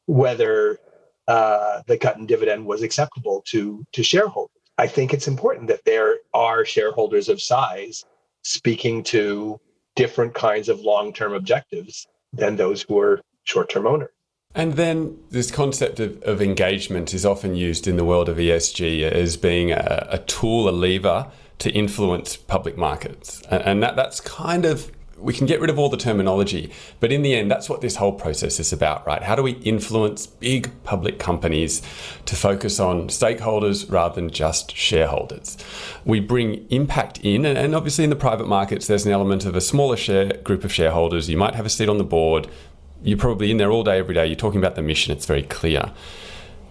whether 0.05 0.79
uh, 1.27 1.81
the 1.87 1.97
cut 1.97 2.17
in 2.17 2.25
dividend 2.25 2.65
was 2.65 2.81
acceptable 2.83 3.43
to 3.47 3.85
to 3.93 4.03
shareholders. 4.03 4.51
I 4.77 4.87
think 4.87 5.13
it's 5.13 5.27
important 5.27 5.67
that 5.67 5.83
there 5.85 6.17
are 6.33 6.63
shareholders 6.63 7.29
of 7.29 7.41
size 7.41 8.05
speaking 8.43 9.03
to 9.03 9.59
different 9.95 10.33
kinds 10.33 10.69
of 10.69 10.79
long-term 10.81 11.33
objectives 11.33 12.07
than 12.31 12.55
those 12.55 12.83
who 12.83 12.99
are 12.99 13.21
short-term 13.43 13.87
owners. 13.87 14.11
And 14.57 14.73
then 14.73 15.19
this 15.29 15.51
concept 15.51 15.99
of, 15.99 16.21
of 16.23 16.41
engagement 16.41 17.13
is 17.13 17.27
often 17.27 17.55
used 17.55 17.87
in 17.87 17.95
the 17.95 18.03
world 18.03 18.27
of 18.27 18.37
ESG 18.37 19.03
as 19.03 19.37
being 19.37 19.71
a, 19.71 20.07
a 20.09 20.17
tool, 20.17 20.67
a 20.67 20.71
lever 20.71 21.27
to 21.59 21.71
influence 21.71 22.35
public 22.35 22.75
markets. 22.75 23.43
And, 23.51 23.61
and 23.61 23.83
that, 23.83 23.95
that's 23.95 24.19
kind 24.19 24.65
of 24.65 24.91
we 25.19 25.33
can 25.33 25.47
get 25.47 25.59
rid 25.59 25.69
of 25.69 25.79
all 25.79 25.89
the 25.89 25.97
terminology, 25.97 26.71
but 26.99 27.11
in 27.11 27.23
the 27.23 27.33
end, 27.33 27.49
that's 27.49 27.69
what 27.69 27.81
this 27.81 27.95
whole 27.95 28.11
process 28.11 28.59
is 28.59 28.71
about, 28.71 29.05
right? 29.07 29.23
How 29.23 29.35
do 29.35 29.41
we 29.41 29.53
influence 29.53 30.27
big 30.27 30.71
public 30.83 31.17
companies 31.17 31.81
to 32.25 32.35
focus 32.35 32.79
on 32.79 33.07
stakeholders 33.07 33.91
rather 33.91 34.13
than 34.13 34.29
just 34.29 34.75
shareholders? 34.75 35.57
We 36.05 36.19
bring 36.19 36.67
impact 36.69 37.19
in, 37.23 37.45
and 37.45 37.73
obviously 37.73 38.03
in 38.03 38.11
the 38.11 38.15
private 38.15 38.47
markets, 38.47 38.85
there's 38.85 39.07
an 39.07 39.11
element 39.11 39.45
of 39.45 39.55
a 39.55 39.61
smaller 39.61 39.97
share 39.97 40.37
group 40.37 40.63
of 40.63 40.71
shareholders. 40.71 41.29
You 41.29 41.37
might 41.37 41.55
have 41.55 41.65
a 41.65 41.69
seat 41.69 41.89
on 41.89 41.97
the 41.97 42.03
board. 42.03 42.47
You're 43.03 43.17
probably 43.17 43.51
in 43.51 43.57
there 43.57 43.71
all 43.71 43.83
day, 43.83 43.99
every 43.99 44.15
day. 44.15 44.25
You're 44.25 44.35
talking 44.35 44.59
about 44.59 44.75
the 44.75 44.81
mission, 44.81 45.11
it's 45.13 45.25
very 45.25 45.43
clear. 45.43 45.91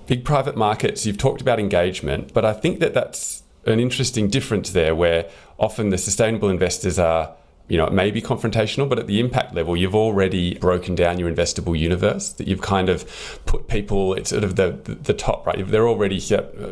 Big 0.07 0.25
private 0.25 0.57
markets, 0.57 1.05
you've 1.05 1.19
talked 1.19 1.41
about 1.41 1.59
engagement, 1.59 2.33
but 2.33 2.45
I 2.45 2.53
think 2.53 2.81
that 2.81 2.95
that's 2.95 3.43
an 3.65 3.81
interesting 3.81 4.29
difference 4.29 4.71
there 4.71 4.95
where 4.95 5.29
often 5.59 5.91
the 5.91 5.99
sustainable 5.99 6.49
investors 6.49 6.99
are 6.99 7.35
you 7.69 7.77
know, 7.77 7.87
it 7.87 7.93
may 7.93 8.13
be 8.13 8.23
confrontational, 8.23 8.89
but 8.89 8.99
at 8.99 9.09
the 9.09 9.19
impact 9.19 9.55
level, 9.55 9.77
you've 9.77 9.95
already 9.95 10.55
broken 10.55 10.95
down 10.95 11.19
your 11.19 11.31
investable 11.31 11.77
universe. 11.77 12.33
That 12.35 12.47
you've 12.47 12.61
kind 12.61 12.89
of 12.89 13.41
put 13.45 13.67
people, 13.67 14.15
it's 14.15 14.31
sort 14.31 14.45
of 14.45 14.55
the 14.55 14.79
the 14.85 15.13
top, 15.13 15.47
right? 15.47 15.67
They're 15.67 15.89
already 15.89 16.21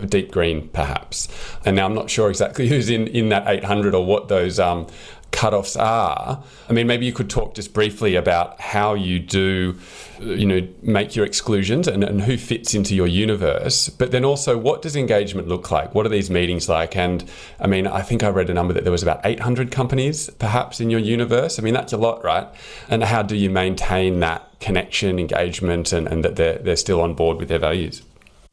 deep 0.07 0.31
green, 0.31 0.69
perhaps. 0.69 1.29
And 1.65 1.75
now 1.75 1.87
I'm 1.87 1.95
not 1.95 2.11
sure 2.11 2.31
exactly 2.31 2.69
who's 2.71 2.89
in 2.89 3.09
in 3.09 3.31
that 3.31 3.49
800 3.49 3.95
or 3.95 4.07
what 4.07 4.29
those 4.29 4.61
um, 4.61 4.87
cutoffs 5.35 5.79
are. 5.79 6.43
I 6.69 6.73
mean, 6.73 6.87
maybe 6.87 7.05
you 7.05 7.13
could 7.13 7.29
talk 7.29 7.55
just 7.55 7.75
briefly 7.75 8.15
about 8.15 8.61
how 8.61 8.95
you 8.95 9.19
do, 9.19 9.77
uh, 10.21 10.27
you 10.27 10.47
know, 10.47 10.67
make 10.83 11.17
your 11.17 11.27
exclusions 11.27 11.89
and, 11.89 12.05
and 12.05 12.23
who 12.23 12.37
fits 12.37 12.75
into 12.75 12.95
your 12.95 13.09
universe. 13.09 13.89
But 13.89 14.13
then 14.13 14.25
also, 14.25 14.57
what 14.57 14.81
does 14.81 14.95
engagement 14.95 15.49
look 15.49 15.71
like? 15.71 15.95
What 15.95 16.07
are 16.07 16.09
these 16.09 16.31
meetings 16.31 16.69
like? 16.69 16.97
And 16.97 17.29
I 17.59 17.67
mean, 17.67 17.87
I 17.87 18.01
think 18.03 18.23
I 18.23 18.29
read 18.29 18.49
a 18.49 18.55
number 18.55 18.73
that 18.75 18.85
there 18.85 18.93
was 18.93 19.03
about 19.03 19.21
800 19.25 19.71
companies 19.71 20.31
perhaps 20.31 20.81
in 20.81 20.89
your 20.89 21.01
universe. 21.01 21.59
I 21.59 21.63
mean, 21.63 21.75
that's 21.75 21.93
a 21.93 21.99
lot, 21.99 22.25
right? 22.25 22.47
And 22.89 23.03
how 23.03 23.23
do 23.23 23.37
you 23.37 23.51
maintain 23.51 24.21
that 24.21 24.49
connection, 24.61 25.19
engagement, 25.19 25.93
and, 25.93 26.07
and 26.07 26.25
that 26.25 26.37
they're, 26.37 26.59
they're 26.59 26.77
still 26.77 27.01
on 27.01 27.15
board 27.15 27.39
with 27.39 27.49
their 27.49 27.59
values? 27.59 28.03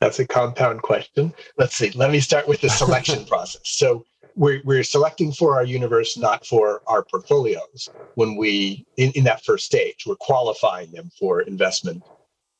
That's 0.01 0.17
a 0.17 0.25
compound 0.25 0.81
question. 0.81 1.31
Let's 1.57 1.75
see. 1.75 1.91
Let 1.91 2.09
me 2.09 2.19
start 2.19 2.47
with 2.47 2.61
the 2.61 2.69
selection 2.69 3.23
process. 3.27 3.61
So, 3.63 4.03
we're, 4.35 4.61
we're 4.63 4.83
selecting 4.83 5.31
for 5.31 5.55
our 5.55 5.65
universe, 5.65 6.17
not 6.17 6.45
for 6.45 6.81
our 6.87 7.03
portfolios. 7.03 7.89
When 8.15 8.35
we, 8.35 8.85
in, 8.97 9.11
in 9.11 9.23
that 9.25 9.43
first 9.43 9.65
stage, 9.65 10.05
we're 10.05 10.15
qualifying 10.15 10.91
them 10.91 11.09
for 11.19 11.41
investment 11.41 12.03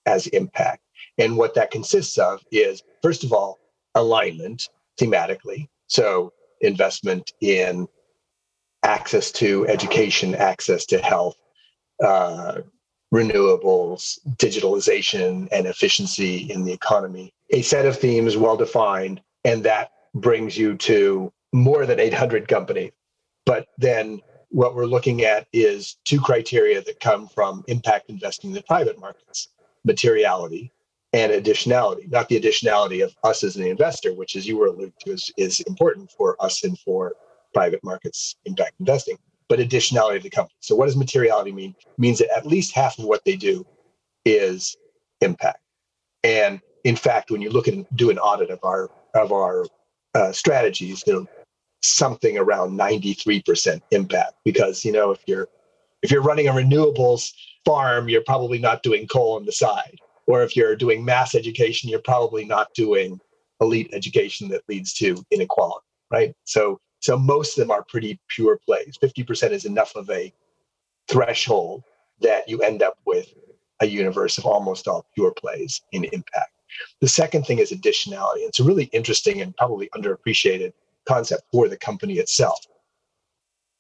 as 0.05 0.27
impact. 0.27 0.83
And 1.17 1.37
what 1.37 1.55
that 1.55 1.71
consists 1.71 2.17
of 2.17 2.41
is, 2.51 2.83
first 3.01 3.23
of 3.23 3.33
all, 3.33 3.59
alignment 3.95 4.69
thematically. 4.99 5.67
So, 5.87 6.33
investment 6.61 7.31
in 7.41 7.87
access 8.83 9.31
to 9.31 9.67
education, 9.67 10.35
access 10.35 10.85
to 10.87 10.99
health, 10.99 11.35
uh, 12.03 12.61
renewables, 13.13 14.19
digitalization, 14.37 15.47
and 15.51 15.67
efficiency 15.67 16.49
in 16.51 16.63
the 16.63 16.71
economy. 16.71 17.33
A 17.51 17.61
set 17.61 17.85
of 17.85 17.97
themes 17.97 18.37
well 18.37 18.55
defined, 18.55 19.21
and 19.43 19.63
that 19.63 19.91
brings 20.13 20.57
you 20.57 20.77
to 20.77 21.31
more 21.53 21.85
than 21.85 21.99
800 21.99 22.47
companies. 22.47 22.91
But 23.45 23.67
then 23.77 24.21
what 24.49 24.75
we're 24.75 24.85
looking 24.85 25.23
at 25.23 25.47
is 25.53 25.97
two 26.05 26.19
criteria 26.19 26.81
that 26.81 26.99
come 26.99 27.27
from 27.27 27.63
impact 27.67 28.09
investing 28.09 28.51
in 28.51 28.55
the 28.55 28.63
private 28.63 28.99
markets 28.99 29.49
materiality 29.83 30.71
and 31.13 31.31
additionality, 31.31 32.09
not 32.09 32.29
the 32.29 32.39
additionality 32.39 33.03
of 33.03 33.13
us 33.23 33.43
as 33.43 33.55
an 33.55 33.63
investor, 33.63 34.13
which, 34.13 34.35
as 34.35 34.47
you 34.47 34.57
were 34.57 34.67
alluding 34.67 34.93
to, 35.01 35.11
is, 35.11 35.31
is 35.37 35.59
important 35.61 36.11
for 36.11 36.41
us 36.41 36.63
and 36.63 36.77
for 36.79 37.13
private 37.53 37.83
markets 37.83 38.37
impact 38.45 38.73
investing, 38.79 39.17
but 39.49 39.59
additionality 39.59 40.17
of 40.17 40.23
the 40.23 40.29
company. 40.29 40.55
So, 40.61 40.75
what 40.75 40.85
does 40.85 40.95
materiality 40.95 41.51
mean? 41.51 41.75
It 41.79 41.99
means 41.99 42.19
that 42.19 42.35
at 42.35 42.45
least 42.45 42.73
half 42.73 42.97
of 42.97 43.05
what 43.05 43.25
they 43.25 43.35
do 43.35 43.65
is 44.23 44.77
impact. 45.19 45.59
And 46.23 46.61
in 46.83 46.95
fact, 46.95 47.31
when 47.31 47.41
you 47.41 47.49
look 47.49 47.67
and 47.67 47.85
do 47.95 48.09
an 48.09 48.17
audit 48.17 48.49
of 48.49 48.59
our 48.63 48.89
of 49.13 49.33
our 49.33 49.65
uh, 50.13 50.31
strategies, 50.31 51.03
something 51.83 52.37
around 52.37 52.77
93% 52.77 53.81
impact 53.91 54.33
because 54.45 54.85
you 54.85 54.91
know 54.91 55.11
if 55.11 55.19
you're 55.27 55.47
if 56.03 56.11
you're 56.11 56.21
running 56.21 56.47
a 56.47 56.51
renewables 56.51 57.31
farm 57.65 58.09
you're 58.09 58.23
probably 58.23 58.59
not 58.59 58.83
doing 58.83 59.07
coal 59.07 59.35
on 59.35 59.45
the 59.45 59.51
side. 59.51 59.97
Or 60.27 60.43
if 60.43 60.55
you're 60.55 60.75
doing 60.75 61.03
mass 61.03 61.35
education 61.35 61.89
you're 61.89 61.99
probably 61.99 62.45
not 62.45 62.73
doing 62.73 63.19
elite 63.59 63.89
education 63.93 64.47
that 64.49 64.61
leads 64.69 64.93
to 64.95 65.23
inequality 65.31 65.85
right? 66.11 66.35
So 66.43 66.79
so 66.99 67.17
most 67.17 67.57
of 67.57 67.63
them 67.63 67.71
are 67.71 67.83
pretty 67.83 68.19
pure 68.27 68.59
plays. 68.63 68.95
50% 69.01 69.51
is 69.51 69.65
enough 69.65 69.95
of 69.95 70.07
a 70.11 70.31
threshold 71.07 71.83
that 72.21 72.47
you 72.47 72.61
end 72.61 72.83
up 72.83 72.97
with 73.07 73.33
a 73.79 73.87
universe 73.87 74.37
of 74.37 74.45
almost 74.45 74.87
all 74.87 75.07
pure 75.15 75.31
plays 75.31 75.81
in 75.93 76.03
impact. 76.05 76.51
The 77.01 77.07
second 77.07 77.47
thing 77.47 77.57
is 77.57 77.71
additionality. 77.71 78.45
It's 78.45 78.59
a 78.59 78.63
really 78.63 78.85
interesting 78.93 79.41
and 79.41 79.57
probably 79.57 79.89
underappreciated 79.95 80.73
concept 81.07 81.43
for 81.51 81.67
the 81.67 81.77
company 81.77 82.15
itself 82.15 82.59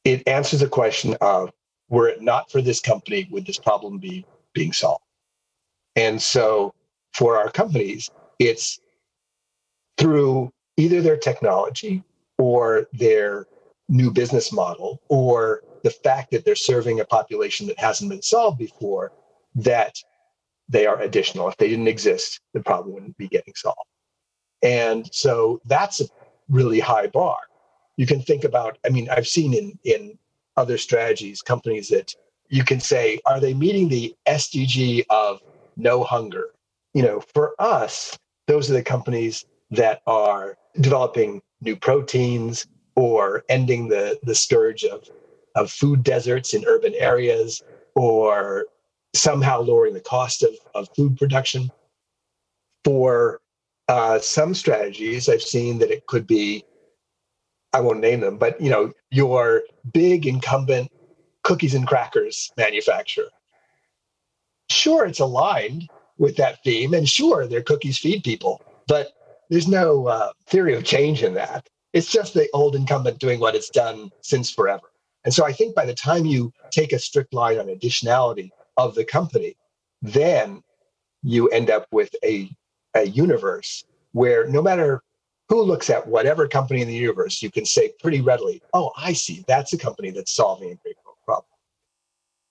it 0.03 0.27
answers 0.27 0.59
the 0.61 0.67
question 0.67 1.15
of 1.21 1.51
were 1.89 2.07
it 2.07 2.21
not 2.21 2.49
for 2.51 2.61
this 2.61 2.79
company 2.79 3.27
would 3.31 3.45
this 3.45 3.59
problem 3.59 3.97
be 3.97 4.25
being 4.53 4.73
solved 4.73 5.03
and 5.95 6.21
so 6.21 6.73
for 7.13 7.37
our 7.37 7.49
companies, 7.49 8.09
it's 8.39 8.79
through 9.97 10.51
either 10.77 11.01
their 11.01 11.17
technology 11.17 12.03
or 12.37 12.87
their 12.93 13.45
new 13.89 14.11
business 14.11 14.51
model 14.51 15.01
or 15.09 15.63
the 15.83 15.89
fact 15.89 16.31
that 16.31 16.45
they're 16.45 16.55
serving 16.55 16.99
a 16.99 17.05
population 17.05 17.67
that 17.67 17.79
hasn't 17.79 18.09
been 18.09 18.21
solved 18.21 18.57
before 18.57 19.11
that 19.55 19.95
they 20.69 20.85
are 20.85 21.01
additional. 21.01 21.49
If 21.49 21.57
they 21.57 21.67
didn't 21.67 21.87
exist, 21.87 22.39
the 22.53 22.61
problem 22.61 22.93
wouldn't 22.93 23.17
be 23.17 23.27
getting 23.27 23.53
solved. 23.55 23.79
And 24.63 25.09
so 25.13 25.59
that's 25.65 25.99
a 26.01 26.05
really 26.51 26.79
high 26.79 27.07
bar. 27.07 27.37
You 27.97 28.05
can 28.05 28.21
think 28.21 28.43
about, 28.43 28.77
I 28.85 28.89
mean, 28.89 29.09
I've 29.09 29.27
seen 29.27 29.53
in, 29.53 29.79
in 29.83 30.17
other 30.57 30.77
strategies, 30.77 31.41
companies 31.41 31.87
that 31.89 32.13
you 32.49 32.63
can 32.63 32.79
say, 32.79 33.19
are 33.25 33.39
they 33.39 33.53
meeting 33.53 33.87
the 33.87 34.15
SDG 34.27 35.05
of 35.09 35.41
no 35.77 36.03
hunger. 36.03 36.47
You 36.93 37.03
know, 37.03 37.21
for 37.33 37.55
us, 37.59 38.17
those 38.47 38.69
are 38.69 38.73
the 38.73 38.83
companies 38.83 39.45
that 39.71 40.01
are 40.05 40.57
developing 40.79 41.41
new 41.61 41.75
proteins 41.75 42.67
or 42.95 43.43
ending 43.47 43.87
the, 43.87 44.19
the 44.23 44.35
scourge 44.35 44.83
of, 44.83 45.09
of 45.55 45.71
food 45.71 46.03
deserts 46.03 46.53
in 46.53 46.65
urban 46.67 46.93
areas 46.95 47.63
or 47.95 48.65
somehow 49.13 49.61
lowering 49.61 49.93
the 49.93 50.01
cost 50.01 50.43
of, 50.43 50.51
of 50.75 50.89
food 50.95 51.17
production. 51.17 51.71
For 52.83 53.41
uh, 53.87 54.19
some 54.19 54.53
strategies, 54.53 55.27
I've 55.27 55.41
seen 55.41 55.79
that 55.79 55.91
it 55.91 56.05
could 56.07 56.27
be, 56.27 56.63
I 57.73 57.81
won't 57.81 57.99
name 57.99 58.21
them, 58.21 58.37
but 58.37 58.59
you 58.59 58.69
know, 58.69 58.91
your 59.09 59.63
big 59.93 60.25
incumbent 60.25 60.91
cookies 61.43 61.73
and 61.73 61.87
crackers 61.87 62.51
manufacturer. 62.57 63.29
Sure 64.69 65.05
it's 65.05 65.19
aligned 65.19 65.89
with 66.17 66.37
that 66.37 66.63
theme 66.63 66.93
and 66.93 67.07
sure 67.07 67.47
their 67.47 67.63
cookies 67.63 67.97
feed 67.97 68.23
people 68.23 68.61
but 68.87 69.13
there's 69.49 69.67
no 69.67 70.07
uh, 70.07 70.31
theory 70.47 70.75
of 70.75 70.83
change 70.83 71.23
in 71.23 71.33
that. 71.35 71.67
It's 71.93 72.11
just 72.11 72.33
the 72.33 72.49
old 72.53 72.75
incumbent 72.75 73.19
doing 73.19 73.39
what 73.39 73.55
it's 73.55 73.69
done 73.69 74.09
since 74.21 74.51
forever. 74.51 74.91
And 75.23 75.33
so 75.33 75.45
i 75.45 75.51
think 75.51 75.75
by 75.75 75.85
the 75.85 75.93
time 75.93 76.25
you 76.25 76.51
take 76.71 76.93
a 76.93 76.99
strict 76.99 77.33
line 77.33 77.59
on 77.59 77.67
additionality 77.67 78.49
of 78.77 78.95
the 78.95 79.05
company 79.05 79.55
then 80.01 80.63
you 81.21 81.47
end 81.49 81.69
up 81.69 81.85
with 81.91 82.09
a, 82.23 82.49
a 82.95 83.07
universe 83.07 83.83
where 84.11 84.47
no 84.47 84.61
matter 84.61 85.01
who 85.49 85.61
looks 85.61 85.89
at 85.89 86.07
whatever 86.07 86.47
company 86.47 86.81
in 86.81 86.87
the 86.87 86.93
universe 86.93 87.41
you 87.41 87.51
can 87.51 87.65
say 87.65 87.91
pretty 87.99 88.21
readily 88.21 88.61
oh 88.73 88.91
i 88.97 89.13
see 89.13 89.43
that's 89.47 89.73
a 89.73 89.77
company 89.77 90.11
that's 90.11 90.33
solving 90.33 90.71
a 90.71 90.75
great 90.75 90.95
problem 91.25 91.45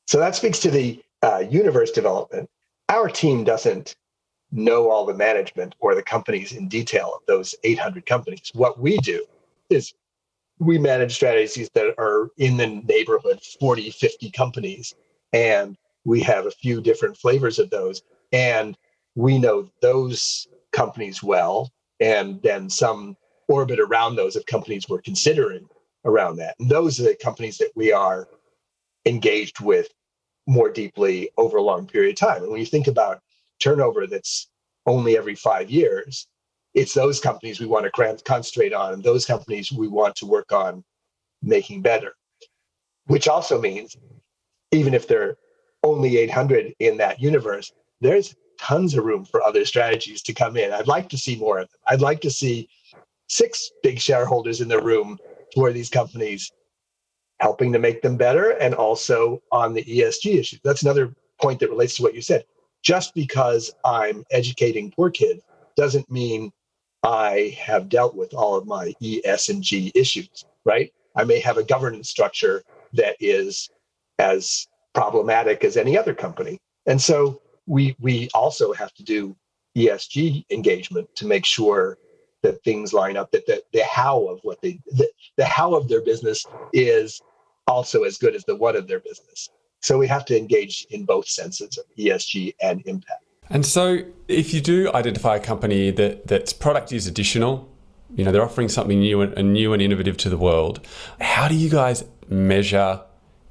so 0.07 0.18
that 0.18 0.35
speaks 0.35 0.59
to 0.61 0.70
the 0.70 1.00
uh, 1.22 1.44
universe 1.48 1.90
development, 1.90 2.50
our 2.88 3.09
team 3.09 3.44
doesn't 3.44 3.94
know 4.50 4.90
all 4.90 5.07
the 5.07 5.14
management 5.14 5.76
or 5.79 5.94
the 5.94 6.03
companies 6.03 6.53
in 6.53 6.68
detail 6.68 7.12
of 7.14 7.20
those 7.26 7.55
800 7.62 8.05
companies. 8.07 8.50
What 8.55 8.81
we 8.81 8.98
do 8.98 9.24
is 9.68 9.94
we 10.59 10.79
manage 10.79 11.14
strategies 11.14 11.70
that 11.74 11.94
are 11.98 12.31
in 12.38 12.57
the 12.57 12.66
neighborhood 12.66 13.40
40, 13.61 13.90
50 13.90 14.31
companies. 14.33 14.94
And 15.33 15.76
we 16.05 16.20
have 16.22 16.46
a 16.46 16.50
few 16.50 16.81
different 16.81 17.16
flavors 17.16 17.59
of 17.59 17.70
those. 17.70 18.03
And 18.33 18.76
we 19.14 19.38
know 19.38 19.70
those 19.83 20.46
companies 20.73 21.23
well. 21.23 21.70
And 22.01 22.40
then 22.42 22.70
some 22.70 23.16
orbit 23.49 23.79
around 23.79 24.16
those 24.16 24.37
of 24.37 24.46
companies 24.46 24.88
we're 24.88 25.03
considering 25.03 25.68
around 26.05 26.37
that. 26.37 26.55
And 26.59 26.70
those 26.70 26.99
are 26.99 27.05
the 27.05 27.16
companies 27.16 27.59
that 27.59 27.73
we 27.75 27.92
are 27.92 28.29
engaged 29.05 29.61
with 29.61 29.88
more 30.46 30.70
deeply 30.70 31.31
over 31.37 31.59
a 31.59 31.62
long 31.62 31.87
period 31.87 32.11
of 32.11 32.16
time. 32.16 32.42
And 32.42 32.51
when 32.51 32.61
you 32.61 32.66
think 32.66 32.87
about 32.87 33.20
turnover 33.61 34.07
that's 34.07 34.49
only 34.87 35.16
every 35.16 35.35
five 35.35 35.70
years, 35.70 36.27
it's 36.75 36.94
those 36.94 37.20
companies 37.20 37.61
we 37.61 37.66
want 37.66 37.85
to 37.85 38.23
concentrate 38.25 38.73
on, 38.73 38.94
and 38.94 39.03
those 39.03 39.27
companies 39.27 39.73
we 39.73 39.88
want 39.88 40.14
to 40.16 40.27
work 40.27 40.53
on 40.53 40.85
making 41.42 41.83
better. 41.83 42.14
Which 43.07 43.29
also 43.29 43.61
means, 43.61 43.96
even 44.70 44.94
if 44.94 45.09
there 45.09 45.31
are 45.31 45.38
only 45.83 46.18
800 46.18 46.75
in 46.79 46.96
that 46.99 47.20
universe, 47.20 47.73
there's 48.01 48.35
tons 48.61 48.94
of 48.94 49.05
room 49.05 49.25
for 49.25 49.42
other 49.42 49.64
strategies 49.64 50.20
to 50.23 50.35
come 50.35 50.57
in. 50.57 50.73
I'd 50.73 50.87
like 50.87 51.09
to 51.09 51.18
see 51.18 51.37
more 51.37 51.59
of 51.59 51.68
them. 51.68 51.79
I'd 51.88 52.03
like 52.03 52.20
to 52.20 52.31
see 52.31 52.68
six 53.29 53.70
big 53.83 53.99
shareholders 53.99 54.61
in 54.61 54.68
the 54.68 54.83
room 54.83 55.18
for 55.55 55.73
these 55.73 55.88
companies 55.88 56.53
helping 57.40 57.73
to 57.73 57.79
make 57.79 58.03
them 58.03 58.18
better 58.18 58.51
and 58.51 58.75
also 58.75 59.42
on 59.51 59.73
the 59.73 59.83
ESG 59.83 60.38
issue. 60.38 60.59
That's 60.62 60.83
another 60.83 61.14
point 61.40 61.59
that 61.61 61.70
relates 61.70 61.96
to 61.96 62.03
what 62.03 62.14
you 62.14 62.20
said. 62.20 62.44
Just 62.83 63.14
because 63.14 63.73
I'm 63.85 64.25
educating 64.31 64.90
poor 64.90 65.11
kids 65.11 65.42
doesn't 65.75 66.11
mean 66.11 66.53
I 67.03 67.57
have 67.59 67.88
dealt 67.88 68.14
with 68.14 68.35
all 68.35 68.57
of 68.57 68.66
my 68.66 68.92
E, 69.01 69.23
S, 69.25 69.49
and 69.49 69.62
G 69.62 69.90
issues, 69.94 70.44
right? 70.66 70.92
I 71.16 71.25
may 71.25 71.40
have 71.40 71.57
a 71.57 71.64
governance 71.64 72.11
structure 72.11 72.62
that 72.92 73.16
is 73.20 73.70
as 74.18 74.66
problematic 74.92 75.64
as 75.64 75.79
any 75.79 75.96
other 75.96 76.14
company. 76.14 76.59
And 76.87 77.01
so 77.01 77.40
we 77.70 77.96
we 78.00 78.28
also 78.35 78.72
have 78.72 78.92
to 78.94 79.04
do 79.04 79.37
ESG 79.76 80.44
engagement 80.50 81.09
to 81.14 81.26
make 81.26 81.46
sure 81.46 81.98
that 82.42 82.62
things 82.64 82.92
line 82.92 83.16
up 83.16 83.30
that 83.30 83.46
the, 83.46 83.62
the 83.72 83.85
how 83.85 84.26
of 84.26 84.40
what 84.42 84.61
they 84.61 84.80
the, 84.87 85.09
the 85.37 85.44
how 85.44 85.74
of 85.74 85.88
their 85.88 86.02
business 86.02 86.44
is 86.72 87.22
also 87.68 88.02
as 88.02 88.18
good 88.18 88.35
as 88.35 88.44
the 88.44 88.56
what 88.56 88.74
of 88.74 88.88
their 88.88 88.98
business. 88.98 89.48
So 89.80 89.96
we 89.96 90.09
have 90.09 90.24
to 90.26 90.37
engage 90.37 90.87
in 90.90 91.04
both 91.04 91.28
senses 91.28 91.78
of 91.78 91.85
ESG 91.96 92.54
and 92.61 92.83
impact. 92.87 93.24
And 93.48 93.64
so 93.64 94.00
if 94.26 94.52
you 94.52 94.61
do 94.61 94.90
identify 94.92 95.37
a 95.37 95.40
company 95.40 95.90
that 95.92 96.26
that's 96.26 96.52
product 96.52 96.92
is 96.92 97.06
additional, 97.06 97.68
you 98.16 98.24
know, 98.24 98.33
they're 98.33 98.44
offering 98.44 98.68
something 98.68 98.98
new 98.98 99.20
and, 99.20 99.33
and 99.35 99.52
new 99.52 99.72
and 99.72 99.80
innovative 99.80 100.16
to 100.18 100.28
the 100.28 100.37
world, 100.37 100.85
how 101.20 101.46
do 101.46 101.54
you 101.54 101.70
guys 101.70 102.04
measure 102.28 103.00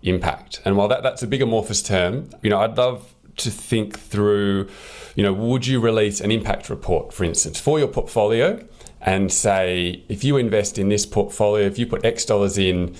impact? 0.01 0.61
And 0.65 0.75
while 0.75 0.89
that, 0.89 1.03
that's 1.03 1.23
a 1.23 1.27
big 1.27 1.41
amorphous 1.41 1.81
term, 1.81 2.29
you 2.41 2.49
know, 2.49 2.59
I'd 2.59 2.77
love 2.77 3.15
to 3.39 3.51
think 3.51 3.99
through, 3.99 4.67
you 5.15 5.23
know, 5.23 5.33
would 5.33 5.65
you 5.67 5.79
release 5.79 6.21
an 6.21 6.31
impact 6.31 6.69
report, 6.69 7.13
for 7.13 7.23
instance, 7.23 7.59
for 7.59 7.79
your 7.79 7.87
portfolio 7.87 8.65
and 9.01 9.31
say, 9.31 10.03
if 10.09 10.23
you 10.23 10.37
invest 10.37 10.77
in 10.77 10.89
this 10.89 11.05
portfolio, 11.05 11.65
if 11.65 11.79
you 11.79 11.85
put 11.85 12.05
X 12.05 12.25
dollars 12.25 12.57
in, 12.57 12.95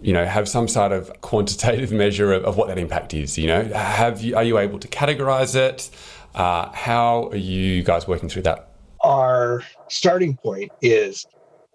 you 0.00 0.12
know 0.12 0.24
have 0.24 0.48
some 0.48 0.66
sort 0.66 0.92
of 0.92 1.20
quantitative 1.20 1.92
measure 2.04 2.32
of, 2.32 2.44
of 2.44 2.56
what 2.56 2.68
that 2.68 2.78
impact 2.78 3.14
is 3.14 3.38
you 3.38 3.46
know? 3.46 3.62
Have 3.64 4.20
you 4.20 4.36
are 4.36 4.44
you 4.44 4.58
able 4.58 4.78
to 4.78 4.88
categorize 4.88 5.54
it? 5.54 5.90
Uh, 6.34 6.70
how 6.72 7.28
are 7.28 7.36
you 7.36 7.82
guys 7.82 8.08
working 8.08 8.28
through 8.28 8.42
that? 8.42 8.70
Our 9.00 9.62
starting 9.88 10.36
point 10.36 10.72
is 10.80 11.26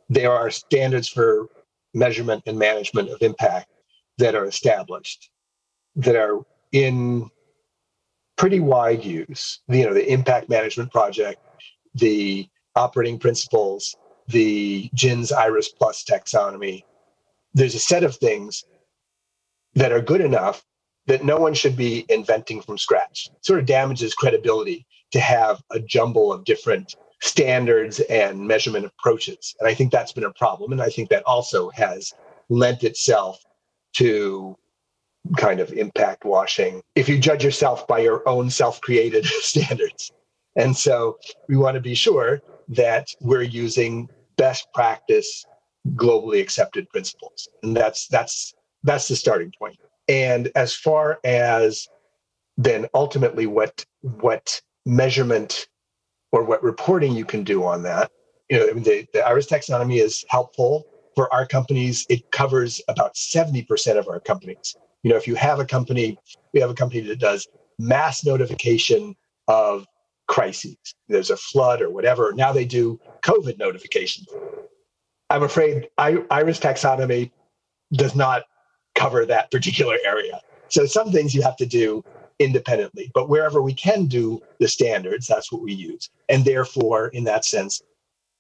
there 0.09 0.31
are 0.31 0.49
standards 0.49 1.07
for 1.07 1.47
measurement 1.93 2.43
and 2.45 2.57
management 2.57 3.09
of 3.09 3.21
impact 3.21 3.67
that 4.17 4.35
are 4.35 4.45
established 4.45 5.29
that 5.95 6.15
are 6.15 6.39
in 6.71 7.29
pretty 8.37 8.59
wide 8.59 9.03
use 9.03 9.59
you 9.67 9.85
know 9.85 9.93
the 9.93 10.11
impact 10.11 10.49
management 10.49 10.91
project 10.91 11.39
the 11.95 12.47
operating 12.75 13.17
principles 13.17 13.95
the 14.27 14.89
GIIN's 14.95 15.31
IRIS 15.31 15.69
plus 15.69 16.03
taxonomy 16.03 16.83
there's 17.53 17.75
a 17.75 17.79
set 17.79 18.03
of 18.03 18.15
things 18.15 18.63
that 19.73 19.91
are 19.91 20.01
good 20.01 20.21
enough 20.21 20.63
that 21.07 21.23
no 21.23 21.37
one 21.37 21.53
should 21.53 21.75
be 21.75 22.05
inventing 22.09 22.61
from 22.61 22.77
scratch. 22.77 23.29
It 23.33 23.45
sort 23.45 23.59
of 23.59 23.65
damages 23.65 24.13
credibility 24.13 24.85
to 25.11 25.19
have 25.19 25.61
a 25.71 25.79
jumble 25.79 26.31
of 26.31 26.43
different 26.43 26.95
standards 27.21 27.99
and 28.01 28.39
measurement 28.47 28.85
approaches. 28.85 29.55
And 29.59 29.67
I 29.67 29.73
think 29.73 29.91
that's 29.91 30.11
been 30.11 30.25
a 30.25 30.33
problem. 30.33 30.71
And 30.71 30.81
I 30.81 30.89
think 30.89 31.09
that 31.09 31.23
also 31.23 31.69
has 31.71 32.13
lent 32.49 32.83
itself 32.83 33.39
to 33.93 34.55
kind 35.37 35.59
of 35.59 35.71
impact 35.73 36.25
washing 36.25 36.81
if 36.95 37.09
you 37.09 37.17
judge 37.17 37.43
yourself 37.43 37.87
by 37.87 37.99
your 37.99 38.27
own 38.27 38.49
self 38.49 38.79
created 38.81 39.25
standards. 39.41 40.11
And 40.55 40.75
so 40.75 41.17
we 41.47 41.57
want 41.57 41.75
to 41.75 41.81
be 41.81 41.93
sure 41.93 42.41
that 42.69 43.07
we're 43.21 43.43
using 43.43 44.09
best 44.37 44.67
practice 44.73 45.45
globally 45.95 46.41
accepted 46.41 46.89
principles. 46.89 47.47
And 47.63 47.75
that's 47.75 48.07
that's 48.07 48.53
that's 48.83 49.07
the 49.07 49.15
starting 49.15 49.51
point. 49.57 49.77
And 50.07 50.51
as 50.55 50.73
far 50.73 51.19
as 51.23 51.87
then 52.57 52.87
ultimately 52.93 53.45
what 53.45 53.85
what 54.01 54.61
measurement 54.85 55.67
or 56.31 56.43
what 56.43 56.63
reporting 56.63 57.13
you 57.13 57.25
can 57.25 57.43
do 57.43 57.63
on 57.63 57.83
that, 57.83 58.11
you 58.49 58.57
know, 58.57 58.73
the, 58.73 59.05
the 59.13 59.25
IRIS 59.25 59.47
taxonomy 59.47 60.01
is 60.01 60.25
helpful 60.29 60.85
for 61.15 61.31
our 61.33 61.45
companies. 61.45 62.05
It 62.09 62.31
covers 62.31 62.81
about 62.87 63.15
70% 63.15 63.97
of 63.97 64.07
our 64.07 64.19
companies. 64.19 64.75
You 65.07 65.13
know, 65.13 65.17
if 65.17 65.25
you 65.25 65.35
have 65.35 65.61
a 65.61 65.65
company, 65.65 66.19
we 66.51 66.59
have 66.59 66.69
a 66.69 66.73
company 66.73 66.99
that 66.99 67.17
does 67.17 67.47
mass 67.79 68.25
notification 68.25 69.15
of 69.47 69.85
crises. 70.27 70.75
There's 71.07 71.29
a 71.29 71.37
flood 71.37 71.81
or 71.81 71.89
whatever. 71.89 72.33
Now 72.33 72.51
they 72.51 72.65
do 72.65 72.99
COVID 73.23 73.57
notifications. 73.57 74.27
I'm 75.29 75.43
afraid 75.43 75.87
IRIS 75.97 76.59
taxonomy 76.59 77.31
does 77.93 78.15
not 78.15 78.43
cover 78.95 79.25
that 79.25 79.49
particular 79.49 79.95
area. 80.03 80.41
So 80.67 80.85
some 80.85 81.13
things 81.13 81.33
you 81.33 81.41
have 81.41 81.55
to 81.55 81.65
do 81.65 82.03
independently, 82.39 83.09
but 83.13 83.29
wherever 83.29 83.61
we 83.61 83.73
can 83.73 84.07
do 84.07 84.41
the 84.59 84.67
standards, 84.67 85.25
that's 85.25 85.53
what 85.53 85.61
we 85.61 85.71
use. 85.71 86.09
And 86.27 86.43
therefore, 86.43 87.07
in 87.13 87.23
that 87.23 87.45
sense, 87.45 87.81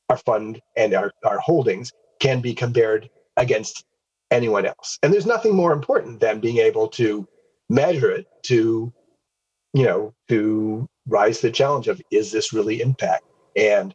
our 0.09 0.17
fund 0.17 0.61
and 0.75 0.93
our, 0.93 1.13
our 1.23 1.39
holdings 1.39 1.93
can 2.19 2.41
be 2.41 2.53
compared 2.53 3.09
against 3.37 3.85
anyone 4.31 4.65
else. 4.65 4.97
And 5.03 5.13
there's 5.13 5.25
nothing 5.25 5.55
more 5.55 5.73
important 5.73 6.19
than 6.19 6.39
being 6.39 6.57
able 6.57 6.87
to 6.89 7.27
measure 7.69 8.11
it 8.11 8.27
to, 8.43 8.93
you 9.73 9.83
know, 9.83 10.13
to 10.29 10.87
rise 11.07 11.41
the 11.41 11.51
challenge 11.51 11.87
of 11.87 12.01
is 12.11 12.31
this 12.31 12.53
really 12.53 12.81
impact? 12.81 13.23
And 13.55 13.93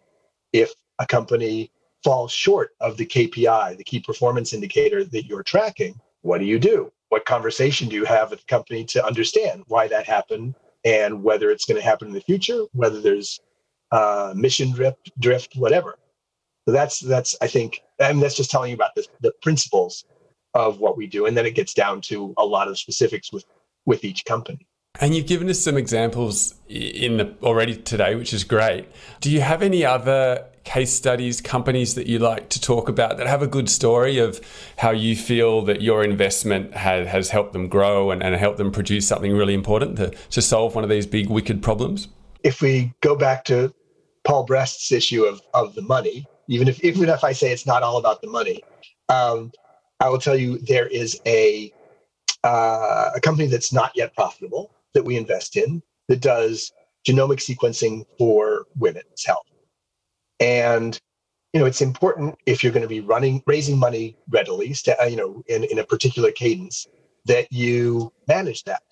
if 0.53 0.73
a 0.99 1.07
company 1.07 1.71
falls 2.05 2.33
short 2.33 2.71
of 2.81 2.97
the 2.97 3.07
KPI, 3.07 3.77
the 3.77 3.85
key 3.85 4.01
performance 4.01 4.53
indicator 4.53 5.05
that 5.05 5.27
you're 5.27 5.43
tracking, 5.43 5.99
what 6.23 6.39
do 6.39 6.45
you 6.45 6.59
do? 6.59 6.93
What 7.11 7.25
conversation 7.27 7.89
do 7.89 7.97
you 7.97 8.05
have 8.05 8.31
with 8.31 8.41
the 8.41 8.47
company 8.47 8.85
to 8.87 9.05
understand 9.05 9.65
why 9.69 9.87
that 9.89 10.07
happened 10.07 10.55
and 10.85 11.23
whether 11.23 11.51
it's 11.51 11.65
going 11.65 11.81
to 11.81 11.87
happen 11.87 12.09
in 12.09 12.15
the 12.15 12.21
future, 12.21 12.65
whether 12.73 13.01
there's 13.01 13.41
uh, 13.93 14.33
mission 14.35 14.73
drift, 14.73 15.13
drift, 15.21 15.55
whatever. 15.57 15.99
So 16.67 16.73
that's 16.73 17.01
that's 17.01 17.37
I 17.41 17.49
think 17.49 17.83
I 18.01 18.13
mean 18.13 18.21
that's 18.21 18.37
just 18.37 18.51
telling 18.51 18.71
you 18.71 18.77
about 18.77 18.95
the, 18.95 19.07
the 19.21 19.33
principles 19.43 20.05
of 20.55 20.79
what 20.79 20.97
we 20.97 21.07
do, 21.07 21.27
and 21.27 21.37
then 21.37 21.47
it 21.47 21.55
gets 21.55 21.75
down 21.75 22.01
to 22.03 22.35
a 22.37 22.45
lot 22.45 22.69
of 22.69 22.79
specifics 22.79 23.33
with 23.33 23.45
with 23.85 24.05
each 24.05 24.25
company. 24.25 24.67
And 25.01 25.15
you've 25.15 25.27
given 25.27 25.49
us 25.49 25.59
some 25.59 25.77
examples 25.77 26.55
in 26.69 27.17
the 27.17 27.35
already 27.43 27.77
today, 27.77 28.15
which 28.15 28.35
is 28.35 28.45
great. 28.45 28.89
Do 29.21 29.31
you 29.31 29.41
have 29.41 29.63
any 29.63 29.85
other 29.85 30.45
case 30.65 30.93
studies, 30.93 31.41
companies 31.41 31.95
that 31.95 32.07
you 32.07 32.19
like 32.19 32.49
to 32.51 32.61
talk 32.61 32.89
about 32.89 33.17
that 33.17 33.27
have 33.27 33.43
a 33.43 33.47
good 33.47 33.69
story 33.69 34.19
of 34.19 34.41
how 34.77 34.91
you 34.91 35.17
feel 35.17 35.63
that 35.63 35.81
your 35.81 36.05
investment 36.05 36.75
has, 36.75 37.09
has 37.09 37.31
helped 37.31 37.53
them 37.53 37.69
grow 37.69 38.11
and, 38.11 38.23
and 38.23 38.37
helped 38.37 38.59
them 38.59 38.71
produce 38.71 39.09
something 39.09 39.33
really 39.33 39.55
important 39.55 39.97
to, 39.97 40.11
to 40.31 40.43
solve 40.43 40.75
one 40.75 40.85
of 40.85 40.91
these 40.91 41.07
big 41.07 41.29
wicked 41.29 41.63
problems? 41.63 42.09
If 42.45 42.61
we 42.61 42.93
go 43.01 43.17
back 43.17 43.45
to 43.47 43.75
Paul 44.25 44.45
Brest's 44.45 44.93
issue 44.93 45.25
of, 45.25 45.41
of 45.55 45.75
the 45.75 45.83
money, 45.83 46.27
even 46.49 46.69
if 46.69 46.83
even 46.85 47.09
if 47.09 47.25
I 47.25 47.33
say 47.33 47.53
it's 47.53 47.67
not 47.67 47.83
all 47.83 47.97
about 47.99 48.21
the 48.21 48.29
money, 48.29 48.63
um, 49.09 49.53
I 50.03 50.09
will 50.09 50.19
tell 50.19 50.37
you 50.37 50.59
there 50.59 50.89
is 50.89 51.21
a 51.27 51.73
uh, 52.43 53.11
a 53.15 53.21
company 53.21 53.47
that's 53.47 53.73
not 53.73 53.93
yet 53.95 54.15
profitable 54.15 54.73
that 54.95 55.05
we 55.05 55.17
invest 55.17 55.57
in 55.57 55.81
that 56.09 56.21
does 56.21 56.73
genomic 57.09 57.39
sequencing 57.39 58.05
for 58.19 58.67
women's 58.77 59.25
health. 59.25 59.47
And 60.41 61.01
you 61.53 61.61
know, 61.61 61.67
it's 61.67 61.83
important 61.83 62.37
if 62.47 62.65
you're 62.65 62.73
going 62.73 62.83
to 62.83 62.89
be 62.89 63.01
running 63.01 63.45
raising 63.47 63.79
money 63.79 64.17
readily, 64.29 64.75
uh, 64.89 65.05
you 65.05 65.17
know, 65.17 65.45
in, 65.47 65.63
in 65.65 65.79
a 65.79 65.85
particular 65.85 66.33
cadence, 66.33 66.89
that 67.27 67.53
you 67.53 68.13
manage 68.27 68.65
that. 68.65 68.83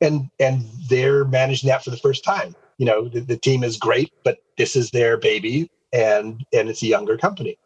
And 0.00 0.30
and 0.40 0.64
they're 0.88 1.26
managing 1.26 1.68
that 1.68 1.84
for 1.84 1.90
the 1.90 1.98
first 1.98 2.24
time. 2.24 2.56
You 2.78 2.86
know, 2.86 3.08
the, 3.08 3.20
the 3.20 3.36
team 3.36 3.64
is 3.64 3.76
great, 3.76 4.12
but 4.24 4.38
this 4.56 4.76
is 4.76 4.90
their 4.90 5.18
baby, 5.18 5.70
and 5.92 6.42
and 6.54 6.70
it's 6.70 6.82
a 6.82 6.86
younger 6.86 7.18
company. 7.18 7.58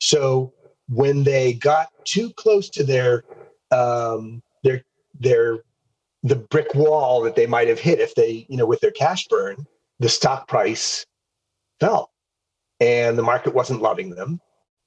So 0.00 0.52
when 0.90 1.22
they 1.22 1.54
got 1.54 1.88
too 2.04 2.30
close 2.36 2.68
to 2.70 2.84
their 2.84 3.24
um, 3.70 4.42
their 4.62 4.84
their 5.18 5.60
the 6.22 6.36
brick 6.36 6.74
wall 6.74 7.22
that 7.22 7.36
they 7.36 7.46
might 7.46 7.68
have 7.68 7.78
hit 7.78 7.98
if 7.98 8.14
they, 8.14 8.44
you 8.48 8.56
know, 8.56 8.66
with 8.66 8.80
their 8.80 8.90
cash 8.90 9.26
burn, 9.28 9.66
the 10.00 10.08
stock 10.08 10.46
price 10.48 11.06
fell 11.78 12.10
and 12.80 13.16
the 13.16 13.22
market 13.22 13.54
wasn't 13.54 13.80
loving 13.80 14.10
them. 14.10 14.40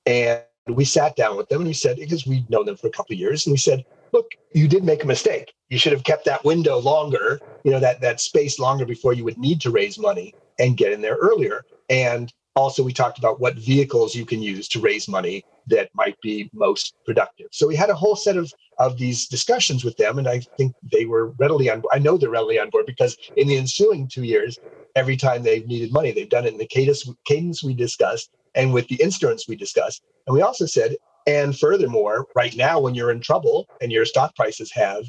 And 0.05 0.41
we 0.67 0.85
sat 0.85 1.15
down 1.15 1.37
with 1.37 1.49
them 1.49 1.61
and 1.61 1.67
we 1.67 1.73
said, 1.73 1.97
because 1.97 2.27
we'd 2.27 2.49
known 2.49 2.65
them 2.65 2.77
for 2.77 2.87
a 2.87 2.91
couple 2.91 3.13
of 3.13 3.19
years, 3.19 3.45
and 3.45 3.53
we 3.53 3.57
said, 3.57 3.85
look, 4.11 4.27
you 4.53 4.67
did 4.67 4.83
make 4.83 5.03
a 5.03 5.07
mistake. 5.07 5.53
You 5.69 5.79
should 5.79 5.93
have 5.93 6.03
kept 6.03 6.25
that 6.25 6.45
window 6.45 6.77
longer, 6.77 7.39
you 7.63 7.71
know, 7.71 7.79
that 7.79 8.01
that 8.01 8.21
space 8.21 8.59
longer 8.59 8.85
before 8.85 9.13
you 9.13 9.23
would 9.23 9.37
need 9.37 9.59
to 9.61 9.71
raise 9.71 9.97
money 9.97 10.35
and 10.59 10.77
get 10.77 10.91
in 10.91 11.01
there 11.01 11.15
earlier. 11.15 11.65
And 11.89 12.31
also 12.55 12.83
we 12.83 12.93
talked 12.93 13.17
about 13.17 13.39
what 13.39 13.55
vehicles 13.55 14.15
you 14.15 14.25
can 14.25 14.41
use 14.41 14.67
to 14.69 14.79
raise 14.79 15.07
money 15.07 15.43
that 15.67 15.89
might 15.93 16.19
be 16.21 16.49
most 16.53 16.95
productive. 17.05 17.47
So 17.51 17.67
we 17.67 17.75
had 17.75 17.89
a 17.89 17.95
whole 17.95 18.15
set 18.15 18.37
of 18.37 18.51
of 18.79 18.97
these 18.97 19.27
discussions 19.27 19.83
with 19.83 19.95
them, 19.97 20.17
and 20.17 20.27
I 20.27 20.39
think 20.57 20.73
they 20.91 21.05
were 21.05 21.27
readily 21.37 21.69
on. 21.69 21.83
I 21.91 21.99
know 21.99 22.17
they're 22.17 22.29
readily 22.29 22.59
on 22.59 22.69
board 22.69 22.85
because 22.85 23.17
in 23.37 23.47
the 23.47 23.57
ensuing 23.57 24.07
two 24.07 24.23
years, 24.23 24.57
every 24.95 25.17
time 25.17 25.43
they've 25.43 25.67
needed 25.67 25.93
money, 25.93 26.11
they've 26.11 26.29
done 26.29 26.45
it 26.45 26.53
in 26.53 26.59
the 26.59 26.67
cadence 26.67 27.07
cadence 27.25 27.63
we 27.63 27.73
discussed 27.73 28.31
and 28.55 28.73
with 28.73 28.87
the 28.87 28.95
instruments 28.95 29.47
we 29.47 29.55
discussed. 29.55 30.03
And 30.27 30.33
we 30.33 30.41
also 30.41 30.65
said, 30.65 30.95
and 31.25 31.57
furthermore, 31.57 32.27
right 32.35 32.55
now 32.55 32.79
when 32.79 32.95
you're 32.95 33.11
in 33.11 33.21
trouble 33.21 33.67
and 33.81 33.91
your 33.91 34.05
stock 34.05 34.35
prices 34.35 34.71
have, 34.73 35.05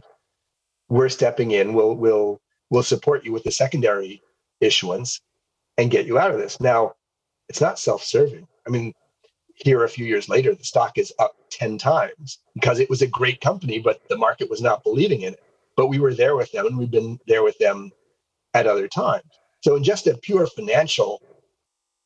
we're 0.88 1.08
stepping 1.08 1.50
in. 1.52 1.74
We'll 1.74 1.94
we'll 1.94 2.40
we'll 2.70 2.82
support 2.82 3.24
you 3.24 3.32
with 3.32 3.44
the 3.44 3.50
secondary 3.50 4.22
issuance 4.60 5.20
and 5.76 5.90
get 5.90 6.06
you 6.06 6.18
out 6.18 6.30
of 6.30 6.38
this. 6.38 6.60
Now, 6.60 6.94
it's 7.48 7.60
not 7.60 7.78
self-serving. 7.78 8.46
I 8.66 8.70
mean, 8.70 8.92
here 9.54 9.84
a 9.84 9.88
few 9.88 10.06
years 10.06 10.28
later, 10.28 10.54
the 10.54 10.64
stock 10.64 10.98
is 10.98 11.12
up 11.18 11.36
10 11.50 11.78
times 11.78 12.38
because 12.54 12.80
it 12.80 12.90
was 12.90 13.02
a 13.02 13.06
great 13.06 13.40
company, 13.40 13.78
but 13.78 14.00
the 14.08 14.16
market 14.16 14.50
was 14.50 14.60
not 14.60 14.82
believing 14.82 15.22
in 15.22 15.34
it. 15.34 15.42
But 15.76 15.88
we 15.88 15.98
were 15.98 16.14
there 16.14 16.36
with 16.36 16.50
them 16.52 16.66
and 16.66 16.78
we've 16.78 16.90
been 16.90 17.18
there 17.26 17.42
with 17.42 17.58
them 17.58 17.90
at 18.54 18.66
other 18.66 18.88
times. 18.88 19.24
So 19.62 19.76
in 19.76 19.82
just 19.82 20.06
a 20.06 20.16
pure 20.18 20.46
financial 20.46 21.22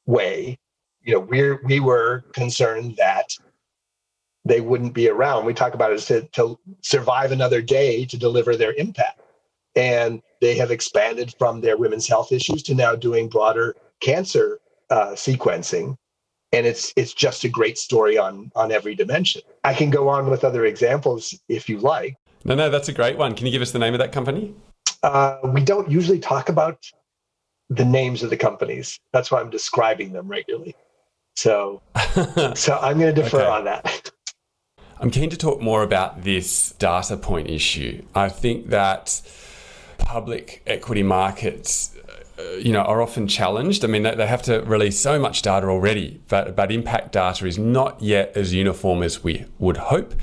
way, 0.06 0.58
you 1.02 1.14
know, 1.14 1.20
we're 1.20 1.60
we 1.64 1.80
were 1.80 2.24
concerned 2.32 2.96
that 2.96 3.28
they 4.44 4.60
wouldn't 4.60 4.94
be 4.94 5.08
around. 5.08 5.44
We 5.44 5.54
talk 5.54 5.74
about 5.74 5.92
it 5.92 6.00
to, 6.02 6.22
to 6.32 6.58
survive 6.82 7.32
another 7.32 7.60
day 7.60 8.04
to 8.06 8.16
deliver 8.16 8.56
their 8.56 8.72
impact. 8.74 9.20
And 9.76 10.22
they 10.40 10.56
have 10.56 10.70
expanded 10.70 11.34
from 11.38 11.60
their 11.60 11.76
women's 11.76 12.08
health 12.08 12.32
issues 12.32 12.62
to 12.64 12.74
now 12.74 12.94
doing 12.94 13.28
broader 13.28 13.76
cancer 14.00 14.58
uh, 14.90 15.12
sequencing 15.12 15.96
and 16.52 16.66
it's 16.66 16.92
it's 16.96 17.12
just 17.12 17.44
a 17.44 17.48
great 17.48 17.78
story 17.78 18.16
on 18.16 18.50
on 18.54 18.72
every 18.72 18.94
dimension. 18.94 19.42
I 19.64 19.74
can 19.74 19.90
go 19.90 20.08
on 20.08 20.30
with 20.30 20.44
other 20.44 20.64
examples 20.64 21.38
if 21.48 21.68
you 21.68 21.78
like. 21.78 22.16
No 22.44 22.54
no 22.54 22.70
that's 22.70 22.88
a 22.88 22.92
great 22.92 23.16
one. 23.16 23.34
Can 23.34 23.46
you 23.46 23.52
give 23.52 23.62
us 23.62 23.72
the 23.72 23.78
name 23.78 23.94
of 23.94 24.00
that 24.00 24.12
company? 24.12 24.54
Uh, 25.02 25.36
we 25.44 25.62
don't 25.62 25.90
usually 25.90 26.18
talk 26.18 26.48
about 26.48 26.84
the 27.68 27.84
names 27.84 28.22
of 28.22 28.30
the 28.30 28.36
companies. 28.36 28.98
That's 29.12 29.30
why 29.30 29.40
i'm 29.40 29.50
describing 29.50 30.12
them 30.12 30.28
regularly. 30.28 30.74
So 31.36 31.82
so 32.54 32.78
i'm 32.80 32.98
going 32.98 33.14
to 33.14 33.22
defer 33.22 33.40
okay. 33.40 33.46
on 33.46 33.64
that. 33.64 34.10
I'm 35.00 35.10
keen 35.10 35.30
to 35.30 35.36
talk 35.36 35.60
more 35.60 35.84
about 35.84 36.24
this 36.24 36.72
data 36.72 37.16
point 37.16 37.48
issue. 37.48 38.04
I 38.16 38.28
think 38.28 38.70
that 38.70 39.20
public 39.98 40.62
equity 40.66 41.04
markets 41.04 41.94
you 42.58 42.72
know, 42.72 42.82
are 42.82 43.02
often 43.02 43.26
challenged. 43.26 43.84
I 43.84 43.88
mean, 43.88 44.02
they, 44.02 44.26
have 44.26 44.42
to 44.42 44.60
release 44.62 44.98
so 44.98 45.18
much 45.18 45.42
data 45.42 45.66
already, 45.66 46.20
but, 46.28 46.54
but 46.54 46.70
impact 46.70 47.12
data 47.12 47.46
is 47.46 47.58
not 47.58 48.00
yet 48.00 48.32
as 48.36 48.54
uniform 48.54 49.02
as 49.02 49.24
we 49.24 49.46
would 49.58 49.76
hope. 49.76 50.14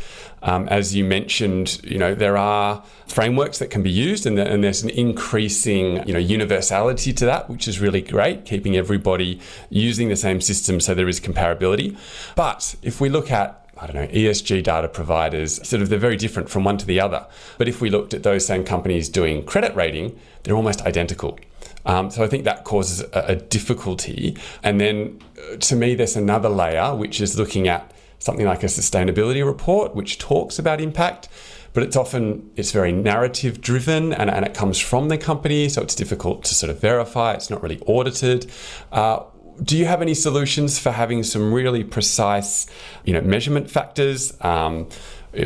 Um, 0.42 0.68
as 0.68 0.96
you 0.96 1.04
mentioned, 1.04 1.84
you 1.84 1.98
know, 1.98 2.14
there 2.14 2.38
are 2.38 2.84
frameworks 3.08 3.58
that 3.60 3.72
can 3.72 3.82
be 3.82 3.90
used, 3.90 4.26
and, 4.26 4.38
the, 4.38 4.48
and 4.48 4.64
there's 4.64 4.84
an 4.84 4.92
increasing, 4.92 6.08
you 6.08 6.14
know, 6.14 6.20
universality 6.20 7.12
to 7.14 7.26
that, 7.26 7.50
which 7.50 7.68
is 7.68 7.80
really 7.80 8.02
great, 8.02 8.46
keeping 8.46 8.78
everybody 8.78 9.40
using 9.70 10.10
the 10.10 10.16
same 10.16 10.40
system 10.40 10.80
so 10.80 10.94
there 10.94 11.10
is 11.10 11.20
comparability. 11.20 11.98
But 12.36 12.76
if 12.84 13.02
we 13.02 13.10
look 13.10 13.32
at 13.32 13.62
I 13.78 13.88
don't 13.88 13.96
know, 13.96 14.08
ESG 14.08 14.64
data 14.64 14.88
providers, 14.88 15.56
sort 15.68 15.82
of 15.82 15.90
they're 15.90 16.00
very 16.00 16.16
different 16.16 16.50
from 16.50 16.64
one 16.64 16.78
to 16.78 16.86
the 16.86 17.02
other. 17.02 17.26
But 17.58 17.68
if 17.68 17.82
we 17.82 17.90
looked 17.90 18.14
at 18.14 18.24
those 18.24 18.46
same 18.46 18.64
companies 18.64 19.10
doing 19.10 19.44
credit 19.44 19.76
rating, 19.76 20.18
they're 20.44 20.56
almost 20.56 20.82
identical. 20.84 21.38
Um, 21.86 22.10
so 22.10 22.24
I 22.24 22.28
think 22.28 22.44
that 22.46 22.64
causes 22.64 23.02
a, 23.14 23.26
a 23.28 23.36
difficulty. 23.36 24.38
And 24.64 24.80
then 24.82 25.22
uh, 25.38 25.58
to 25.58 25.76
me, 25.76 25.96
there's 25.96 26.16
another 26.16 26.50
layer, 26.50 26.96
which 26.96 27.22
is 27.22 27.38
looking 27.38 27.68
at 27.68 27.92
something 28.20 28.46
like 28.46 28.64
a 28.64 28.68
sustainability 28.68 29.46
report, 29.46 29.96
which 29.96 30.18
talks 30.18 30.60
about 30.60 30.82
impact 30.82 31.30
but 31.74 31.84
it's 31.84 31.98
often 31.98 32.50
it's 32.56 32.72
very 32.72 32.94
narrative 32.94 33.60
driven 33.60 34.14
and, 34.14 34.30
and 34.30 34.46
it 34.46 34.54
comes 34.54 34.80
from 34.80 35.10
the 35.10 35.18
company 35.18 35.68
so 35.68 35.82
it's 35.82 35.94
difficult 35.94 36.42
to 36.46 36.56
sort 36.56 36.70
of 36.70 36.80
verify 36.80 37.34
it's 37.34 37.50
not 37.50 37.62
really 37.62 37.82
audited 37.86 38.50
uh, 38.94 39.20
do 39.62 39.78
you 39.78 39.86
have 39.86 40.02
any 40.02 40.14
solutions 40.14 40.80
for 40.80 40.92
having 40.92 41.24
some 41.24 41.54
really 41.54 41.84
precise, 41.84 42.68
you 43.04 43.14
know, 43.14 43.22
measurement 43.22 43.70
factors? 43.70 44.34
Um, 44.42 44.90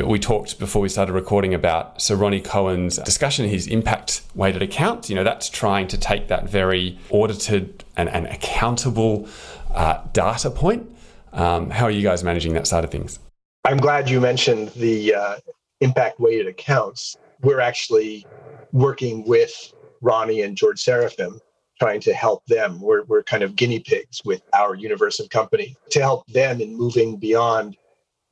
we 0.04 0.18
talked 0.18 0.58
before 0.58 0.82
we 0.82 0.88
started 0.88 1.12
recording 1.12 1.52
about 1.54 2.00
Sir 2.00 2.14
Ronnie 2.14 2.40
Cohen's 2.40 2.98
discussion, 2.98 3.48
his 3.48 3.66
impact 3.66 4.22
weighted 4.34 4.62
account. 4.62 5.08
You 5.08 5.16
know, 5.16 5.24
that's 5.24 5.48
trying 5.48 5.88
to 5.88 5.98
take 5.98 6.28
that 6.28 6.48
very 6.48 6.98
audited 7.10 7.84
and, 7.96 8.08
and 8.08 8.26
accountable 8.26 9.28
uh, 9.74 10.02
data 10.12 10.50
point. 10.50 10.88
Um, 11.32 11.70
how 11.70 11.84
are 11.84 11.90
you 11.90 12.02
guys 12.02 12.22
managing 12.22 12.54
that 12.54 12.66
side 12.66 12.84
of 12.84 12.90
things? 12.90 13.18
I'm 13.64 13.78
glad 13.78 14.08
you 14.08 14.20
mentioned 14.20 14.68
the 14.70 15.14
uh, 15.14 15.36
impact 15.80 16.20
weighted 16.20 16.46
accounts. 16.46 17.16
We're 17.42 17.60
actually 17.60 18.26
working 18.72 19.26
with 19.26 19.72
Ronnie 20.00 20.42
and 20.42 20.56
George 20.56 20.82
Serafeim 20.82 21.40
trying 21.78 22.00
to 22.02 22.12
help 22.12 22.44
them. 22.46 22.80
We're, 22.80 23.04
we're 23.04 23.22
kind 23.22 23.42
of 23.42 23.56
guinea 23.56 23.80
pigs 23.80 24.22
with 24.24 24.42
our 24.54 24.74
universe 24.74 25.18
of 25.18 25.30
company 25.30 25.76
to 25.90 26.00
help 26.00 26.26
them 26.26 26.60
in 26.60 26.76
moving 26.76 27.16
beyond 27.16 27.76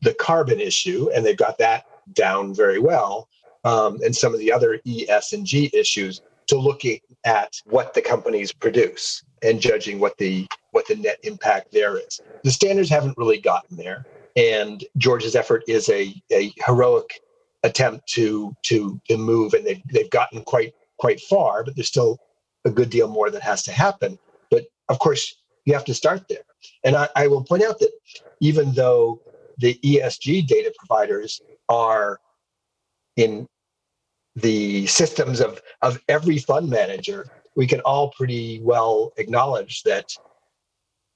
the 0.02 0.14
carbon 0.14 0.60
issue, 0.60 1.10
and 1.14 1.24
they've 1.24 1.36
got 1.36 1.58
that 1.58 1.86
down 2.12 2.54
very 2.54 2.78
well, 2.78 3.28
um, 3.64 3.98
and 4.02 4.14
some 4.14 4.32
of 4.32 4.40
the 4.40 4.52
other 4.52 4.80
E, 4.84 5.06
S, 5.08 5.32
and 5.32 5.44
G 5.46 5.70
issues 5.72 6.20
to 6.46 6.56
looking 6.56 7.00
at 7.24 7.60
what 7.66 7.94
the 7.94 8.00
companies 8.00 8.52
produce 8.52 9.22
and 9.42 9.60
judging 9.60 9.98
what 9.98 10.16
the 10.18 10.46
what 10.70 10.86
the 10.86 10.96
net 10.96 11.18
impact 11.22 11.72
there 11.72 11.98
is. 11.98 12.20
The 12.44 12.50
standards 12.50 12.90
haven't 12.90 13.18
really 13.18 13.38
gotten 13.40 13.76
there, 13.76 14.06
and 14.36 14.84
George's 14.96 15.36
effort 15.36 15.64
is 15.68 15.88
a, 15.88 16.14
a 16.32 16.52
heroic 16.66 17.20
attempt 17.62 18.08
to 18.10 18.54
to 18.64 19.00
to 19.08 19.16
move, 19.16 19.54
and 19.54 19.66
they've 19.66 19.82
they've 19.92 20.10
gotten 20.10 20.42
quite 20.42 20.74
quite 20.98 21.20
far, 21.20 21.64
but 21.64 21.76
there's 21.76 21.88
still 21.88 22.18
a 22.64 22.70
good 22.70 22.90
deal 22.90 23.08
more 23.08 23.30
that 23.30 23.42
has 23.42 23.62
to 23.64 23.72
happen. 23.72 24.18
But 24.50 24.66
of 24.88 24.98
course, 24.98 25.36
you 25.64 25.74
have 25.74 25.84
to 25.84 25.94
start 25.94 26.28
there. 26.28 26.44
And 26.84 26.96
I, 26.96 27.08
I 27.14 27.26
will 27.28 27.44
point 27.44 27.62
out 27.62 27.78
that 27.78 27.92
even 28.40 28.72
though 28.72 29.20
the 29.58 29.78
ESG 29.84 30.46
data 30.46 30.72
providers 30.78 31.40
are 31.68 32.20
in 33.16 33.46
the 34.36 34.86
systems 34.86 35.40
of, 35.40 35.60
of 35.82 36.00
every 36.08 36.38
fund 36.38 36.70
manager, 36.70 37.26
we 37.56 37.66
can 37.66 37.80
all 37.80 38.10
pretty 38.12 38.60
well 38.62 39.12
acknowledge 39.16 39.82
that 39.82 40.16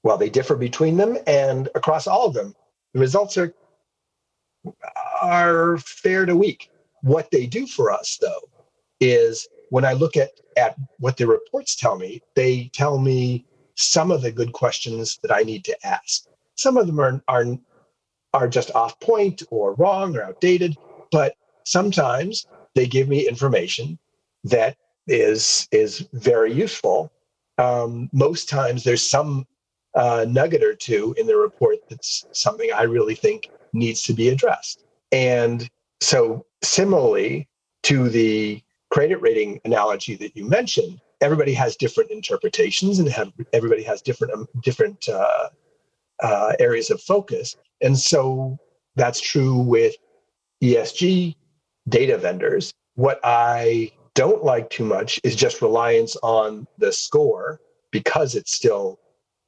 while 0.01 0.17
they 0.17 0.29
differ 0.29 0.55
between 0.55 0.97
them 0.97 1.17
and 1.25 1.69
across 1.75 2.05
all 2.07 2.25
of 2.25 2.33
them, 2.33 2.53
the 2.93 2.99
results 2.99 3.37
are 3.37 3.53
are 5.21 5.77
fair 5.77 6.25
to 6.25 6.35
weak. 6.35 6.69
What 7.01 7.29
they 7.31 7.47
do 7.47 7.65
for 7.65 7.91
us, 7.91 8.17
though, 8.21 8.49
is 8.99 9.47
when 9.69 9.85
I 9.85 9.93
look 9.93 10.17
at 10.17 10.31
at 10.57 10.75
what 10.99 11.17
the 11.17 11.27
reports 11.27 11.75
tell 11.75 11.97
me, 11.97 12.21
they 12.35 12.69
tell 12.73 12.99
me 12.99 13.45
some 13.75 14.11
of 14.11 14.21
the 14.21 14.31
good 14.31 14.51
questions 14.51 15.17
that 15.23 15.31
I 15.33 15.41
need 15.41 15.63
to 15.65 15.87
ask. 15.87 16.25
Some 16.55 16.77
of 16.77 16.87
them 16.87 16.99
are 16.99 17.23
are 17.27 17.45
are 18.33 18.47
just 18.47 18.71
off 18.71 18.99
point 18.99 19.43
or 19.51 19.73
wrong 19.75 20.15
or 20.15 20.23
outdated, 20.23 20.75
but 21.11 21.35
sometimes 21.65 22.47
they 22.75 22.87
give 22.87 23.07
me 23.07 23.27
information 23.27 23.97
that 24.43 24.75
is 25.07 25.67
is 25.71 26.07
very 26.13 26.53
useful. 26.53 27.11
Um, 27.57 28.09
most 28.13 28.49
times 28.49 28.83
there's 28.83 29.07
some 29.07 29.45
uh, 29.95 30.25
nugget 30.27 30.63
or 30.63 30.73
two 30.73 31.13
in 31.17 31.27
the 31.27 31.35
report 31.35 31.77
that's 31.89 32.25
something 32.31 32.69
I 32.73 32.83
really 32.83 33.15
think 33.15 33.49
needs 33.73 34.01
to 34.03 34.13
be 34.13 34.29
addressed. 34.29 34.83
And 35.11 35.69
so, 36.01 36.45
similarly 36.63 37.47
to 37.83 38.09
the 38.09 38.61
credit 38.89 39.17
rating 39.17 39.59
analogy 39.65 40.15
that 40.15 40.35
you 40.35 40.45
mentioned, 40.45 40.99
everybody 41.21 41.53
has 41.53 41.75
different 41.75 42.11
interpretations 42.11 42.99
and 42.99 43.07
have 43.09 43.31
everybody 43.53 43.83
has 43.83 44.01
different 44.01 44.33
um, 44.33 44.47
different 44.61 45.07
uh, 45.09 45.49
uh, 46.21 46.53
areas 46.59 46.89
of 46.89 47.01
focus. 47.01 47.55
And 47.83 47.99
so 47.99 48.57
that's 48.95 49.19
true 49.19 49.57
with 49.57 49.95
ESG 50.63 51.35
data 51.89 52.17
vendors. 52.17 52.73
What 52.95 53.19
I 53.23 53.91
don't 54.15 54.43
like 54.43 54.69
too 54.69 54.85
much 54.85 55.19
is 55.23 55.35
just 55.35 55.61
reliance 55.61 56.15
on 56.23 56.65
the 56.77 56.91
score 56.93 57.59
because 57.91 58.35
it's 58.35 58.53
still 58.53 58.99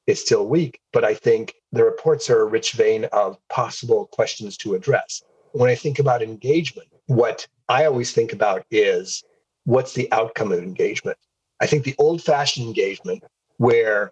it's 0.08 0.22
still 0.22 0.48
weak. 0.48 0.80
But 0.94 1.04
I 1.04 1.16
think 1.16 1.56
the 1.72 1.84
reports 1.84 2.30
are 2.30 2.42
a 2.42 2.46
rich 2.46 2.74
vein 2.74 3.06
of 3.06 3.38
possible 3.50 4.08
questions 4.12 4.56
to 4.58 4.76
address. 4.76 5.24
When 5.54 5.70
I 5.70 5.76
think 5.76 5.98
about 5.98 6.22
engagement, 6.22 6.90
what 7.08 7.48
I 7.70 7.86
always 7.86 8.12
think 8.12 8.34
about 8.34 8.66
is 8.70 9.24
what's 9.64 9.94
the 9.94 10.12
outcome 10.12 10.52
of 10.52 10.60
engagement? 10.60 11.18
I 11.60 11.66
think 11.66 11.86
the 11.86 11.96
old 11.98 12.22
fashioned 12.22 12.68
engagement, 12.68 13.24
where 13.58 14.12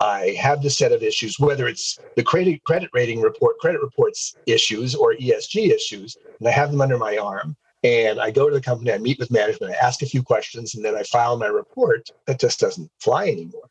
I 0.00 0.36
have 0.40 0.62
the 0.62 0.70
set 0.70 0.92
of 0.92 1.02
issues, 1.02 1.40
whether 1.40 1.66
it's 1.66 1.98
the 2.16 2.22
credit 2.22 2.62
credit 2.64 2.90
rating 2.92 3.20
report, 3.20 3.58
credit 3.58 3.80
reports 3.80 4.36
issues, 4.46 4.94
or 4.94 5.14
ESG 5.14 5.70
issues, 5.70 6.16
and 6.38 6.48
I 6.48 6.52
have 6.52 6.70
them 6.70 6.80
under 6.80 6.98
my 6.98 7.16
arm. 7.16 7.56
And 7.84 8.20
I 8.20 8.32
go 8.32 8.48
to 8.48 8.54
the 8.54 8.60
company, 8.60 8.92
I 8.92 8.98
meet 8.98 9.20
with 9.20 9.30
management, 9.30 9.72
I 9.72 9.86
ask 9.86 10.02
a 10.02 10.06
few 10.06 10.22
questions, 10.22 10.74
and 10.74 10.84
then 10.84 10.96
I 10.96 11.04
file 11.04 11.36
my 11.36 11.46
report. 11.46 12.10
That 12.26 12.40
just 12.40 12.58
doesn't 12.58 12.90
fly 13.00 13.28
anymore. 13.28 13.68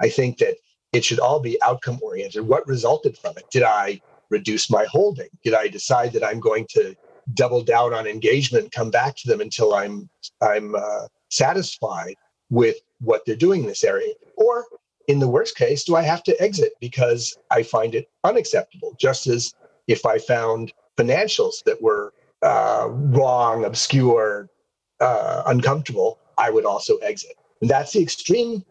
I 0.00 0.08
think 0.08 0.38
that 0.38 0.56
it 0.92 1.04
should 1.04 1.20
all 1.20 1.40
be 1.40 1.60
outcome 1.62 1.98
oriented. 2.02 2.46
What 2.46 2.66
resulted 2.66 3.16
from 3.18 3.36
it? 3.36 3.44
Did 3.50 3.62
I 3.62 4.00
reduce 4.30 4.70
my 4.70 4.84
holding? 4.84 5.28
Did 5.44 5.54
I 5.54 5.68
decide 5.68 6.12
that 6.14 6.24
I'm 6.24 6.40
going 6.40 6.66
to 6.70 6.94
double 7.34 7.62
down 7.62 7.94
on 7.94 8.06
engagement, 8.06 8.72
come 8.72 8.90
back 8.90 9.16
to 9.16 9.28
them 9.28 9.40
until 9.40 9.74
I'm 9.74 10.08
I'm 10.40 10.74
uh, 10.74 11.06
satisfied 11.30 12.14
with 12.48 12.76
what 13.00 13.22
they're 13.26 13.36
doing 13.36 13.62
in 13.62 13.66
this 13.68 13.84
area? 13.84 14.12
Or 14.36 14.64
in 15.08 15.18
the 15.18 15.28
worst 15.28 15.56
case, 15.56 15.84
do 15.84 15.96
I 15.96 16.02
have 16.02 16.22
to 16.24 16.42
exit 16.42 16.72
because 16.80 17.36
I 17.50 17.62
find 17.62 17.94
it 17.94 18.10
unacceptable? 18.24 18.96
Just 18.98 19.26
as 19.26 19.54
if 19.86 20.06
I 20.06 20.18
found 20.18 20.72
financials 20.96 21.62
that 21.64 21.82
were 21.82 22.12
uh, 22.42 22.86
wrong, 22.90 23.64
obscure, 23.64 24.48
uh, 25.00 25.42
uncomfortable, 25.46 26.18
I 26.38 26.50
would 26.50 26.64
also 26.64 26.96
exit. 26.98 27.36
And 27.60 27.68
that's 27.68 27.92
the 27.92 28.02
extreme 28.02 28.64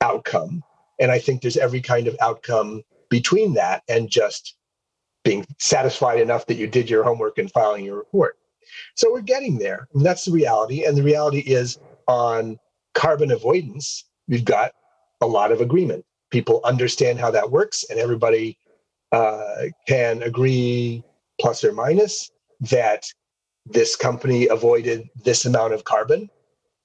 outcome. 0.00 0.62
And 0.98 1.10
I 1.10 1.18
think 1.18 1.42
there's 1.42 1.56
every 1.56 1.80
kind 1.80 2.06
of 2.06 2.16
outcome 2.20 2.82
between 3.08 3.54
that 3.54 3.82
and 3.88 4.08
just 4.08 4.56
being 5.24 5.44
satisfied 5.58 6.20
enough 6.20 6.46
that 6.46 6.54
you 6.54 6.66
did 6.66 6.88
your 6.88 7.04
homework 7.04 7.38
and 7.38 7.50
filing 7.50 7.84
your 7.84 7.96
report. 7.96 8.36
So 8.94 9.12
we're 9.12 9.20
getting 9.20 9.58
there. 9.58 9.88
And 9.94 10.04
that's 10.04 10.24
the 10.24 10.32
reality. 10.32 10.84
And 10.84 10.96
the 10.96 11.02
reality 11.02 11.40
is 11.40 11.78
on 12.08 12.58
carbon 12.94 13.30
avoidance, 13.30 14.04
we've 14.28 14.44
got 14.44 14.72
a 15.20 15.26
lot 15.26 15.52
of 15.52 15.60
agreement. 15.60 16.04
People 16.30 16.60
understand 16.64 17.18
how 17.18 17.30
that 17.30 17.50
works, 17.50 17.84
and 17.90 17.98
everybody 17.98 18.56
uh, 19.12 19.64
can 19.88 20.22
agree 20.22 21.02
plus 21.40 21.64
or 21.64 21.72
minus 21.72 22.30
that 22.60 23.06
this 23.66 23.96
company 23.96 24.48
avoided 24.48 25.08
this 25.24 25.44
amount 25.44 25.72
of 25.72 25.84
carbon. 25.84 26.30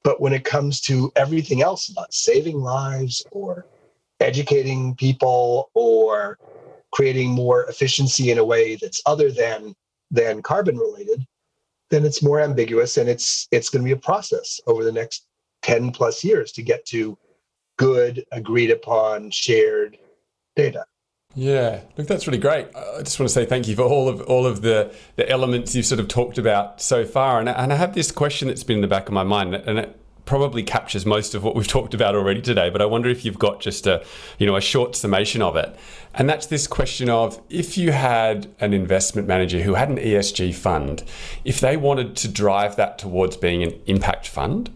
But 0.04 0.22
when 0.22 0.34
it 0.34 0.44
comes 0.44 0.82
to 0.82 1.12
everything 1.16 1.62
else 1.62 1.90
about 1.90 2.14
saving 2.14 2.60
lives 2.60 3.26
or 3.32 3.66
educating 4.20 4.96
people 4.96 5.70
or 5.74 6.38
creating 6.92 7.32
more 7.32 7.66
efficiency 7.66 8.32
in 8.32 8.38
a 8.38 8.46
way 8.46 8.76
that's 8.76 9.02
other 9.06 9.32
than 9.32 9.76
than 10.12 10.42
carbon 10.42 10.78
related, 10.78 11.26
then 11.90 12.06
it's 12.06 12.24
more 12.24 12.40
ambiguous 12.40 12.98
and 12.98 13.10
it's 13.10 13.48
it's 13.52 13.70
going 13.70 13.84
to 13.84 13.86
be 13.86 13.92
a 13.92 13.98
process 13.98 14.60
over 14.68 14.84
the 14.84 14.92
next 14.92 15.28
10 15.64 15.92
plus 15.92 16.24
years 16.24 16.52
to 16.52 16.62
get 16.62 16.86
to 16.86 17.18
good, 17.78 18.26
agreed 18.32 18.72
upon, 18.72 19.32
shared 19.32 19.98
data. 20.56 20.86
Yeah, 21.36 21.82
look, 21.98 22.08
that's 22.08 22.28
really 22.28 22.40
great. 22.40 22.68
I 22.74 23.02
just 23.02 23.20
want 23.20 23.28
to 23.28 23.34
say 23.34 23.46
thank 23.46 23.68
you 23.68 23.76
for 23.76 23.82
all 23.82 24.08
of 24.08 24.22
all 24.22 24.46
of 24.46 24.62
the, 24.62 24.94
the 25.18 25.30
elements 25.30 25.76
you've 25.76 25.86
sort 25.86 26.00
of 26.00 26.08
talked 26.08 26.38
about 26.38 26.82
so 26.82 27.06
far. 27.06 27.40
And, 27.40 27.50
and 27.50 27.74
I 27.74 27.76
have 27.76 27.94
this 27.94 28.10
question 28.10 28.48
that's 28.48 28.64
been 28.64 28.78
in 28.78 28.82
the 28.82 28.88
back 28.88 29.08
of 29.08 29.14
my 29.14 29.24
mind, 29.24 29.54
and 29.54 29.78
it 29.78 30.00
probably 30.24 30.64
captures 30.64 31.06
most 31.06 31.36
of 31.36 31.44
what 31.44 31.54
we've 31.54 31.68
talked 31.78 31.94
about 31.94 32.16
already 32.16 32.42
today. 32.42 32.70
But 32.70 32.82
I 32.82 32.86
wonder 32.86 33.10
if 33.10 33.26
you've 33.26 33.38
got 33.38 33.60
just 33.60 33.86
a 33.86 34.06
you 34.40 34.48
know 34.48 34.56
a 34.56 34.62
short 34.62 34.96
summation 34.96 35.42
of 35.42 35.58
it. 35.58 35.76
And 36.14 36.30
that's 36.30 36.46
this 36.46 36.68
question 36.68 37.10
of 37.10 37.42
if 37.50 37.78
you 37.78 37.92
had 37.92 38.48
an 38.62 38.74
investment 38.74 39.28
manager 39.28 39.62
who 39.62 39.74
had 39.74 39.90
an 39.90 39.98
ESG 39.98 40.56
fund, 40.56 41.04
if 41.44 41.60
they 41.60 41.76
wanted 41.76 42.16
to 42.18 42.30
drive 42.30 42.78
that 42.78 42.98
towards 42.98 43.36
being 43.36 43.62
an 43.62 43.74
impact 43.88 44.26
fund, 44.30 44.72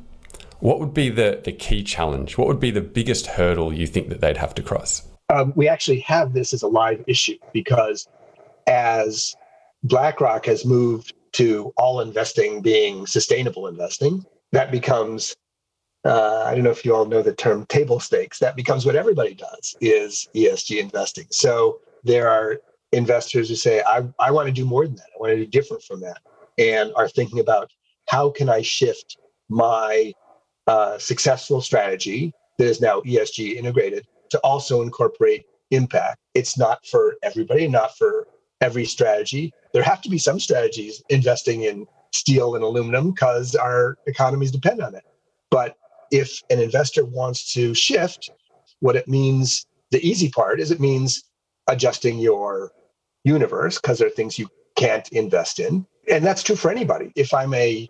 what 0.60 0.80
would 0.80 0.94
be 0.94 1.10
the, 1.10 1.42
the 1.44 1.52
key 1.52 1.84
challenge? 1.84 2.38
What 2.38 2.48
would 2.48 2.60
be 2.60 2.72
the 2.72 2.82
biggest 2.82 3.28
hurdle 3.28 3.74
you 3.74 3.88
think 3.88 4.10
that 4.10 4.22
they'd 4.22 4.38
have 4.38 4.56
to 4.56 4.62
cross? 4.62 5.08
Um, 5.30 5.54
we 5.56 5.68
actually 5.68 6.00
have 6.02 6.34
this 6.34 6.54
as 6.54 6.64
a 6.64 6.68
live 6.68 7.04
issue 7.08 7.38
because 7.54 8.08
as 8.68 9.36
BlackRock 9.84 10.46
has 10.46 10.66
moved 10.66 11.14
to 11.34 11.72
all 11.78 12.02
investing 12.02 12.62
being 12.62 13.06
sustainable 13.06 13.68
investing, 13.68 14.26
that 14.52 14.72
becomes 14.72 15.36
uh, 16.06 16.44
I 16.46 16.56
don't 16.56 16.64
know 16.64 16.72
if 16.72 16.86
you 16.86 16.96
all 16.96 17.06
know 17.06 17.22
the 17.22 17.34
term 17.34 17.66
table 17.66 18.00
stakes. 18.00 18.40
That 18.40 18.56
becomes 18.56 18.86
what 18.86 18.96
everybody 18.96 19.34
does 19.34 19.76
is 19.82 20.30
ESG 20.34 20.80
investing. 20.80 21.26
So 21.30 21.80
there 22.04 22.30
are 22.30 22.60
investors 22.94 23.50
who 23.50 23.56
say, 23.56 23.84
I, 23.86 24.08
I 24.18 24.32
want 24.32 24.48
to 24.48 24.54
do 24.54 24.66
more 24.66 24.86
than 24.86 24.96
that. 24.96 25.10
I 25.14 25.20
want 25.20 25.32
to 25.32 25.38
do 25.38 25.46
different 25.46 25.84
from 25.84 26.00
that 26.02 26.20
and 26.58 26.92
are 26.96 27.10
thinking 27.10 27.40
about 27.40 27.72
how 28.08 28.30
can 28.30 28.48
I 28.48 28.62
shift 28.62 29.18
my 29.50 30.14
uh, 30.70 31.00
successful 31.00 31.62
strategy 31.62 32.32
that 32.60 32.68
is 32.68 32.80
now 32.80 33.02
ESG 33.02 33.56
integrated 33.56 34.06
to 34.30 34.38
also 34.42 34.84
incorporate 34.84 35.46
impact. 35.72 36.20
It's 36.36 36.60
not 36.60 36.86
for 36.86 37.16
everybody, 37.24 37.68
not 37.68 37.98
for 37.98 38.28
every 38.62 38.86
strategy. 38.86 39.52
There 39.74 39.82
have 39.82 40.00
to 40.04 40.10
be 40.10 40.20
some 40.20 40.40
strategies 40.40 41.02
investing 41.10 41.64
in 41.64 41.88
steel 42.14 42.54
and 42.54 42.64
aluminum 42.64 43.10
because 43.10 43.56
our 43.56 43.98
economies 44.06 44.52
depend 44.52 44.80
on 44.80 44.94
it. 44.94 45.04
But 45.50 45.76
if 46.12 46.40
an 46.52 46.60
investor 46.60 47.04
wants 47.04 47.52
to 47.54 47.74
shift, 47.74 48.30
what 48.80 48.96
it 48.96 49.08
means, 49.08 49.66
the 49.90 50.08
easy 50.08 50.30
part 50.30 50.60
is 50.60 50.70
it 50.70 50.80
means 50.80 51.24
adjusting 51.68 52.20
your 52.20 52.72
universe 53.24 53.80
because 53.80 53.98
there 53.98 54.08
are 54.08 54.12
things 54.12 54.38
you 54.38 54.48
can't 54.76 55.10
invest 55.10 55.60
in. 55.60 55.88
And 56.08 56.24
that's 56.24 56.44
true 56.44 56.56
for 56.56 56.70
anybody. 56.70 57.12
If 57.16 57.34
I'm 57.34 57.56
a 57.56 57.90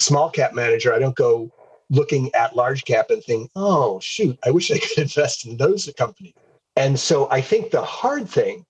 small 0.00 0.28
cap 0.28 0.54
manager, 0.54 0.92
I 0.92 0.98
don't 0.98 1.14
go 1.14 1.52
looking 1.90 2.34
at 2.34 2.56
large 2.56 2.84
cap 2.84 3.10
and 3.10 3.22
think, 3.22 3.50
oh, 3.56 4.00
shoot, 4.00 4.38
I 4.44 4.50
wish 4.50 4.70
I 4.70 4.78
could 4.78 4.98
invest 4.98 5.46
in 5.46 5.56
those 5.56 5.92
companies. 5.96 6.34
And 6.76 6.98
so 6.98 7.28
I 7.30 7.40
think 7.40 7.70
the 7.70 7.82
hard 7.82 8.28
thing 8.28 8.64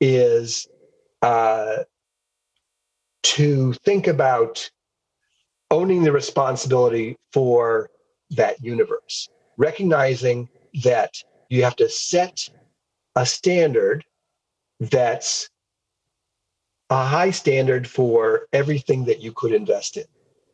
is 0.00 0.68
uh, 1.22 1.78
to 3.22 3.72
think 3.84 4.06
about 4.06 4.70
owning 5.70 6.02
the 6.02 6.12
responsibility 6.12 7.16
for 7.32 7.90
that 8.30 8.62
universe, 8.62 9.28
recognizing 9.56 10.48
that 10.84 11.14
you 11.48 11.64
have 11.64 11.76
to 11.76 11.88
set 11.88 12.48
a 13.16 13.26
standard 13.26 14.04
that's 14.78 15.50
a 16.90 17.04
high 17.04 17.30
standard 17.30 17.86
for 17.86 18.46
everything 18.52 19.04
that 19.04 19.20
you 19.20 19.32
could 19.32 19.52
invest 19.52 19.96
in. 19.96 20.04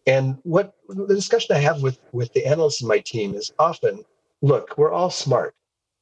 And 0.07 0.39
what 0.45 0.75
the 0.89 1.15
discussion 1.15 1.57
I 1.57 1.59
have 1.61 1.83
with, 1.83 1.99
with 2.13 2.33
the 2.33 2.47
analysts 2.47 2.81
in 2.81 2.89
my 2.89 3.01
team 3.01 3.35
is 3.35 3.53
often 3.59 4.05
look, 4.43 4.77
we're 4.79 4.93
all 4.93 5.11
smart. 5.11 5.55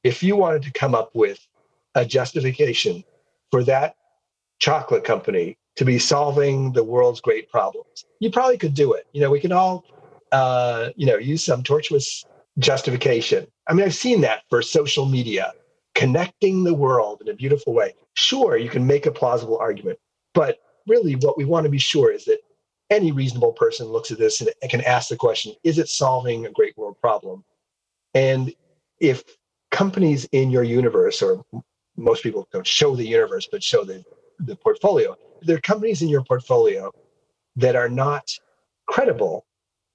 If 0.03 0.21
you 0.21 0.35
wanted 0.35 0.63
to 0.63 0.71
come 0.71 0.93
up 0.93 1.09
with 1.15 1.39
a 1.95 2.05
justification 2.05 3.03
for 3.49 3.63
that 3.63 3.95
chocolate 4.59 5.03
company 5.03 5.57
to 5.77 5.85
be 5.85 5.97
solving 5.97 6.71
the 6.73 6.83
world's 6.83 7.21
great 7.21 7.49
problems, 7.49 8.05
you 8.19 8.29
probably 8.29 8.57
could 8.57 8.75
do 8.75 8.93
it. 8.93 9.07
You 9.13 9.21
know, 9.21 9.31
we 9.31 9.39
can 9.39 9.51
all, 9.51 9.85
uh, 10.31 10.89
you 10.95 11.07
know, 11.07 11.17
use 11.17 11.43
some 11.43 11.63
tortuous 11.63 12.25
justification. 12.59 13.47
I 13.67 13.73
mean, 13.73 13.85
I've 13.85 13.95
seen 13.95 14.21
that 14.21 14.43
for 14.49 14.61
social 14.61 15.05
media, 15.05 15.53
connecting 15.95 16.63
the 16.63 16.73
world 16.73 17.21
in 17.21 17.29
a 17.29 17.33
beautiful 17.33 17.73
way. 17.73 17.93
Sure, 18.13 18.57
you 18.57 18.69
can 18.69 18.85
make 18.85 19.05
a 19.05 19.11
plausible 19.11 19.57
argument, 19.57 19.97
but 20.33 20.59
really 20.87 21.15
what 21.15 21.37
we 21.37 21.45
want 21.45 21.63
to 21.63 21.69
be 21.69 21.79
sure 21.79 22.11
is 22.11 22.25
that 22.25 22.39
any 22.95 23.11
reasonable 23.11 23.53
person 23.53 23.87
looks 23.87 24.11
at 24.11 24.17
this 24.17 24.41
and 24.41 24.49
can 24.69 24.81
ask 24.81 25.09
the 25.09 25.15
question 25.15 25.53
is 25.63 25.77
it 25.77 25.89
solving 25.89 26.45
a 26.45 26.51
great 26.51 26.77
world 26.77 26.99
problem? 26.99 27.43
And 28.13 28.53
if 28.99 29.23
companies 29.71 30.25
in 30.31 30.49
your 30.49 30.63
universe 30.63 31.21
or 31.21 31.43
most 31.97 32.23
people 32.23 32.47
don't 32.51 32.67
show 32.67 32.95
the 32.95 33.05
universe 33.05 33.47
but 33.51 33.63
show 33.63 33.83
the, 33.83 34.03
the 34.39 34.55
portfolio 34.55 35.15
there 35.41 35.57
are 35.57 35.61
companies 35.61 36.01
in 36.01 36.09
your 36.09 36.23
portfolio 36.23 36.91
that 37.55 37.75
are 37.75 37.89
not 37.89 38.31
credible 38.87 39.45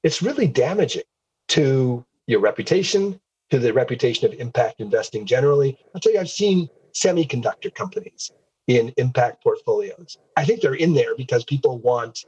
it's 0.02 0.22
really 0.22 0.46
damaging 0.46 1.02
to 1.48 2.04
your 2.26 2.40
reputation 2.40 3.18
to 3.50 3.58
the 3.58 3.72
reputation 3.72 4.26
of 4.26 4.38
impact 4.38 4.80
investing 4.80 5.26
generally. 5.26 5.78
I'll 5.94 6.00
tell 6.00 6.12
you 6.12 6.20
i've 6.20 6.30
seen 6.30 6.68
semiconductor 6.92 7.74
companies 7.74 8.32
in 8.66 8.92
impact 8.96 9.42
portfolios. 9.42 10.18
I 10.36 10.44
think 10.44 10.60
they're 10.60 10.74
in 10.74 10.94
there 10.94 11.16
because 11.16 11.44
people 11.44 11.78
want 11.78 12.24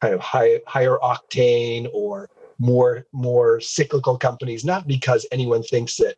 kind 0.00 0.14
of 0.14 0.20
high, 0.20 0.60
higher 0.66 0.98
octane 1.02 1.88
or 1.92 2.28
more 2.58 3.06
more 3.12 3.60
cyclical 3.60 4.16
companies 4.16 4.64
not 4.64 4.86
because 4.86 5.26
anyone 5.30 5.62
thinks 5.62 5.96
that 5.96 6.16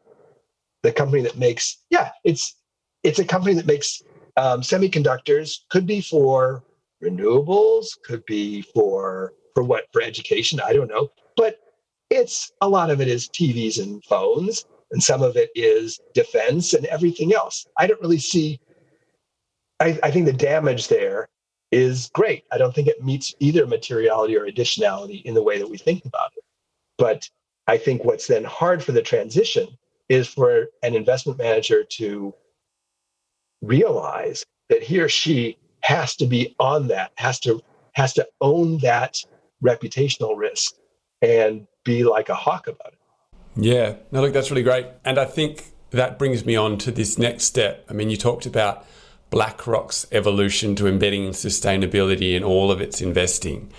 the 0.82 0.92
company 0.92 1.20
that 1.22 1.36
makes 1.36 1.78
yeah 1.90 2.10
it's 2.24 2.56
it's 3.02 3.18
a 3.18 3.24
company 3.24 3.54
that 3.54 3.66
makes 3.66 4.02
um, 4.36 4.60
semiconductors. 4.60 5.58
Could 5.70 5.86
be 5.86 6.00
for 6.00 6.62
renewables 7.02 7.86
could 8.04 8.24
be 8.26 8.62
for 8.62 9.32
for 9.54 9.62
what 9.62 9.84
for 9.92 10.02
education 10.02 10.60
i 10.64 10.72
don't 10.72 10.88
know. 10.88 11.08
But 11.36 11.60
it's 12.10 12.52
a 12.60 12.68
lot 12.68 12.90
of 12.90 13.00
it 13.00 13.08
is 13.08 13.28
tvs 13.28 13.82
and 13.82 14.02
phones 14.04 14.64
and 14.90 15.02
some 15.02 15.22
of 15.22 15.36
it 15.36 15.50
is 15.54 16.00
defense 16.14 16.72
and 16.72 16.86
everything 16.86 17.34
else. 17.34 17.66
I 17.78 17.86
don't 17.86 18.00
really 18.00 18.18
see 18.18 18.60
I, 19.80 19.98
I 20.02 20.10
think 20.10 20.26
the 20.26 20.32
damage 20.32 20.88
there 20.88 21.28
is 21.70 22.10
great. 22.14 22.44
I 22.50 22.58
don't 22.58 22.74
think 22.74 22.88
it 22.88 23.04
meets 23.04 23.34
either 23.40 23.66
materiality 23.66 24.36
or 24.36 24.46
additionality 24.46 25.22
in 25.24 25.34
the 25.34 25.42
way 25.42 25.58
that 25.58 25.68
we 25.68 25.76
think 25.76 26.04
about 26.04 26.30
it. 26.36 26.44
But 26.96 27.28
I 27.66 27.76
think 27.76 28.04
what's 28.04 28.26
then 28.26 28.44
hard 28.44 28.82
for 28.82 28.92
the 28.92 29.02
transition 29.02 29.68
is 30.08 30.26
for 30.26 30.68
an 30.82 30.94
investment 30.94 31.38
manager 31.38 31.84
to 31.84 32.34
realize 33.60 34.44
that 34.70 34.82
he 34.82 35.00
or 35.00 35.08
she 35.08 35.58
has 35.80 36.16
to 36.16 36.26
be 36.26 36.54
on 36.58 36.88
that, 36.88 37.12
has 37.16 37.38
to 37.40 37.60
has 37.92 38.12
to 38.14 38.26
own 38.40 38.78
that 38.78 39.18
reputational 39.64 40.36
risk 40.36 40.74
and 41.20 41.66
be 41.84 42.04
like 42.04 42.28
a 42.28 42.34
hawk 42.34 42.68
about 42.68 42.92
it. 42.92 42.98
Yeah, 43.56 43.96
no, 44.12 44.20
look, 44.20 44.32
that's 44.32 44.50
really 44.50 44.62
great. 44.62 44.86
And 45.04 45.18
I 45.18 45.24
think 45.24 45.72
that 45.90 46.18
brings 46.18 46.44
me 46.44 46.54
on 46.54 46.78
to 46.78 46.92
this 46.92 47.18
next 47.18 47.44
step. 47.44 47.84
I 47.88 47.92
mean, 47.92 48.08
you 48.08 48.16
talked 48.16 48.46
about 48.46 48.86
BlackRock's 49.30 50.06
evolution 50.10 50.74
to 50.76 50.86
embedding 50.86 51.30
sustainability 51.30 52.34
in 52.34 52.42
all 52.42 52.70
of 52.70 52.80
its 52.80 53.00
investing. 53.00 53.70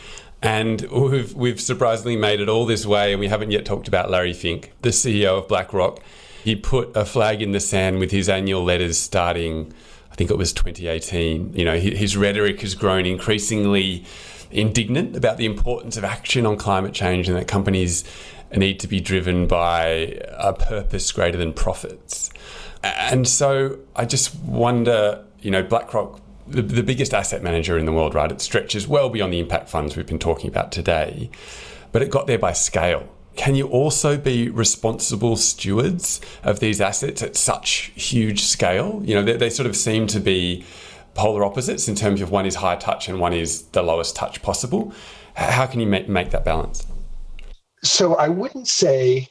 And 0.42 0.82
we've, 0.92 1.34
we've 1.34 1.60
surprisingly 1.60 2.16
made 2.16 2.40
it 2.40 2.48
all 2.48 2.66
this 2.66 2.86
way, 2.86 3.12
and 3.12 3.20
we 3.20 3.28
haven't 3.28 3.52
yet 3.52 3.66
talked 3.66 3.88
about 3.88 4.10
Larry 4.10 4.34
Fink, 4.34 4.72
the 4.82 4.90
CEO 4.90 5.40
of 5.40 5.48
BlackRock. 5.48 6.00
He 6.44 6.56
put 6.56 6.96
a 6.96 7.04
flag 7.04 7.42
in 7.42 7.52
the 7.52 7.60
sand 7.60 8.00
with 8.00 8.12
his 8.12 8.30
annual 8.30 8.64
letters 8.64 8.98
starting, 8.98 9.74
I 10.12 10.16
think 10.16 10.30
it 10.30 10.38
was 10.38 10.54
2018. 10.54 11.54
You 11.54 11.66
know, 11.66 11.78
his 11.78 12.16
rhetoric 12.16 12.62
has 12.62 12.76
grown 12.76 13.06
increasingly 13.06 14.06
indignant 14.52 15.16
about 15.16 15.38
the 15.38 15.46
importance 15.46 15.98
of 15.98 16.04
action 16.04 16.46
on 16.46 16.58
climate 16.58 16.94
change 16.94 17.28
and 17.28 17.38
that 17.38 17.48
companies 17.48 18.04
need 18.56 18.80
to 18.80 18.88
be 18.88 19.00
driven 19.00 19.46
by 19.46 20.20
a 20.32 20.54
purpose 20.54 21.12
greater 21.12 21.38
than 21.38 21.54
profits. 21.54 22.32
And 22.82 23.28
so 23.28 23.78
I 23.96 24.06
just 24.06 24.34
wonder 24.40 25.26
you 25.42 25.52
know, 25.52 25.64
BlackRock, 25.64 26.22
the, 26.48 26.62
the 26.62 26.84
biggest 26.84 27.14
asset 27.14 27.44
manager 27.44 27.78
in 27.78 27.86
the 27.86 27.94
world, 27.94 28.16
right? 28.16 28.32
It 28.32 28.42
stretches 28.42 28.88
well 28.88 29.10
beyond 29.10 29.34
the 29.34 29.40
impact 29.40 29.70
funds 29.70 29.96
we've 29.96 30.06
been 30.06 30.20
talking 30.20 30.50
about 30.50 30.72
today, 30.72 31.30
but 31.92 32.02
it 32.02 32.10
got 32.10 32.28
there 32.28 32.40
by 32.40 32.54
scale. 32.54 33.08
Can 33.36 33.56
you 33.56 33.68
also 33.68 34.18
be 34.18 34.50
responsible 34.50 35.38
stewards 35.38 36.20
of 36.44 36.60
these 36.60 36.82
assets 36.82 37.22
at 37.24 37.36
such 37.36 37.92
huge 37.96 38.42
scale? 38.44 39.02
You 39.06 39.16
know, 39.16 39.24
they, 39.24 39.38
they 39.38 39.50
sort 39.50 39.68
of 39.68 39.76
seem 39.76 40.08
to 40.08 40.20
be 40.20 40.66
polar 41.14 41.46
opposites 41.46 41.88
in 41.88 41.96
terms 41.96 42.22
of 42.22 42.32
one 42.32 42.46
is 42.46 42.56
high 42.56 42.76
touch 42.76 43.08
and 43.08 43.20
one 43.20 43.34
is 43.34 43.64
the 43.68 43.82
lowest 43.82 44.16
touch 44.16 44.42
possible. 44.42 44.94
How 45.36 45.66
can 45.66 45.80
you 45.80 45.88
make, 45.88 46.10
make 46.10 46.32
that 46.32 46.44
balance? 46.44 46.86
So 47.84 48.16
I 48.16 48.28
wouldn't 48.28 48.68
say 48.68 49.28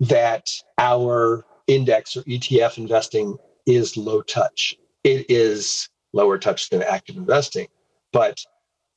that 0.00 0.46
our 0.78 1.44
index 1.66 2.16
or 2.16 2.22
ETF 2.22 2.78
investing 2.78 3.36
is 3.66 3.96
low 3.96 4.22
touch 4.22 4.74
it 5.04 5.26
is 5.30 5.88
lower 6.12 6.38
touch 6.38 6.70
than 6.70 6.82
active 6.82 7.16
investing, 7.16 7.68
but 8.12 8.44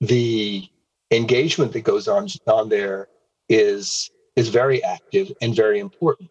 the 0.02 0.68
engagement 1.12 1.72
that 1.74 1.84
goes 1.84 2.08
on 2.08 2.28
on 2.48 2.70
there 2.70 3.08
is 3.50 4.10
is 4.36 4.50
very 4.50 4.84
active 4.84 5.32
and 5.42 5.56
very 5.56 5.80
important. 5.80 6.30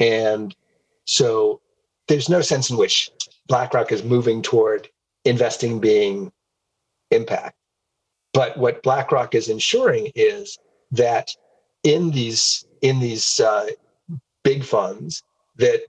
And 0.00 0.54
so 1.04 1.60
there's 2.08 2.28
no 2.28 2.40
sense 2.40 2.70
in 2.70 2.76
which 2.76 3.10
BlackRock 3.48 3.92
is 3.92 4.02
moving 4.02 4.42
toward 4.42 4.88
investing 5.24 5.78
being 5.78 6.32
impact. 7.10 7.56
But 8.32 8.56
what 8.56 8.82
BlackRock 8.82 9.34
is 9.34 9.48
ensuring 9.48 10.10
is 10.14 10.58
that 10.90 11.30
in 11.84 12.10
these 12.10 12.66
in 12.80 12.98
these 13.00 13.40
uh, 13.40 13.68
big 14.42 14.64
funds 14.64 15.22
that 15.56 15.82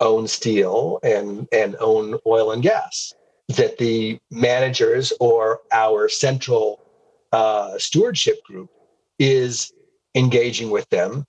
own 0.00 0.26
steel 0.26 0.98
and, 1.02 1.48
and 1.52 1.76
own 1.80 2.18
oil 2.26 2.52
and 2.52 2.62
gas. 2.62 3.12
That 3.48 3.78
the 3.78 4.18
managers 4.30 5.12
or 5.20 5.60
our 5.72 6.08
central 6.08 6.80
uh, 7.32 7.78
stewardship 7.78 8.44
group 8.44 8.70
is 9.18 9.72
engaging 10.14 10.70
with 10.70 10.88
them 10.90 11.24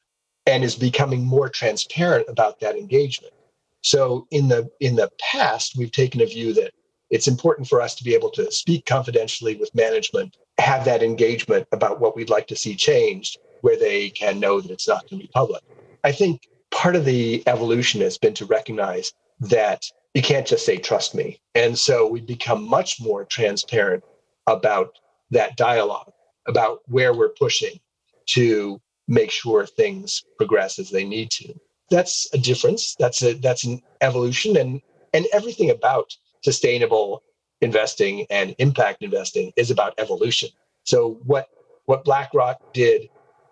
and 0.46 0.64
is 0.64 0.76
becoming 0.76 1.24
more 1.26 1.48
transparent 1.48 2.26
about 2.28 2.60
that 2.60 2.76
engagement. 2.76 3.34
So 3.82 4.28
in 4.32 4.50
the 4.50 4.70
in 4.80 4.96
the 4.96 5.10
past, 5.20 5.78
we've 5.78 5.92
taken 5.92 6.22
a 6.22 6.26
view 6.26 6.54
that 6.56 6.72
it's 7.10 7.28
important 7.28 7.68
for 7.68 7.82
us 7.82 7.96
to 7.96 8.04
be 8.04 8.14
able 8.14 8.30
to 8.32 8.52
speak 8.52 8.86
confidentially 8.86 9.56
with 9.56 9.74
management, 9.74 10.38
have 10.58 10.86
that 10.86 11.02
engagement 11.02 11.68
about 11.72 12.00
what 12.00 12.16
we'd 12.16 12.30
like 12.30 12.48
to 12.48 12.56
see 12.56 12.76
changed, 12.76 13.38
where 13.62 13.78
they 13.78 14.10
can 14.10 14.40
know 14.40 14.60
that 14.60 14.72
it's 14.72 14.88
not 14.88 15.10
going 15.10 15.22
to 15.22 15.28
be 15.28 15.32
public. 15.34 15.64
I 16.04 16.12
think 16.12 16.49
part 16.72 16.96
of 16.96 17.06
the 17.06 17.44
evolution 17.48 18.02
has 18.02 18.18
been 18.18 18.34
to 18.34 18.46
recognize 18.46 19.14
that 19.40 19.86
you 20.14 20.22
can't 20.22 20.48
just 20.48 20.66
say 20.66 20.78
trust 20.78 21.16
me 21.16 21.40
and 21.56 21.78
so 21.78 22.08
we 22.08 22.22
become 22.22 22.68
much 22.68 23.00
more 23.02 23.26
transparent 23.26 24.04
about 24.48 24.98
that 25.32 25.56
dialogue 25.58 26.12
about 26.48 26.82
where 26.88 27.14
we're 27.14 27.30
pushing 27.30 27.80
to 28.26 28.80
make 29.08 29.32
sure 29.32 29.66
things 29.66 30.24
progress 30.38 30.80
as 30.80 30.90
they 30.90 31.04
need 31.04 31.30
to 31.30 31.54
that's 31.90 32.28
a 32.34 32.38
difference. 32.38 32.96
That's 32.96 33.22
a 33.24 33.34
that's 33.34 33.64
an 33.64 33.82
evolution, 34.02 34.58
and 34.58 34.82
and 35.14 35.26
everything 35.34 35.70
about 35.72 36.16
sustainable 36.42 37.24
investing 37.62 38.26
and 38.30 38.56
impact 38.60 39.04
investing 39.04 39.52
is 39.56 39.72
about 39.72 39.94
evolution. 39.98 40.50
So 40.84 41.20
what 41.26 41.50
what 41.86 42.06
BlackRock 42.06 42.74
did 42.74 43.10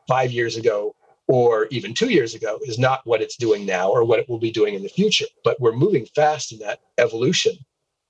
five 0.07 0.31
years 0.31 0.55
ago 0.55 0.95
or 1.27 1.67
even 1.71 1.93
two 1.93 2.09
years 2.09 2.33
ago 2.33 2.59
is 2.63 2.79
not 2.79 3.01
what 3.05 3.21
it's 3.21 3.35
doing 3.35 3.65
now 3.65 3.89
or 3.89 4.03
what 4.03 4.19
it 4.19 4.29
will 4.29 4.39
be 4.39 4.51
doing 4.51 4.75
in 4.75 4.83
the 4.83 4.89
future. 4.89 5.25
But 5.43 5.59
we're 5.59 5.73
moving 5.73 6.05
fast 6.15 6.51
in 6.51 6.59
that 6.59 6.79
evolution 6.97 7.53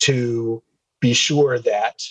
to 0.01 0.61
be 0.99 1.13
sure 1.13 1.59
that 1.59 2.01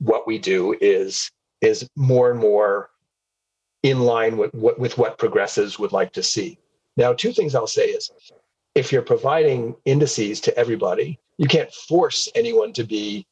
what 0.00 0.26
we 0.26 0.38
do 0.38 0.76
is 0.80 1.30
is 1.60 1.88
more 1.96 2.30
and 2.30 2.38
more 2.38 2.90
in 3.82 4.00
line 4.00 4.36
with 4.36 4.52
what 4.54 4.78
with 4.78 4.98
what 4.98 5.18
progressives 5.18 5.78
would 5.78 5.92
like 5.92 6.12
to 6.12 6.22
see. 6.22 6.58
Now, 6.96 7.12
two 7.12 7.32
things 7.32 7.54
I'll 7.54 7.66
say 7.66 7.86
is 7.86 8.10
if 8.74 8.92
you're 8.92 9.02
providing 9.02 9.76
indices 9.84 10.40
to 10.42 10.56
everybody, 10.58 11.18
you 11.36 11.46
can't 11.46 11.72
force 11.72 12.28
anyone 12.34 12.72
to 12.74 12.84
be 12.84 13.26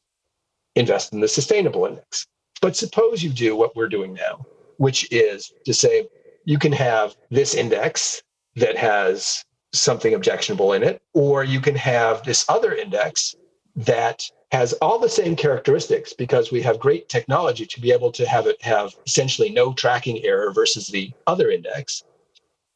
invest 0.75 1.11
in 1.13 1.19
the 1.19 1.27
sustainable 1.27 1.85
index. 1.85 2.27
But 2.61 2.75
suppose 2.75 3.23
you 3.23 3.29
do 3.29 3.55
what 3.55 3.75
we're 3.75 3.89
doing 3.89 4.13
now, 4.13 4.45
which 4.77 5.11
is 5.11 5.51
to 5.65 5.73
say 5.73 6.07
you 6.47 6.57
can 6.57 6.71
have 6.71 7.13
this 7.29 7.53
index 7.53 8.23
that 8.55 8.77
has 8.77 9.43
something 9.73 10.13
objectionable 10.13 10.71
in 10.71 10.81
it, 10.81 11.01
or 11.13 11.43
you 11.43 11.59
can 11.59 11.75
have 11.75 12.23
this 12.23 12.45
other 12.47 12.73
index 12.73 13.35
that 13.75 14.23
has 14.53 14.71
all 14.81 14.97
the 14.97 15.09
same 15.09 15.35
characteristics 15.35 16.13
because 16.13 16.49
we 16.49 16.61
have 16.61 16.79
great 16.79 17.09
technology 17.09 17.65
to 17.65 17.81
be 17.81 17.91
able 17.91 18.13
to 18.13 18.25
have 18.25 18.47
it 18.47 18.55
have 18.61 18.95
essentially 19.05 19.49
no 19.49 19.73
tracking 19.73 20.23
error 20.23 20.53
versus 20.53 20.87
the 20.87 21.11
other 21.27 21.51
index. 21.51 22.01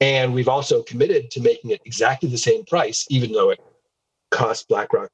And 0.02 0.34
we've 0.34 0.50
also 0.50 0.84
committed 0.84 1.32
to 1.32 1.40
making 1.40 1.72
it 1.72 1.80
exactly 1.86 2.28
the 2.28 2.38
same 2.38 2.66
price, 2.66 3.08
even 3.10 3.32
though 3.32 3.52
it 3.52 3.62
costs 4.32 4.66
BlackRock 4.66 5.12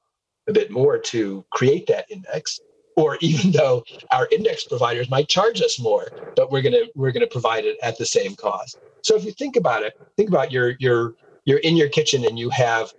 a 0.47 0.51
bit 0.51 0.71
more 0.71 0.97
to 0.97 1.45
create 1.51 1.85
that 1.87 2.09
index 2.09 2.59
or 2.97 3.17
even 3.21 3.51
though 3.51 3.85
our 4.11 4.27
index 4.31 4.65
providers 4.65 5.09
might 5.09 5.29
charge 5.29 5.61
us 5.61 5.79
more 5.79 6.07
but 6.35 6.51
we're 6.51 6.61
to 6.61 6.87
we're 6.95 7.11
to 7.13 7.27
provide 7.27 7.63
it 7.63 7.77
at 7.81 7.97
the 7.97 8.05
same 8.05 8.35
cost. 8.35 8.77
So 9.01 9.15
if 9.15 9.23
you 9.23 9.31
think 9.31 9.55
about 9.55 9.83
it 9.83 9.97
think 10.17 10.27
about 10.27 10.51
your 10.51 10.75
your 10.79 11.13
you're 11.45 11.59
in 11.59 11.77
your 11.77 11.87
kitchen 11.87 12.25
and 12.25 12.37
you 12.37 12.49
have 12.49 12.91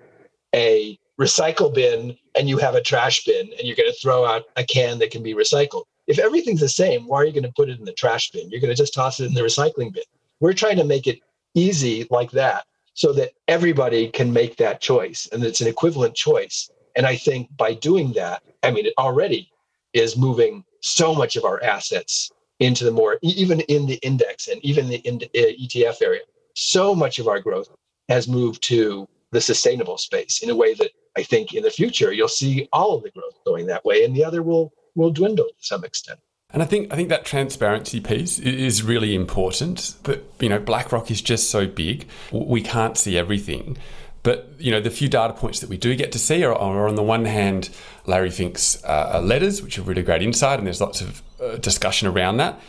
a 0.55 0.99
recycle 1.20 1.74
bin 1.74 2.16
and 2.36 2.49
you 2.49 2.57
have 2.57 2.74
a 2.74 2.80
trash 2.80 3.24
bin 3.24 3.51
and 3.59 3.61
you're 3.64 3.76
going 3.76 3.92
to 3.92 3.99
throw 3.99 4.24
out 4.24 4.44
a 4.57 4.64
can 4.64 4.99
that 5.01 5.11
can 5.11 5.22
be 5.22 5.34
recycled. 5.34 5.84
If 6.07 6.18
everything's 6.18 6.61
the 6.61 6.68
same 6.68 7.07
why 7.07 7.18
are 7.18 7.24
you 7.26 7.32
going 7.32 7.42
to 7.42 7.53
put 7.53 7.68
it 7.68 7.78
in 7.78 7.84
the 7.84 7.92
trash 7.92 8.30
bin? 8.30 8.49
You're 8.49 8.61
going 8.61 8.74
to 8.74 8.82
just 8.82 8.94
toss 8.94 9.20
it 9.20 9.26
in 9.26 9.34
the 9.34 9.42
recycling 9.42 9.92
bin. 9.92 10.05
We're 10.40 10.55
trying 10.55 10.76
to 10.76 10.84
make 10.84 11.07
it 11.07 11.18
easy 11.55 12.07
like 12.11 12.30
that 12.30 12.64
so 12.94 13.12
that 13.12 13.30
everybody 13.49 14.09
can 14.09 14.32
make 14.32 14.57
that 14.57 14.80
choice 14.80 15.28
and 15.32 15.42
it's 15.44 15.61
an 15.61 15.68
equivalent 15.68 16.14
choice. 16.14 16.70
And 16.96 17.07
i 17.07 17.14
think 17.14 17.49
by 17.57 17.74
doing 17.74 18.12
that 18.14 18.42
i 18.64 18.72
mean 18.72 18.86
already 18.99 19.53
is 19.93 20.16
moving 20.16 20.64
so 20.80 21.14
much 21.14 21.36
of 21.36 21.45
our 21.45 21.62
assets 21.62 22.30
into 22.61 22.84
the 22.84 22.91
more 22.91 23.18
even 23.22 23.61
in 23.61 23.86
the 23.86 23.97
index 23.97 24.49
and 24.49 24.62
even 24.64 24.89
the 24.89 24.97
in 24.97 25.16
uh, 25.16 25.28
ETF 25.34 26.03
area. 26.03 26.20
So 26.55 26.95
much 26.95 27.18
of 27.18 27.28
our 27.28 27.41
growth 27.41 27.68
has 28.09 28.26
moved 28.26 28.62
to 28.64 29.09
the 29.30 29.41
sustainable 29.41 29.99
space 29.99 30.43
in 30.43 30.51
a 30.51 30.57
way 30.57 30.74
that 30.74 30.91
I 31.16 31.22
think 31.22 31.55
in 31.55 31.62
the 31.62 31.70
future 31.70 32.12
you'll 32.12 32.28
see 32.28 32.68
all 32.72 32.97
of 32.97 33.03
the 33.03 33.11
growth 33.11 33.39
going 33.45 33.66
that 33.66 33.84
way, 33.84 34.05
and 34.05 34.14
the 34.14 34.24
other 34.24 34.43
will 34.43 34.72
will 34.95 35.11
dwindle 35.11 35.47
to 35.47 35.64
some 35.64 35.84
extent. 35.84 36.18
And 36.51 36.62
I 36.62 36.66
think 36.66 36.93
I 36.93 36.97
think 36.97 37.11
that 37.11 37.24
transparency 37.24 38.01
piece 38.01 38.39
is 38.39 38.82
really 38.82 39.14
important. 39.14 39.95
But 40.03 40.24
you 40.41 40.49
know, 40.49 40.59
BlackRock 40.59 41.11
is 41.11 41.20
just 41.20 41.51
so 41.51 41.66
big, 41.66 42.09
we 42.32 42.62
can't 42.62 42.97
see 42.97 43.18
everything. 43.18 43.76
But 44.28 44.52
you 44.58 44.70
know, 44.70 44.78
the 44.78 44.90
few 44.90 45.08
data 45.08 45.32
points 45.32 45.60
that 45.60 45.70
we 45.70 45.78
do 45.78 45.96
get 45.96 46.12
to 46.12 46.18
see 46.18 46.44
are, 46.44 46.52
are 46.54 46.86
on 46.86 46.96
the 46.96 47.02
one 47.02 47.24
hand, 47.24 47.70
Larry 48.04 48.28
Fink's 48.28 48.84
uh, 48.84 49.22
letters, 49.24 49.62
which 49.62 49.78
are 49.78 49.82
really 49.82 50.02
great 50.02 50.20
insight, 50.22 50.58
and 50.58 50.66
there's 50.66 50.82
lots 50.82 51.00
of 51.00 51.22
uh, 51.42 51.56
discussion 51.56 52.06
around 52.06 52.36
that. 52.36 52.60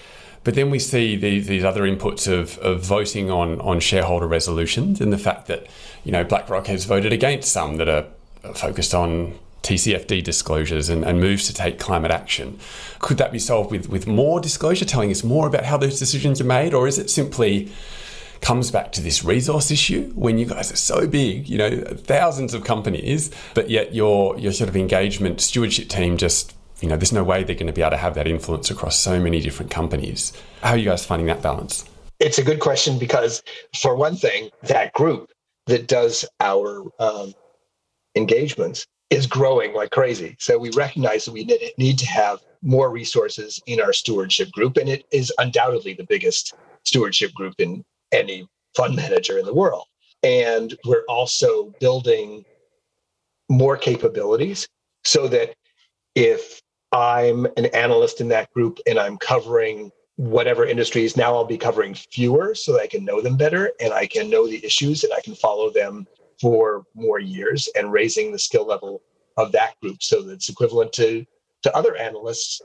But 0.46 0.56
then 0.56 0.70
we 0.70 0.80
see 0.80 1.18
these, 1.18 1.48
these 1.48 1.66
other 1.66 1.82
inputs 1.82 2.32
of, 2.32 2.58
of 2.60 2.80
voting 2.80 3.30
on, 3.30 3.60
on 3.60 3.82
shareholder 3.82 4.26
resolutions 4.26 5.02
and 5.02 5.12
the 5.12 5.18
fact 5.18 5.48
that, 5.48 5.68
you 6.06 6.14
know, 6.14 6.24
BlackRock 6.24 6.68
has 6.68 6.86
voted 6.86 7.12
against 7.12 7.52
some 7.52 7.76
that 7.76 7.90
are 7.90 8.06
focused 8.54 8.94
on 8.94 9.38
TCFD 9.64 10.24
disclosures 10.24 10.88
and, 10.88 11.04
and, 11.04 11.20
moves 11.20 11.46
to 11.48 11.54
take 11.54 11.78
climate 11.78 12.12
action. 12.12 12.58
Could 13.00 13.18
that 13.18 13.34
be 13.34 13.40
solved 13.40 13.70
with, 13.70 13.90
with 13.90 14.08
more 14.08 14.40
disclosure, 14.40 14.86
telling 14.86 15.12
us 15.12 15.26
more 15.26 15.46
about 15.46 15.66
how 15.66 15.76
those 15.76 16.00
decisions 16.00 16.40
are 16.40 16.46
made, 16.46 16.74
or 16.74 16.88
is 16.88 16.98
it 16.98 17.10
simply 17.10 17.70
comes 18.42 18.72
back 18.72 18.92
to 18.94 19.02
this 19.02 19.24
resource 19.24 19.72
issue 19.72 20.12
when 20.16 20.38
you 20.38 20.46
guys 20.46 20.72
are 20.72 20.78
so 20.78 21.08
big, 21.08 21.48
you 21.50 21.58
know, 21.58 21.82
thousands 21.82 22.54
of 22.54 22.64
companies, 22.64 23.32
but 23.54 23.70
yet 23.70 23.94
your 23.94 24.38
your 24.38 24.52
sort 24.52 24.70
of 24.70 24.76
engagement 24.76 25.42
stewardship 25.42 25.90
team 25.90 26.18
just 26.18 26.56
you 26.82 26.90
know, 26.90 26.96
there's 26.96 27.12
no 27.12 27.24
way 27.24 27.44
they're 27.44 27.56
going 27.56 27.68
to 27.68 27.74
be 27.74 27.82
able 27.82 27.92
to 27.92 27.98
have 27.98 28.16
that 28.16 28.28
influence 28.28 28.70
across 28.70 28.98
so 28.98 29.20
many 29.20 29.42
different 29.42 29.72
companies. 29.72 30.34
How 30.62 30.72
are 30.72 30.78
you 30.78 30.86
guys 30.86 31.06
finding 31.06 31.28
that 31.28 31.42
balance? 31.42 31.86
It's 32.20 32.38
a 32.38 32.44
good 32.44 32.60
question 32.60 33.00
because, 33.00 33.44
for 33.76 33.96
one 33.96 34.16
thing, 34.16 34.50
that 34.64 34.94
group 34.94 35.32
that 35.68 35.88
does 35.88 36.26
our 36.40 36.84
um, 37.00 37.34
engagements 38.16 38.86
is 39.10 39.26
growing 39.26 39.74
like 39.74 39.92
crazy. 39.92 40.36
So 40.40 40.58
we 40.58 40.70
recognize 40.72 41.26
that 41.26 41.32
we 41.32 41.46
need 41.78 41.98
to 42.00 42.06
have 42.06 42.40
more 42.62 42.90
resources 42.90 43.62
in 43.66 43.80
our 43.80 43.94
stewardship 43.94 44.52
group, 44.52 44.78
and 44.78 44.90
it 44.90 45.06
is 45.12 45.34
undoubtedly 45.38 45.94
the 45.94 46.04
biggest 46.04 46.54
stewardship 46.84 47.34
group 47.34 47.56
in 47.58 47.84
any 48.12 48.48
fund 48.76 48.96
manager 48.96 49.38
in 49.38 49.46
the 49.46 49.54
world. 49.54 49.86
And 50.24 50.78
we're 50.86 51.06
also 51.08 51.74
building 51.80 52.44
more 53.50 53.78
capabilities 53.78 54.68
so 55.04 55.28
that 55.28 55.56
if 56.16 56.62
I'm 56.92 57.46
an 57.58 57.68
analyst 57.68 58.22
in 58.22 58.28
that 58.30 58.52
group 58.54 58.80
and 58.88 59.00
I'm 59.00 59.18
covering 59.18 59.92
whatever 60.18 60.66
industries, 60.66 61.16
now 61.16 61.34
I'll 61.36 61.46
be 61.46 61.58
covering 61.58 61.94
fewer 61.94 62.54
so 62.54 62.74
that 62.74 62.82
I 62.82 62.88
can 62.88 63.06
know 63.06 63.22
them 63.22 63.38
better 63.38 63.72
and 63.80 63.94
I 63.94 64.06
can 64.06 64.30
know 64.30 64.48
the 64.48 64.64
issues 64.66 65.04
and 65.04 65.14
I 65.14 65.22
can 65.22 65.36
follow 65.36 65.70
them 65.70 66.06
for 66.42 66.84
more 66.96 67.20
years 67.20 67.70
and 67.76 67.92
raising 67.92 68.32
the 68.32 68.40
skill 68.40 68.66
level 68.66 69.02
of 69.38 69.52
that 69.54 69.80
group 69.82 70.02
so 70.02 70.22
that 70.22 70.34
it's 70.34 70.50
equivalent 70.50 70.94
to 70.94 71.26
to 71.62 71.76
other 71.76 71.96
analysts 71.98 72.62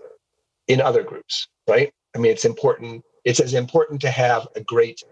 in 0.68 0.80
other 0.80 1.03
groups, 1.03 1.49
right? 1.68 1.92
I 2.14 2.18
mean, 2.18 2.32
it's 2.32 2.45
important. 2.45 3.05
It's 3.24 3.40
as 3.40 3.55
important 3.55 4.01
to 4.03 4.11
have 4.11 4.47
a 4.55 4.61
great 4.61 5.03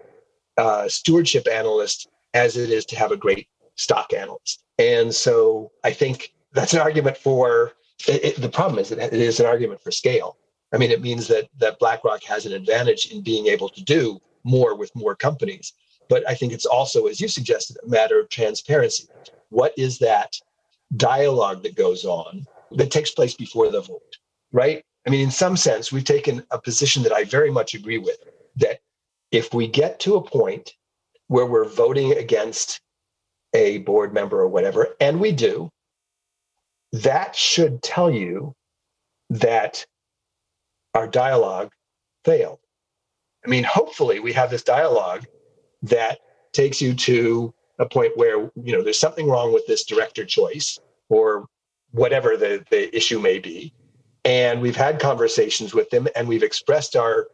uh, 0.56 0.88
stewardship 0.88 1.46
analyst 1.48 2.08
as 2.34 2.56
it 2.56 2.70
is 2.70 2.84
to 2.86 2.96
have 2.96 3.12
a 3.12 3.16
great 3.16 3.48
stock 3.76 4.12
analyst. 4.12 4.64
And 4.78 5.14
so 5.14 5.72
I 5.84 5.92
think 5.92 6.32
that's 6.52 6.74
an 6.74 6.80
argument 6.80 7.16
for 7.16 7.72
it, 8.08 8.24
it, 8.24 8.40
the 8.40 8.48
problem 8.48 8.78
is 8.78 8.88
that 8.88 8.98
it 8.98 9.12
is 9.14 9.40
an 9.40 9.46
argument 9.46 9.80
for 9.80 9.90
scale. 9.90 10.36
I 10.72 10.78
mean, 10.78 10.90
it 10.90 11.02
means 11.02 11.28
that 11.28 11.48
that 11.58 11.78
BlackRock 11.78 12.22
has 12.24 12.46
an 12.46 12.52
advantage 12.52 13.12
in 13.12 13.22
being 13.22 13.46
able 13.46 13.68
to 13.68 13.82
do 13.84 14.20
more 14.44 14.74
with 14.74 14.94
more 14.94 15.14
companies. 15.14 15.72
But 16.08 16.28
I 16.28 16.34
think 16.34 16.52
it's 16.52 16.66
also, 16.66 17.06
as 17.06 17.20
you 17.20 17.28
suggested, 17.28 17.76
a 17.82 17.88
matter 17.88 18.18
of 18.18 18.28
transparency. 18.28 19.06
What 19.50 19.72
is 19.76 19.98
that 19.98 20.34
dialogue 20.96 21.62
that 21.62 21.76
goes 21.76 22.04
on 22.04 22.46
that 22.72 22.90
takes 22.90 23.10
place 23.10 23.34
before 23.34 23.70
the 23.70 23.80
vote, 23.80 24.16
right? 24.50 24.84
I 25.06 25.10
mean, 25.10 25.20
in 25.20 25.30
some 25.30 25.56
sense, 25.56 25.92
we've 25.92 26.04
taken 26.04 26.44
a 26.50 26.58
position 26.58 27.02
that 27.02 27.12
I 27.12 27.24
very 27.24 27.50
much 27.50 27.74
agree 27.74 27.98
with 27.98 28.16
that 28.56 28.80
if 29.32 29.52
we 29.52 29.66
get 29.66 29.98
to 30.00 30.16
a 30.16 30.22
point 30.22 30.74
where 31.26 31.46
we're 31.46 31.68
voting 31.68 32.12
against 32.12 32.80
a 33.54 33.78
board 33.78 34.12
member 34.12 34.40
or 34.40 34.48
whatever, 34.48 34.94
and 35.00 35.18
we 35.18 35.32
do, 35.32 35.70
that 36.92 37.34
should 37.34 37.82
tell 37.82 38.10
you 38.10 38.54
that 39.30 39.84
our 40.94 41.08
dialogue 41.08 41.72
failed. 42.24 42.58
I 43.44 43.48
mean, 43.48 43.64
hopefully 43.64 44.20
we 44.20 44.32
have 44.34 44.50
this 44.50 44.62
dialogue 44.62 45.26
that 45.82 46.20
takes 46.52 46.80
you 46.80 46.94
to 46.94 47.52
a 47.78 47.86
point 47.86 48.16
where, 48.16 48.50
you 48.54 48.72
know, 48.72 48.82
there's 48.82 49.00
something 49.00 49.28
wrong 49.28 49.52
with 49.52 49.66
this 49.66 49.84
director 49.84 50.24
choice 50.24 50.78
or 51.08 51.46
whatever 51.92 52.36
the, 52.36 52.64
the 52.70 52.94
issue 52.94 53.18
may 53.18 53.38
be. 53.38 53.72
And 54.24 54.60
we've 54.60 54.76
had 54.76 55.00
conversations 55.00 55.74
with 55.74 55.90
them 55.90 56.06
and 56.14 56.28
we've 56.28 56.42
expressed 56.42 56.94
our 56.94 57.26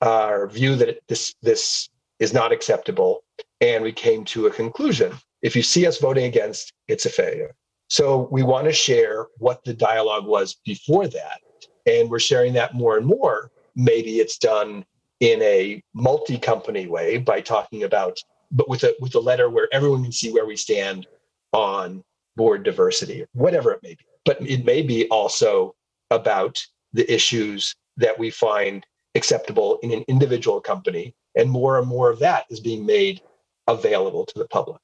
our 0.00 0.48
view 0.48 0.76
that 0.76 1.00
this 1.08 1.34
this 1.42 1.88
is 2.18 2.32
not 2.32 2.52
acceptable, 2.52 3.22
and 3.60 3.82
we 3.82 3.92
came 3.92 4.24
to 4.24 4.46
a 4.46 4.50
conclusion. 4.50 5.12
If 5.42 5.54
you 5.54 5.62
see 5.62 5.86
us 5.86 5.98
voting 5.98 6.24
against, 6.24 6.72
it's 6.88 7.06
a 7.06 7.10
failure. 7.10 7.54
So 7.88 8.28
we 8.30 8.42
want 8.42 8.66
to 8.66 8.72
share 8.72 9.26
what 9.38 9.64
the 9.64 9.74
dialogue 9.74 10.26
was 10.26 10.56
before 10.64 11.08
that, 11.08 11.40
and 11.86 12.10
we're 12.10 12.18
sharing 12.18 12.52
that 12.54 12.74
more 12.74 12.96
and 12.96 13.06
more. 13.06 13.50
Maybe 13.76 14.18
it's 14.18 14.38
done 14.38 14.84
in 15.20 15.40
a 15.42 15.82
multi-company 15.94 16.86
way 16.86 17.18
by 17.18 17.40
talking 17.40 17.84
about, 17.84 18.18
but 18.50 18.68
with 18.68 18.84
a 18.84 18.94
with 19.00 19.14
a 19.14 19.20
letter 19.20 19.48
where 19.50 19.68
everyone 19.72 20.02
can 20.02 20.12
see 20.12 20.32
where 20.32 20.46
we 20.46 20.56
stand 20.56 21.06
on 21.52 22.04
board 22.36 22.62
diversity, 22.62 23.24
whatever 23.32 23.72
it 23.72 23.80
may 23.82 23.94
be. 23.94 24.04
But 24.24 24.40
it 24.42 24.64
may 24.64 24.82
be 24.82 25.08
also 25.08 25.74
about 26.10 26.58
the 26.92 27.10
issues 27.12 27.74
that 27.96 28.18
we 28.18 28.30
find 28.30 28.84
acceptable 29.14 29.78
in 29.82 29.92
an 29.92 30.04
individual 30.08 30.60
company. 30.60 31.14
And 31.34 31.50
more 31.50 31.78
and 31.78 31.86
more 31.86 32.10
of 32.10 32.18
that 32.20 32.46
is 32.50 32.60
being 32.60 32.84
made 32.84 33.20
available 33.66 34.24
to 34.26 34.38
the 34.38 34.48
public. 34.48 34.80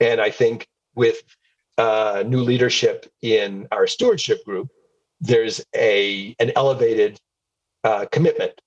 And 0.00 0.20
I 0.20 0.30
think 0.30 0.66
with 0.94 1.22
uh, 1.78 2.24
new 2.26 2.40
leadership 2.40 3.10
in 3.22 3.68
our 3.72 3.86
stewardship 3.86 4.44
group, 4.44 4.68
there's 5.20 5.64
a 5.74 6.34
an 6.38 6.52
elevated 6.56 7.18
uh, 7.84 8.06
commitment 8.12 8.60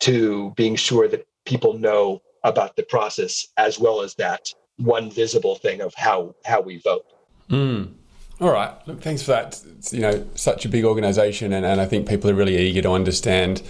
to 0.00 0.52
being 0.56 0.76
sure 0.76 1.08
that 1.08 1.26
people 1.44 1.74
know 1.78 2.20
about 2.42 2.76
the 2.76 2.82
process 2.82 3.46
as 3.56 3.78
well 3.78 4.00
as 4.00 4.14
that 4.16 4.48
one 4.78 5.10
visible 5.10 5.54
thing 5.56 5.80
of 5.80 5.94
how 5.94 6.34
how 6.44 6.60
we 6.60 6.78
vote. 6.78 7.06
Mm. 7.48 7.92
All 8.40 8.50
right. 8.50 8.72
Look, 8.86 9.00
thanks 9.00 9.22
for 9.22 9.30
that. 9.30 9.62
It's, 9.78 9.92
you 9.92 10.00
know, 10.00 10.26
such 10.34 10.64
a 10.64 10.68
big 10.68 10.84
organisation, 10.84 11.52
and, 11.52 11.64
and 11.64 11.80
I 11.80 11.86
think 11.86 12.08
people 12.08 12.28
are 12.30 12.34
really 12.34 12.56
eager 12.56 12.82
to 12.82 12.90
understand 12.90 13.62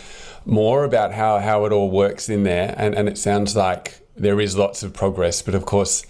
more 0.45 0.85
about 0.85 1.13
how, 1.13 1.39
how 1.39 1.65
it 1.65 1.73
all 1.73 1.91
works 1.91 2.29
in 2.29 2.43
there. 2.43 2.75
And, 2.77 2.95
and 2.95 3.09
it 3.09 3.19
sounds 3.19 3.57
like 3.57 4.01
there 4.17 4.41
is 4.41 4.57
lots 4.57 4.83
of 4.83 4.93
progress, 4.93 5.43
but 5.43 5.55
of 5.55 5.65
course, 5.65 6.05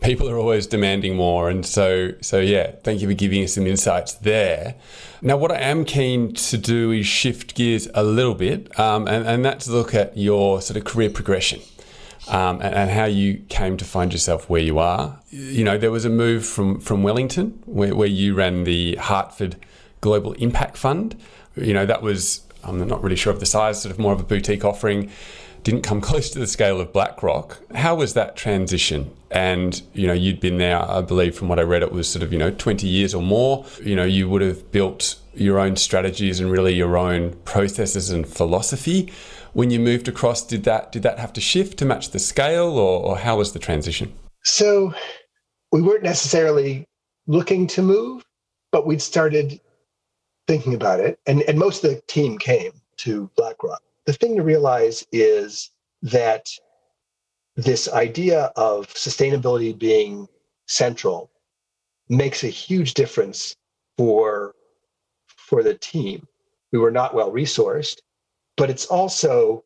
people 0.00 0.28
are 0.28 0.38
always 0.38 0.66
demanding 0.66 1.16
more. 1.16 1.48
And 1.48 1.64
so, 1.64 2.12
so 2.20 2.40
yeah, 2.40 2.72
thank 2.82 3.00
you 3.00 3.08
for 3.08 3.14
giving 3.14 3.44
us 3.44 3.54
some 3.54 3.66
insights 3.66 4.14
there. 4.14 4.74
Now, 5.22 5.36
what 5.36 5.52
I 5.52 5.58
am 5.58 5.84
keen 5.84 6.32
to 6.34 6.56
do 6.56 6.90
is 6.92 7.06
shift 7.06 7.54
gears 7.54 7.88
a 7.94 8.02
little 8.02 8.34
bit, 8.34 8.78
um, 8.78 9.06
and, 9.06 9.26
and 9.26 9.44
that's 9.44 9.68
look 9.68 9.94
at 9.94 10.16
your 10.16 10.62
sort 10.62 10.76
of 10.76 10.84
career 10.84 11.10
progression. 11.10 11.60
Um, 12.28 12.60
and, 12.60 12.74
and, 12.74 12.90
how 12.90 13.06
you 13.06 13.38
came 13.48 13.76
to 13.78 13.84
find 13.84 14.12
yourself 14.12 14.48
where 14.48 14.60
you 14.60 14.78
are. 14.78 15.18
You 15.30 15.64
know, 15.64 15.78
there 15.78 15.90
was 15.90 16.04
a 16.04 16.10
move 16.10 16.44
from 16.46 16.78
from 16.78 17.02
Wellington 17.02 17.60
where, 17.64 17.94
where 17.94 18.06
you 18.06 18.34
ran 18.34 18.64
the 18.64 18.96
Hartford 18.96 19.56
Global 20.02 20.34
Impact 20.34 20.76
Fund. 20.76 21.16
You 21.56 21.72
know, 21.72 21.86
that 21.86 22.02
was 22.02 22.42
I'm 22.64 22.86
not 22.86 23.02
really 23.02 23.16
sure 23.16 23.32
of 23.32 23.40
the 23.40 23.46
size, 23.46 23.82
sort 23.82 23.92
of 23.92 23.98
more 23.98 24.12
of 24.12 24.20
a 24.20 24.24
boutique 24.24 24.64
offering 24.64 25.10
didn't 25.62 25.82
come 25.82 26.00
close 26.10 26.30
to 26.30 26.38
the 26.38 26.46
scale 26.46 26.80
of 26.80 26.92
BlackRock. 26.92 27.58
How 27.74 27.94
was 27.94 28.14
that 28.14 28.36
transition? 28.36 29.14
And 29.30 29.80
you 29.94 30.06
know, 30.06 30.12
you'd 30.12 30.40
been 30.40 30.58
there, 30.58 30.78
I 30.78 31.00
believe, 31.02 31.36
from 31.36 31.48
what 31.48 31.58
I 31.58 31.62
read, 31.62 31.82
it 31.82 31.92
was 31.92 32.08
sort 32.08 32.22
of 32.22 32.32
you 32.32 32.38
know 32.38 32.50
20 32.50 32.86
years 32.86 33.14
or 33.14 33.22
more. 33.22 33.64
You 33.82 33.96
know, 33.96 34.04
you 34.04 34.28
would 34.28 34.42
have 34.42 34.70
built 34.72 35.16
your 35.34 35.58
own 35.58 35.76
strategies 35.76 36.40
and 36.40 36.50
really 36.50 36.74
your 36.74 36.96
own 36.96 37.34
processes 37.44 38.10
and 38.10 38.26
philosophy. 38.26 39.12
When 39.52 39.70
you 39.70 39.80
moved 39.80 40.08
across, 40.08 40.46
did 40.46 40.64
that 40.64 40.92
did 40.92 41.02
that 41.02 41.18
have 41.18 41.32
to 41.34 41.40
shift 41.40 41.78
to 41.78 41.84
match 41.84 42.10
the 42.10 42.18
scale, 42.18 42.78
or, 42.78 43.02
or 43.02 43.18
how 43.18 43.38
was 43.38 43.52
the 43.52 43.58
transition? 43.58 44.12
So, 44.44 44.94
we 45.70 45.82
weren't 45.82 46.02
necessarily 46.02 46.84
looking 47.26 47.66
to 47.68 47.82
move, 47.82 48.24
but 48.72 48.86
we'd 48.86 49.02
started 49.02 49.60
thinking 50.50 50.74
about 50.74 51.00
it, 51.00 51.18
and 51.26 51.42
and 51.42 51.58
most 51.58 51.84
of 51.84 51.90
the 51.90 52.00
team 52.02 52.38
came 52.38 52.72
to 52.98 53.30
BlackRock 53.36 53.82
the 54.10 54.12
thing 54.12 54.36
to 54.36 54.42
realize 54.42 55.06
is 55.12 55.70
that 56.02 56.48
this 57.56 57.88
idea 57.88 58.50
of 58.56 58.88
sustainability 58.88 59.78
being 59.78 60.26
central 60.66 61.30
makes 62.08 62.42
a 62.42 62.48
huge 62.48 62.94
difference 62.94 63.54
for 63.96 64.54
for 65.36 65.62
the 65.62 65.74
team. 65.74 66.26
We 66.72 66.80
were 66.80 66.90
not 66.90 67.14
well 67.14 67.30
resourced, 67.32 67.98
but 68.56 68.70
it's 68.70 68.86
also 68.86 69.64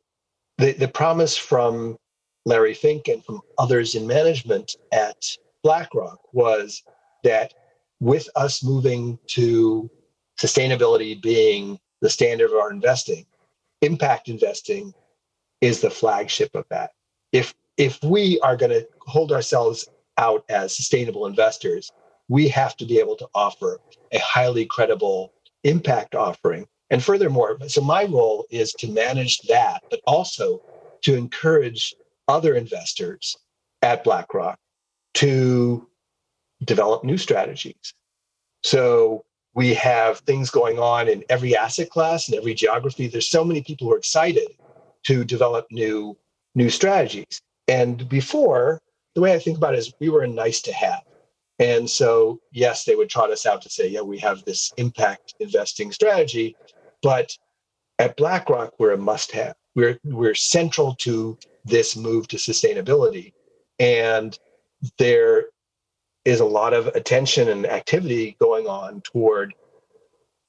the, 0.59 0.73
the 0.73 0.89
promise 0.89 1.37
from 1.37 1.97
Larry 2.45 2.75
Fink 2.75 3.09
and 3.09 3.25
from 3.25 3.41
others 3.57 3.95
in 3.95 4.07
management 4.07 4.77
at 4.93 5.25
BlackRock 5.63 6.19
was 6.35 6.83
that 7.23 7.55
with 8.01 8.29
us 8.37 8.63
moving 8.63 9.19
to 9.29 9.91
sustainability 10.41 11.21
being 11.21 11.79
the 12.01 12.11
standard 12.11 12.51
of 12.51 12.57
our 12.57 12.71
investing, 12.71 13.27
impact 13.81 14.29
investing 14.29 14.93
is 15.61 15.81
the 15.81 15.91
flagship 15.91 16.55
of 16.55 16.67
that. 16.71 16.91
If 17.33 17.55
if 17.77 18.03
we 18.05 18.39
are 18.41 18.57
going 18.57 18.71
to 18.71 18.87
hold 19.01 19.33
ourselves 19.33 19.89
out 20.19 20.45
as 20.49 20.77
sustainable 20.77 21.27
investors, 21.27 21.91
we 22.29 22.49
have 22.49 22.77
to 22.77 22.85
be 22.85 22.99
able 22.99 23.17
to 23.17 23.29
offer 23.35 23.81
a 24.13 24.19
highly 24.19 24.65
credible 24.65 25.33
impact 25.65 26.15
offering. 26.15 26.67
And 26.91 27.03
furthermore, 27.03 27.59
so 27.67 27.81
my 27.81 28.05
role 28.05 28.47
is 28.51 28.73
to 28.75 28.87
manage 28.89 29.41
that, 29.49 29.83
but 29.91 30.01
also 30.07 30.63
to 31.03 31.17
encourage 31.17 31.95
other 32.29 32.55
investors 32.55 33.37
at 33.83 34.05
BlackRock 34.05 34.59
to 35.15 35.89
develop 36.65 37.05
new 37.05 37.19
strategies. 37.19 37.95
So 38.63 39.25
we 39.55 39.73
have 39.75 40.19
things 40.21 40.51
going 40.51 40.79
on 40.79 41.09
in 41.09 41.25
every 41.29 41.57
asset 41.57 41.91
class 41.91 42.29
and 42.29 42.37
every 42.37 42.55
geography. 42.55 43.07
There's 43.07 43.31
so 43.31 43.45
many 43.45 43.63
people 43.63 43.87
who 43.87 43.95
are 43.95 43.99
excited 43.99 44.49
to 45.05 45.25
develop 45.25 45.67
new 45.71 46.17
new 46.55 46.71
strategies. 46.71 47.41
And 47.67 48.09
before, 48.09 48.81
the 49.15 49.21
way 49.21 49.35
I 49.35 49.39
think 49.39 49.57
about 49.57 49.75
it 49.75 49.79
is 49.79 49.95
we 50.01 50.09
were 50.09 50.23
a 50.23 50.29
nice 50.29 50.61
to 50.63 50.73
have. 50.73 51.03
And 51.59 51.89
so, 51.89 52.41
yes, 52.53 52.85
they 52.85 52.95
would 52.95 53.09
trot 53.09 53.31
us 53.31 53.47
out 53.47 53.63
to 53.63 53.71
say, 53.71 53.89
yeah, 53.89 54.03
we 54.03 54.19
have 54.19 54.45
this 54.45 54.73
impact 54.77 55.35
investing 55.41 55.93
strategy, 55.93 56.57
but 57.03 57.37
at 57.99 58.17
BlackRock, 58.17 58.73
we're 58.79 58.93
a 58.93 58.99
must 58.99 59.31
have. 59.33 59.55
We're, 59.75 59.99
we're 60.05 60.35
central 60.35 60.95
to 60.97 61.39
this 61.65 61.97
move 61.97 62.29
to 62.29 62.37
sustainability. 62.37 63.33
And 63.79 64.37
there 64.99 65.47
is 66.25 66.41
a 66.41 66.45
lot 66.45 66.73
of 66.73 66.87
attention 66.89 67.49
and 67.49 67.67
activity 67.67 68.37
going 68.41 68.67
on 68.67 69.01
toward 69.03 69.55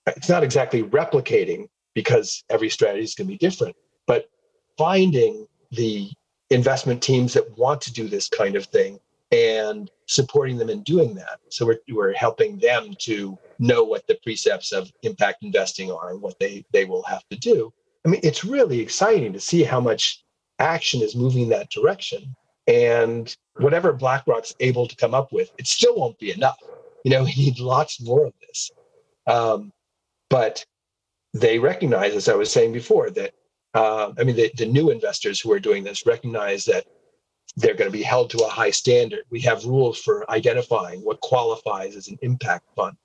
it's 0.08 0.30
not 0.30 0.44
exactly 0.44 0.84
replicating 0.84 1.68
because 1.94 2.44
every 2.50 2.70
strategy 2.70 3.04
is 3.04 3.16
going 3.16 3.28
to 3.28 3.34
be 3.34 3.38
different 3.38 3.76
but 4.08 4.30
finding 4.78 5.48
the 5.72 6.10
investment 6.50 7.02
teams 7.02 7.34
that 7.34 7.58
want 7.58 7.82
to 7.82 7.94
do 7.94 8.08
this 8.08 8.30
kind 8.30 8.56
of 8.56 8.66
thing 8.66 9.00
and 9.32 9.90
supporting 10.06 10.58
them 10.58 10.70
in 10.70 10.84
doing 10.84 11.16
that. 11.16 11.40
So 11.50 11.66
we're, 11.66 11.80
we're 11.90 12.14
helping 12.14 12.58
them 12.60 12.94
to 13.00 13.38
know 13.58 13.84
what 13.84 14.06
the 14.08 14.18
precepts 14.24 14.72
of 14.72 14.92
impact 15.02 15.44
investing 15.44 15.92
are 15.92 16.12
and 16.12 16.22
what 16.22 16.40
they 16.40 16.66
they 16.72 16.86
will 16.86 17.04
have 17.04 17.28
to 17.30 17.38
do. 17.38 17.74
I 18.06 18.10
mean 18.10 18.22
it's 18.24 18.46
really 18.46 18.80
exciting 18.80 19.34
to 19.34 19.40
see 19.40 19.64
how 19.64 19.80
much 19.80 20.24
action 20.60 21.02
is 21.02 21.16
moving 21.16 21.50
that 21.50 21.70
direction 21.70 22.36
and 22.68 23.36
whatever 23.58 23.94
BlackRock's 23.94 24.56
able 24.60 24.88
to 24.88 24.96
come 24.96 25.14
up 25.14 25.32
with, 25.32 25.52
it 25.58 25.68
still 25.68 25.96
won't 25.96 26.20
be 26.20 26.32
enough. 26.32 26.58
You 27.04 27.12
know, 27.12 27.24
we 27.26 27.34
need 27.36 27.60
lots 27.60 28.02
more 28.02 28.26
of 28.26 28.34
this. 28.48 28.72
Um, 29.28 29.72
but 30.30 30.66
they 31.34 31.60
recognize, 31.60 32.16
as 32.16 32.30
I 32.30 32.36
was 32.36 32.52
saying 32.52 32.74
before, 32.74 33.10
that 33.12 33.34
uh, 33.76 34.14
I 34.18 34.24
mean, 34.24 34.38
the, 34.38 34.52
the 34.56 34.66
new 34.66 34.90
investors 34.90 35.40
who 35.40 35.52
are 35.52 35.60
doing 35.60 35.84
this 35.84 36.06
recognize 36.06 36.64
that 36.66 36.86
they're 37.58 37.74
going 37.74 37.92
to 37.92 37.98
be 37.98 38.04
held 38.04 38.30
to 38.30 38.46
a 38.46 38.50
high 38.50 38.72
standard. 38.72 39.24
We 39.30 39.42
have 39.42 39.66
rules 39.66 40.00
for 40.00 40.30
identifying 40.32 41.02
what 41.02 41.20
qualifies 41.20 41.96
as 41.98 42.08
an 42.08 42.18
impact 42.22 42.66
fund, 42.76 42.96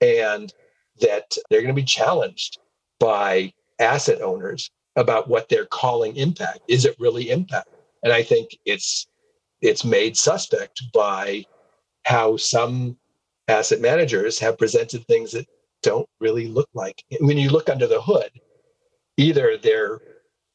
and 0.00 0.52
that 1.00 1.36
they're 1.48 1.62
going 1.62 1.74
to 1.74 1.80
be 1.80 1.84
challenged 1.84 2.58
by 2.98 3.52
asset 3.78 4.20
owners 4.20 4.70
about 4.96 5.28
what 5.28 5.48
they're 5.48 5.66
calling 5.66 6.16
impact. 6.16 6.60
Is 6.66 6.84
it 6.84 6.96
really 6.98 7.30
impact? 7.30 7.68
And 8.02 8.12
I 8.12 8.22
think 8.22 8.50
it's 8.64 9.06
it's 9.60 9.84
made 9.84 10.16
suspect 10.16 10.82
by 10.94 11.44
how 12.04 12.36
some 12.36 12.96
asset 13.48 13.80
managers 13.80 14.38
have 14.38 14.56
presented 14.56 15.06
things 15.06 15.32
that 15.32 15.46
don't 15.82 16.08
really 16.18 16.48
look 16.48 16.68
like. 16.74 17.02
When 17.20 17.36
you 17.36 17.50
look 17.50 17.68
under 17.68 17.86
the 17.86 18.00
hood, 18.00 18.30
either 19.16 19.58
their 19.58 20.00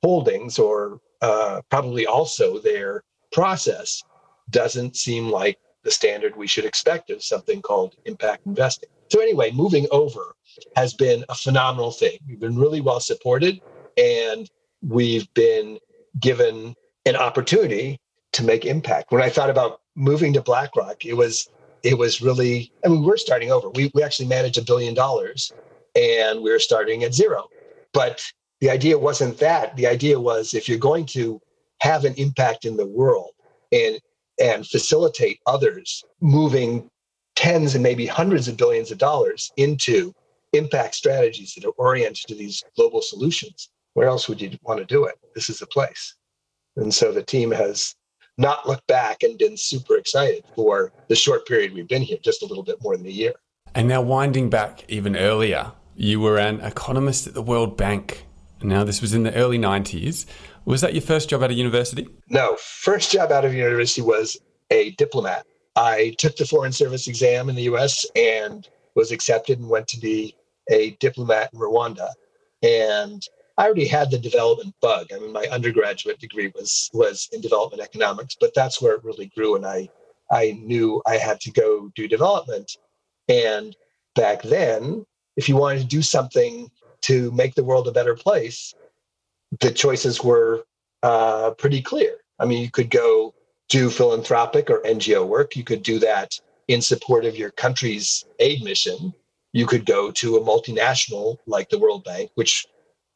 holdings 0.03 0.57
or 0.57 0.99
uh, 1.21 1.61
probably 1.69 2.05
also 2.05 2.59
their 2.59 3.03
process 3.31 4.03
doesn't 4.49 4.95
seem 4.95 5.29
like 5.29 5.57
the 5.83 5.91
standard 5.91 6.35
we 6.35 6.47
should 6.47 6.65
expect 6.65 7.09
of 7.09 7.23
something 7.23 7.61
called 7.61 7.95
impact 8.05 8.45
investing. 8.45 8.89
So, 9.09 9.21
anyway, 9.21 9.51
moving 9.51 9.87
over 9.91 10.35
has 10.75 10.93
been 10.93 11.23
a 11.29 11.35
phenomenal 11.35 11.91
thing. 11.91 12.17
We've 12.27 12.39
been 12.39 12.57
really 12.57 12.81
well 12.81 12.99
supported 12.99 13.61
and 13.97 14.49
we've 14.81 15.31
been 15.33 15.77
given 16.19 16.75
an 17.05 17.15
opportunity 17.15 17.99
to 18.33 18.43
make 18.43 18.65
impact. 18.65 19.11
When 19.11 19.21
I 19.21 19.29
thought 19.29 19.49
about 19.49 19.81
moving 19.95 20.33
to 20.33 20.41
BlackRock, 20.41 21.05
it 21.05 21.13
was 21.13 21.47
it 21.83 21.97
was 21.97 22.21
really 22.21 22.71
I 22.83 22.89
mean 22.89 23.03
we're 23.03 23.17
starting 23.17 23.51
over. 23.51 23.69
We 23.69 23.91
we 23.93 24.03
actually 24.03 24.27
managed 24.27 24.57
a 24.57 24.63
billion 24.63 24.93
dollars 24.93 25.51
and 25.95 26.41
we 26.41 26.51
are 26.51 26.59
starting 26.59 27.03
at 27.03 27.13
zero. 27.13 27.47
But 27.93 28.23
the 28.59 28.69
idea 28.69 28.97
wasn't 28.97 29.37
that. 29.39 29.75
The 29.75 29.87
idea 29.87 30.19
was 30.19 30.53
if 30.53 30.67
you're 30.67 30.77
going 30.77 31.05
to 31.07 31.39
have 31.81 32.05
an 32.05 32.13
impact 32.15 32.65
in 32.65 32.77
the 32.77 32.87
world 32.87 33.31
and 33.71 33.99
and 34.39 34.67
facilitate 34.67 35.39
others 35.45 36.03
moving 36.19 36.89
tens 37.35 37.73
and 37.75 37.83
maybe 37.83 38.05
hundreds 38.05 38.47
of 38.47 38.57
billions 38.57 38.91
of 38.91 38.97
dollars 38.97 39.51
into 39.57 40.13
impact 40.53 40.95
strategies 40.95 41.53
that 41.53 41.65
are 41.65 41.73
oriented 41.77 42.25
to 42.27 42.35
these 42.35 42.63
global 42.75 43.01
solutions, 43.01 43.69
where 43.93 44.07
else 44.07 44.27
would 44.27 44.41
you 44.41 44.57
want 44.63 44.79
to 44.79 44.85
do 44.85 45.05
it? 45.05 45.15
This 45.35 45.49
is 45.49 45.59
the 45.59 45.67
place. 45.67 46.15
And 46.75 46.93
so 46.93 47.11
the 47.11 47.23
team 47.23 47.51
has 47.51 47.95
not 48.37 48.67
looked 48.67 48.87
back 48.87 49.23
and 49.23 49.37
been 49.37 49.57
super 49.57 49.97
excited 49.97 50.43
for 50.55 50.91
the 51.07 51.15
short 51.15 51.47
period 51.47 51.73
we've 51.73 51.87
been 51.87 52.01
here, 52.01 52.17
just 52.21 52.43
a 52.43 52.45
little 52.45 52.63
bit 52.63 52.81
more 52.81 52.97
than 52.97 53.05
a 53.05 53.09
year. 53.09 53.33
And 53.73 53.87
now, 53.87 54.01
winding 54.01 54.49
back 54.49 54.85
even 54.87 55.15
earlier, 55.15 55.71
you 55.95 56.19
were 56.19 56.37
an 56.37 56.61
economist 56.61 57.27
at 57.27 57.33
the 57.33 57.41
World 57.41 57.77
Bank. 57.77 58.25
Now, 58.61 58.83
this 58.83 59.01
was 59.01 59.13
in 59.13 59.23
the 59.23 59.33
early 59.35 59.59
90s. 59.59 60.25
Was 60.65 60.81
that 60.81 60.93
your 60.93 61.01
first 61.01 61.29
job 61.29 61.43
out 61.43 61.51
of 61.51 61.57
university? 61.57 62.07
No, 62.29 62.57
first 62.57 63.11
job 63.11 63.31
out 63.31 63.45
of 63.45 63.53
university 63.53 64.01
was 64.01 64.37
a 64.71 64.91
diplomat. 64.91 65.45
I 65.75 66.15
took 66.17 66.37
the 66.37 66.45
Foreign 66.45 66.71
Service 66.71 67.07
exam 67.07 67.49
in 67.49 67.55
the 67.55 67.63
US 67.63 68.05
and 68.15 68.67
was 68.95 69.11
accepted 69.11 69.59
and 69.59 69.69
went 69.69 69.87
to 69.89 69.99
be 69.99 70.35
a 70.69 70.91
diplomat 71.01 71.49
in 71.53 71.59
Rwanda. 71.59 72.09
And 72.63 73.21
I 73.57 73.65
already 73.65 73.87
had 73.87 74.11
the 74.11 74.17
development 74.17 74.75
bug. 74.81 75.07
I 75.13 75.19
mean, 75.19 75.31
my 75.31 75.45
undergraduate 75.51 76.19
degree 76.19 76.51
was 76.55 76.89
was 76.93 77.29
in 77.31 77.41
development 77.41 77.81
economics, 77.81 78.35
but 78.39 78.53
that's 78.53 78.81
where 78.81 78.95
it 78.95 79.03
really 79.03 79.27
grew. 79.27 79.55
And 79.55 79.65
I 79.65 79.89
I 80.31 80.59
knew 80.61 81.01
I 81.05 81.17
had 81.17 81.39
to 81.41 81.51
go 81.51 81.89
do 81.95 82.07
development. 82.07 82.71
And 83.29 83.75
back 84.15 84.41
then, 84.43 85.05
if 85.37 85.47
you 85.47 85.55
wanted 85.55 85.81
to 85.81 85.87
do 85.87 86.01
something 86.01 86.69
to 87.03 87.31
make 87.31 87.55
the 87.55 87.63
world 87.63 87.87
a 87.87 87.91
better 87.91 88.15
place, 88.15 88.73
the 89.59 89.71
choices 89.71 90.23
were 90.23 90.65
uh, 91.03 91.51
pretty 91.51 91.81
clear. 91.81 92.17
I 92.39 92.45
mean, 92.45 92.61
you 92.61 92.71
could 92.71 92.89
go 92.89 93.33
do 93.69 93.89
philanthropic 93.89 94.69
or 94.69 94.81
NGO 94.81 95.25
work. 95.25 95.55
You 95.55 95.63
could 95.63 95.83
do 95.83 95.99
that 95.99 96.39
in 96.67 96.81
support 96.81 97.25
of 97.25 97.37
your 97.37 97.51
country's 97.51 98.25
aid 98.39 98.63
mission. 98.63 99.13
You 99.53 99.65
could 99.65 99.85
go 99.85 100.11
to 100.11 100.35
a 100.35 100.41
multinational 100.41 101.37
like 101.47 101.69
the 101.69 101.79
World 101.79 102.03
Bank, 102.03 102.31
which 102.35 102.65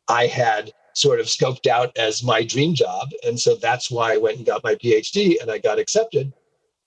I 0.09 0.27
had 0.27 0.71
sort 0.93 1.19
of 1.19 1.27
scoped 1.27 1.67
out 1.67 1.95
as 1.97 2.23
my 2.23 2.43
dream 2.43 2.73
job. 2.73 3.09
And 3.25 3.39
so 3.39 3.55
that's 3.55 3.89
why 3.89 4.13
I 4.13 4.17
went 4.17 4.37
and 4.37 4.45
got 4.45 4.63
my 4.63 4.75
PhD 4.75 5.41
and 5.41 5.49
I 5.49 5.59
got 5.59 5.79
accepted. 5.79 6.33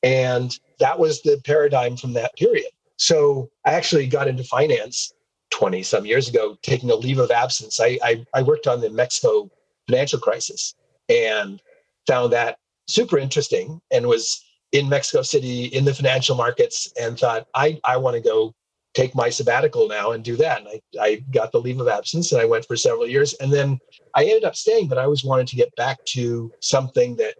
And 0.03 0.57
that 0.81 0.99
was 0.99 1.23
the 1.23 1.41
paradigm 1.45 1.97
from 1.97 2.12
that 2.14 2.35
period. 2.37 2.66
So 2.97 3.51
I 3.64 3.73
actually 3.73 4.07
got 4.07 4.29
into 4.29 4.45
finance 4.45 5.14
20 5.51 5.83
some 5.83 6.05
years 6.05 6.29
ago, 6.29 6.59
taking 6.62 6.91
a 6.91 6.95
leave 6.95 7.18
of 7.18 7.31
absence. 7.31 7.81
I, 7.81 7.99
I, 8.03 8.25
I 8.35 8.43
worked 8.43 8.66
on 8.66 8.81
the 8.81 8.91
Mexico 8.91 9.51
financial 9.89 10.18
crisis 10.18 10.75
and 11.09 11.62
found 12.07 12.33
that 12.33 12.59
super 12.89 13.18
interesting 13.18 13.81
and 13.91 14.07
was 14.07 14.45
in 14.73 14.89
Mexico 14.89 15.23
City 15.23 15.66
in 15.66 15.85
the 15.85 15.95
financial 15.95 16.37
markets 16.37 16.93
and 17.01 17.18
thought, 17.18 17.47
I, 17.55 17.81
I 17.85 17.97
want 17.99 18.16
to 18.16 18.23
go 18.23 18.55
take 18.95 19.14
my 19.14 19.30
sabbatical 19.30 19.88
now 19.88 20.12
and 20.12 20.22
do 20.22 20.36
that. 20.36 20.61
And 20.61 20.68
I, 20.68 20.80
I 21.01 21.16
got 21.30 21.53
the 21.53 21.61
leave 21.61 21.80
of 21.80 21.88
absence 21.88 22.32
and 22.32 22.40
I 22.40 22.45
went 22.45 22.66
for 22.66 22.76
several 22.76 23.07
years. 23.07 23.34
And 23.34 23.53
then 23.53 23.78
I 24.14 24.24
ended 24.24 24.45
up 24.45 24.57
staying, 24.57 24.88
but 24.88 24.99
I 24.99 25.05
always 25.05 25.24
wanted 25.24 25.47
to 25.49 25.57
get 25.57 25.74
back 25.76 26.05
to 26.07 26.53
something 26.61 27.16
that 27.16 27.34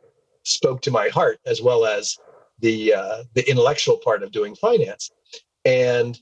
spoke 0.45 0.81
to 0.83 0.91
my 0.91 1.09
heart 1.09 1.39
as 1.47 1.61
well 1.61 1.85
as 1.85 2.19
the 2.61 2.95
uh, 2.95 3.25
the 3.35 3.49
intellectual 3.49 3.99
part 3.99 4.23
of 4.23 4.33
doing 4.33 4.55
finance. 4.55 5.11
And 5.65 6.19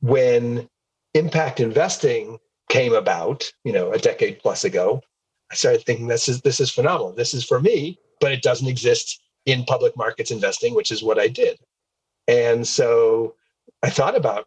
when 0.00 0.68
impact 1.14 1.60
investing 1.60 2.38
came 2.68 2.94
about, 2.94 3.50
you 3.64 3.72
know, 3.72 3.92
a 3.92 3.98
decade 3.98 4.38
plus 4.38 4.64
ago, 4.64 5.02
I 5.50 5.54
started 5.56 5.84
thinking 5.84 6.06
this 6.06 6.28
is 6.28 6.40
this 6.42 6.60
is 6.60 6.70
phenomenal. 6.70 7.12
This 7.12 7.34
is 7.34 7.44
for 7.44 7.60
me, 7.60 7.98
but 8.20 8.32
it 8.32 8.42
doesn't 8.42 8.68
exist 8.68 9.20
in 9.46 9.64
public 9.64 9.96
markets 9.96 10.30
investing, 10.30 10.74
which 10.74 10.92
is 10.92 11.02
what 11.02 11.18
I 11.18 11.26
did. 11.28 11.58
And 12.28 12.66
so 12.66 13.34
I 13.82 13.90
thought 13.90 14.16
about 14.16 14.46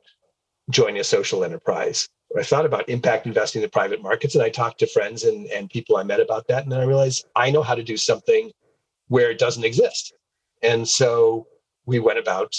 joining 0.69 0.99
a 0.99 1.03
social 1.03 1.43
enterprise. 1.43 2.07
I 2.37 2.43
thought 2.43 2.65
about 2.65 2.89
impact 2.89 3.27
investing 3.27 3.61
in 3.61 3.63
the 3.63 3.69
private 3.69 4.01
markets, 4.01 4.35
and 4.35 4.43
I 4.43 4.49
talked 4.49 4.79
to 4.79 4.87
friends 4.87 5.23
and, 5.23 5.45
and 5.47 5.69
people 5.69 5.97
I 5.97 6.03
met 6.03 6.19
about 6.19 6.47
that. 6.47 6.63
And 6.63 6.71
then 6.71 6.79
I 6.79 6.85
realized 6.85 7.25
I 7.35 7.51
know 7.51 7.61
how 7.61 7.75
to 7.75 7.83
do 7.83 7.97
something 7.97 8.51
where 9.07 9.29
it 9.29 9.37
doesn't 9.37 9.63
exist. 9.63 10.13
And 10.63 10.87
so 10.87 11.45
we 11.85 11.99
went 11.99 12.17
about 12.17 12.55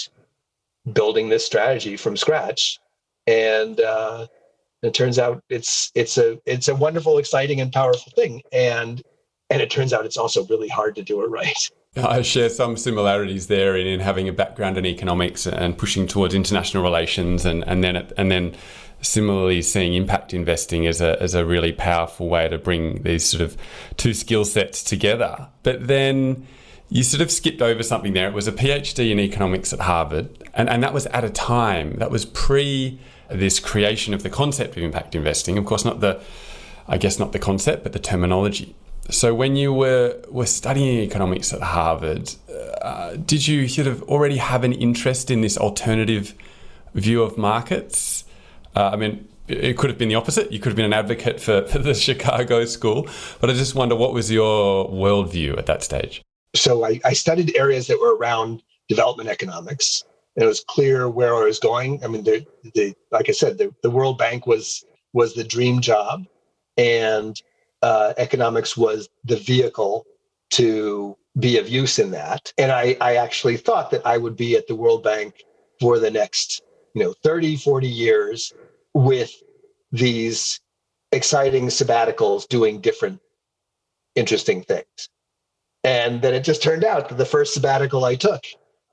building 0.93 1.27
this 1.27 1.45
strategy 1.45 1.97
from 1.97 2.15
scratch. 2.15 2.79
And 3.27 3.81
uh, 3.81 4.27
it 4.83 4.93
turns 4.93 5.19
out 5.19 5.43
it's 5.49 5.91
it's 5.95 6.17
a 6.17 6.39
it's 6.45 6.67
a 6.67 6.75
wonderful, 6.75 7.17
exciting, 7.17 7.59
and 7.59 7.71
powerful 7.71 8.11
thing. 8.15 8.41
And 8.51 9.01
and 9.49 9.61
it 9.61 9.69
turns 9.69 9.93
out 9.93 10.05
it's 10.05 10.17
also 10.17 10.45
really 10.45 10.67
hard 10.67 10.95
to 10.95 11.03
do 11.03 11.21
it 11.23 11.29
right. 11.29 11.69
I 12.03 12.21
share 12.21 12.49
some 12.49 12.77
similarities 12.77 13.47
there 13.47 13.75
in, 13.75 13.87
in 13.87 13.99
having 13.99 14.27
a 14.27 14.33
background 14.33 14.77
in 14.77 14.85
economics 14.85 15.47
and 15.47 15.77
pushing 15.77 16.07
towards 16.07 16.33
international 16.33 16.83
relations, 16.83 17.45
and, 17.45 17.63
and 17.67 17.83
then 17.83 17.95
and 18.17 18.31
then 18.31 18.55
similarly 19.01 19.61
seeing 19.61 19.93
impact 19.93 20.33
investing 20.33 20.87
as 20.87 20.99
a 20.99 21.21
as 21.21 21.33
a 21.33 21.45
really 21.45 21.71
powerful 21.71 22.27
way 22.27 22.47
to 22.49 22.57
bring 22.57 23.03
these 23.03 23.23
sort 23.23 23.41
of 23.41 23.55
two 23.97 24.13
skill 24.13 24.45
sets 24.45 24.83
together. 24.83 25.47
But 25.63 25.87
then 25.87 26.47
you 26.89 27.03
sort 27.03 27.21
of 27.21 27.31
skipped 27.31 27.61
over 27.61 27.81
something 27.81 28.13
there. 28.13 28.27
It 28.27 28.33
was 28.33 28.47
a 28.47 28.51
PhD 28.51 29.11
in 29.11 29.19
economics 29.19 29.73
at 29.73 29.79
Harvard, 29.81 30.29
and, 30.53 30.69
and 30.69 30.83
that 30.83 30.93
was 30.93 31.05
at 31.07 31.23
a 31.23 31.29
time 31.29 31.95
that 31.97 32.11
was 32.11 32.25
pre 32.25 32.99
this 33.29 33.59
creation 33.59 34.13
of 34.13 34.21
the 34.21 34.29
concept 34.29 34.77
of 34.77 34.83
impact 34.83 35.15
investing. 35.15 35.57
Of 35.57 35.65
course, 35.65 35.85
not 35.85 36.01
the 36.01 36.21
I 36.87 36.97
guess 36.97 37.17
not 37.17 37.31
the 37.31 37.39
concept, 37.39 37.83
but 37.83 37.93
the 37.93 37.99
terminology. 37.99 38.75
So 39.09 39.35
when 39.35 39.55
you 39.55 39.71
were 39.71 40.19
were 40.29 40.45
studying 40.45 40.99
economics 40.99 41.53
at 41.53 41.61
Harvard, 41.61 42.33
uh, 42.81 43.15
did 43.15 43.47
you 43.47 43.67
sort 43.67 43.87
of 43.87 44.01
already 44.03 44.37
have 44.37 44.63
an 44.63 44.73
interest 44.73 45.29
in 45.29 45.41
this 45.41 45.57
alternative 45.57 46.33
view 46.93 47.21
of 47.21 47.37
markets? 47.37 48.25
Uh, 48.75 48.89
I 48.93 48.95
mean, 48.95 49.27
it 49.47 49.77
could 49.77 49.89
have 49.89 49.99
been 49.99 50.09
the 50.09 50.15
opposite. 50.15 50.51
You 50.51 50.59
could 50.59 50.69
have 50.69 50.75
been 50.75 50.85
an 50.85 50.93
advocate 50.93 51.39
for, 51.39 51.61
for 51.67 51.79
the 51.79 51.93
Chicago 51.93 52.65
school, 52.65 53.07
but 53.39 53.49
I 53.49 53.53
just 53.53 53.75
wonder 53.75 53.95
what 53.95 54.13
was 54.13 54.31
your 54.31 54.89
worldview 54.89 55.57
at 55.57 55.67
that 55.67 55.83
stage? 55.83 56.21
So 56.55 56.85
I, 56.85 56.99
I 57.05 57.13
studied 57.13 57.55
areas 57.55 57.87
that 57.87 57.99
were 57.99 58.15
around 58.15 58.63
development 58.87 59.29
economics, 59.29 60.03
it 60.35 60.45
was 60.45 60.61
clear 60.61 61.09
where 61.09 61.35
I 61.35 61.45
was 61.45 61.59
going. 61.59 62.03
I 62.03 62.07
mean, 62.07 62.23
the, 62.23 62.45
the 62.73 62.93
like 63.11 63.29
I 63.29 63.31
said, 63.31 63.57
the, 63.57 63.73
the 63.83 63.89
World 63.89 64.17
Bank 64.17 64.45
was 64.45 64.83
was 65.13 65.33
the 65.33 65.45
dream 65.45 65.79
job, 65.79 66.25
and 66.77 67.41
uh, 67.85 68.15
economics 68.17 68.75
was 68.75 69.09
the 69.25 69.35
vehicle 69.35 70.07
to 70.49 71.15
be 71.37 71.59
of 71.59 71.69
use 71.69 71.99
in 71.99 72.09
that. 72.09 72.51
And 72.57 72.71
I, 72.71 72.97
I 72.99 73.17
actually 73.17 73.57
thought 73.57 73.91
that 73.91 74.03
I 74.07 74.17
would 74.17 74.35
be 74.35 74.55
at 74.55 74.65
the 74.65 74.73
World 74.73 75.03
Bank 75.03 75.43
for 75.79 75.99
the 75.99 76.09
next, 76.09 76.63
you 76.95 77.03
know, 77.03 77.13
30, 77.23 77.57
40 77.57 77.87
years 77.87 78.51
with 78.95 79.31
these 79.91 80.59
exciting 81.11 81.67
sabbaticals 81.67 82.47
doing 82.47 82.81
different 82.81 83.19
interesting 84.15 84.63
things. 84.63 85.09
And 85.83 86.23
then 86.23 86.33
it 86.33 86.43
just 86.43 86.63
turned 86.63 86.83
out 86.83 87.09
that 87.09 87.19
the 87.19 87.25
first 87.25 87.53
sabbatical 87.53 88.03
I 88.03 88.15
took 88.15 88.43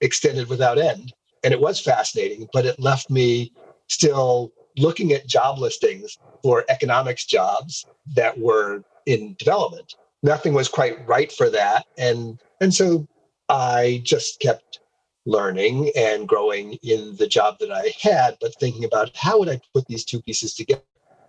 extended 0.03 0.51
without 0.51 0.77
end. 0.77 1.15
And 1.43 1.55
it 1.55 1.61
was 1.61 1.81
fascinating, 1.81 2.47
but 2.53 2.67
it 2.67 2.79
left 2.79 3.09
me 3.09 3.53
still 3.89 4.53
looking 4.77 5.13
at 5.13 5.27
job 5.27 5.59
listings 5.59 6.19
for 6.43 6.65
economics 6.69 7.25
jobs 7.25 7.87
that 8.15 8.39
were 8.39 8.83
in 9.07 9.35
development. 9.39 9.95
Nothing 10.23 10.55
was 10.55 10.69
quite 10.69 11.07
right 11.07 11.31
for 11.33 11.51
that. 11.51 11.87
And, 11.99 12.41
and 12.61 12.73
so 12.73 13.07
I 13.49 14.01
just 14.05 14.41
kept 14.41 14.81
learning 15.27 15.91
and 15.97 16.27
growing 16.27 16.75
in 16.83 17.17
the 17.17 17.27
job 17.27 17.59
that 17.61 17.71
I 17.71 17.93
had, 18.01 18.37
but 18.41 18.59
thinking 18.59 18.85
about 18.85 19.11
how 19.17 19.39
would 19.39 19.49
I 19.49 19.61
put 19.75 19.87
these 19.87 20.05
two 20.05 20.21
pieces 20.23 20.55
together. 20.55 20.83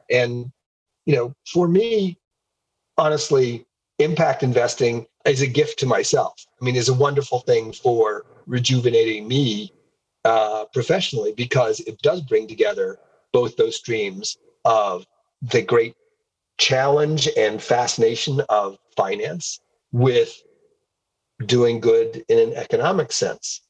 And, 0.09 0.51
you 1.05 1.15
know, 1.15 1.33
for 1.51 1.67
me, 1.67 2.17
honestly, 2.97 3.65
impact 3.99 4.43
investing 4.43 5.05
is 5.25 5.41
a 5.41 5.47
gift 5.47 5.79
to 5.79 5.85
myself. 5.85 6.45
I 6.61 6.65
mean, 6.65 6.75
is 6.75 6.89
a 6.89 6.93
wonderful 6.93 7.39
thing 7.39 7.71
for 7.71 8.25
rejuvenating 8.45 9.27
me 9.27 9.71
uh, 10.25 10.65
professionally 10.73 11.33
because 11.35 11.79
it 11.81 12.01
does 12.01 12.21
bring 12.21 12.47
together 12.47 12.99
both 13.33 13.57
those 13.57 13.75
streams 13.75 14.37
of 14.63 15.05
the 15.41 15.61
great 15.61 15.95
challenge 16.57 17.27
and 17.35 17.61
fascination 17.61 18.41
of 18.47 18.77
finance 18.95 19.59
with 19.91 20.41
doing 21.45 21.79
good 21.79 22.23
in 22.29 22.39
an 22.39 22.53
economic 22.53 23.11
sense. 23.11 23.61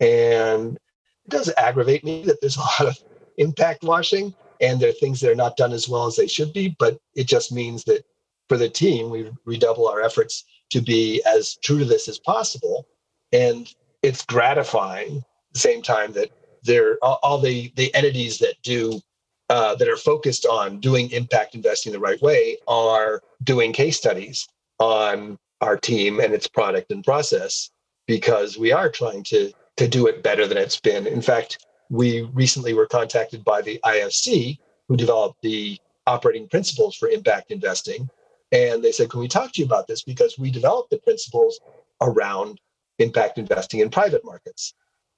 And 0.00 0.76
it 0.76 1.30
does 1.30 1.52
aggravate 1.56 2.04
me 2.04 2.22
that 2.24 2.40
there's 2.40 2.56
a 2.56 2.60
lot 2.60 2.86
of 2.86 2.98
impact 3.38 3.82
washing 3.82 4.34
and 4.60 4.78
there 4.78 4.90
are 4.90 4.92
things 4.92 5.20
that 5.20 5.30
are 5.30 5.34
not 5.34 5.56
done 5.56 5.72
as 5.72 5.88
well 5.88 6.06
as 6.06 6.16
they 6.16 6.26
should 6.26 6.52
be, 6.52 6.76
but 6.78 6.98
it 7.14 7.26
just 7.26 7.50
means 7.50 7.84
that 7.84 8.04
for 8.48 8.56
the 8.56 8.68
team, 8.68 9.10
we 9.10 9.30
redouble 9.44 9.88
our 9.88 10.02
efforts 10.02 10.44
to 10.70 10.80
be 10.80 11.22
as 11.26 11.56
true 11.64 11.78
to 11.78 11.84
this 11.84 12.08
as 12.08 12.18
possible. 12.18 12.86
And 13.32 13.72
it's 14.02 14.24
gratifying 14.24 15.18
at 15.18 15.54
the 15.54 15.58
same 15.58 15.82
time 15.82 16.12
that 16.12 16.30
there 16.64 16.96
all 17.02 17.38
the 17.38 17.72
the 17.76 17.94
entities 17.94 18.38
that 18.38 18.54
do 18.62 19.00
uh, 19.48 19.74
that 19.74 19.88
are 19.88 19.96
focused 19.96 20.46
on 20.46 20.78
doing 20.80 21.10
impact 21.10 21.54
investing 21.54 21.92
the 21.92 21.98
right 21.98 22.20
way 22.22 22.56
are 22.68 23.22
doing 23.42 23.72
case 23.72 23.96
studies 23.96 24.48
on 24.78 25.38
our 25.60 25.76
team 25.76 26.20
and 26.20 26.32
its 26.32 26.46
product 26.46 26.92
and 26.92 27.04
process 27.04 27.70
because 28.06 28.56
we 28.56 28.72
are 28.72 28.88
trying 28.88 29.22
to 29.24 29.52
to 29.76 29.88
do 29.88 30.06
it 30.06 30.22
better 30.22 30.46
than 30.46 30.58
it's 30.58 30.78
been. 30.80 31.06
In 31.06 31.22
fact, 31.22 31.66
we 31.90 32.22
recently 32.32 32.74
were 32.74 32.86
contacted 32.86 33.44
by 33.44 33.62
the 33.62 33.80
IFC 33.84 34.58
who 34.88 34.96
developed 34.96 35.40
the 35.42 35.78
operating 36.06 36.48
principles 36.48 36.96
for 36.96 37.08
impact 37.08 37.50
investing 37.50 38.08
and 38.52 38.82
they 38.82 38.92
said, 38.92 39.10
"Can 39.10 39.20
we 39.20 39.28
talk 39.28 39.52
to 39.52 39.60
you 39.60 39.64
about 39.64 39.86
this 39.86 40.02
because 40.02 40.38
we 40.38 40.50
developed 40.50 40.90
the 40.90 40.98
principles 40.98 41.60
around 42.00 42.60
impact 43.00 43.38
investing 43.38 43.80
in 43.80 43.90
private 43.90 44.24
markets, 44.24 44.74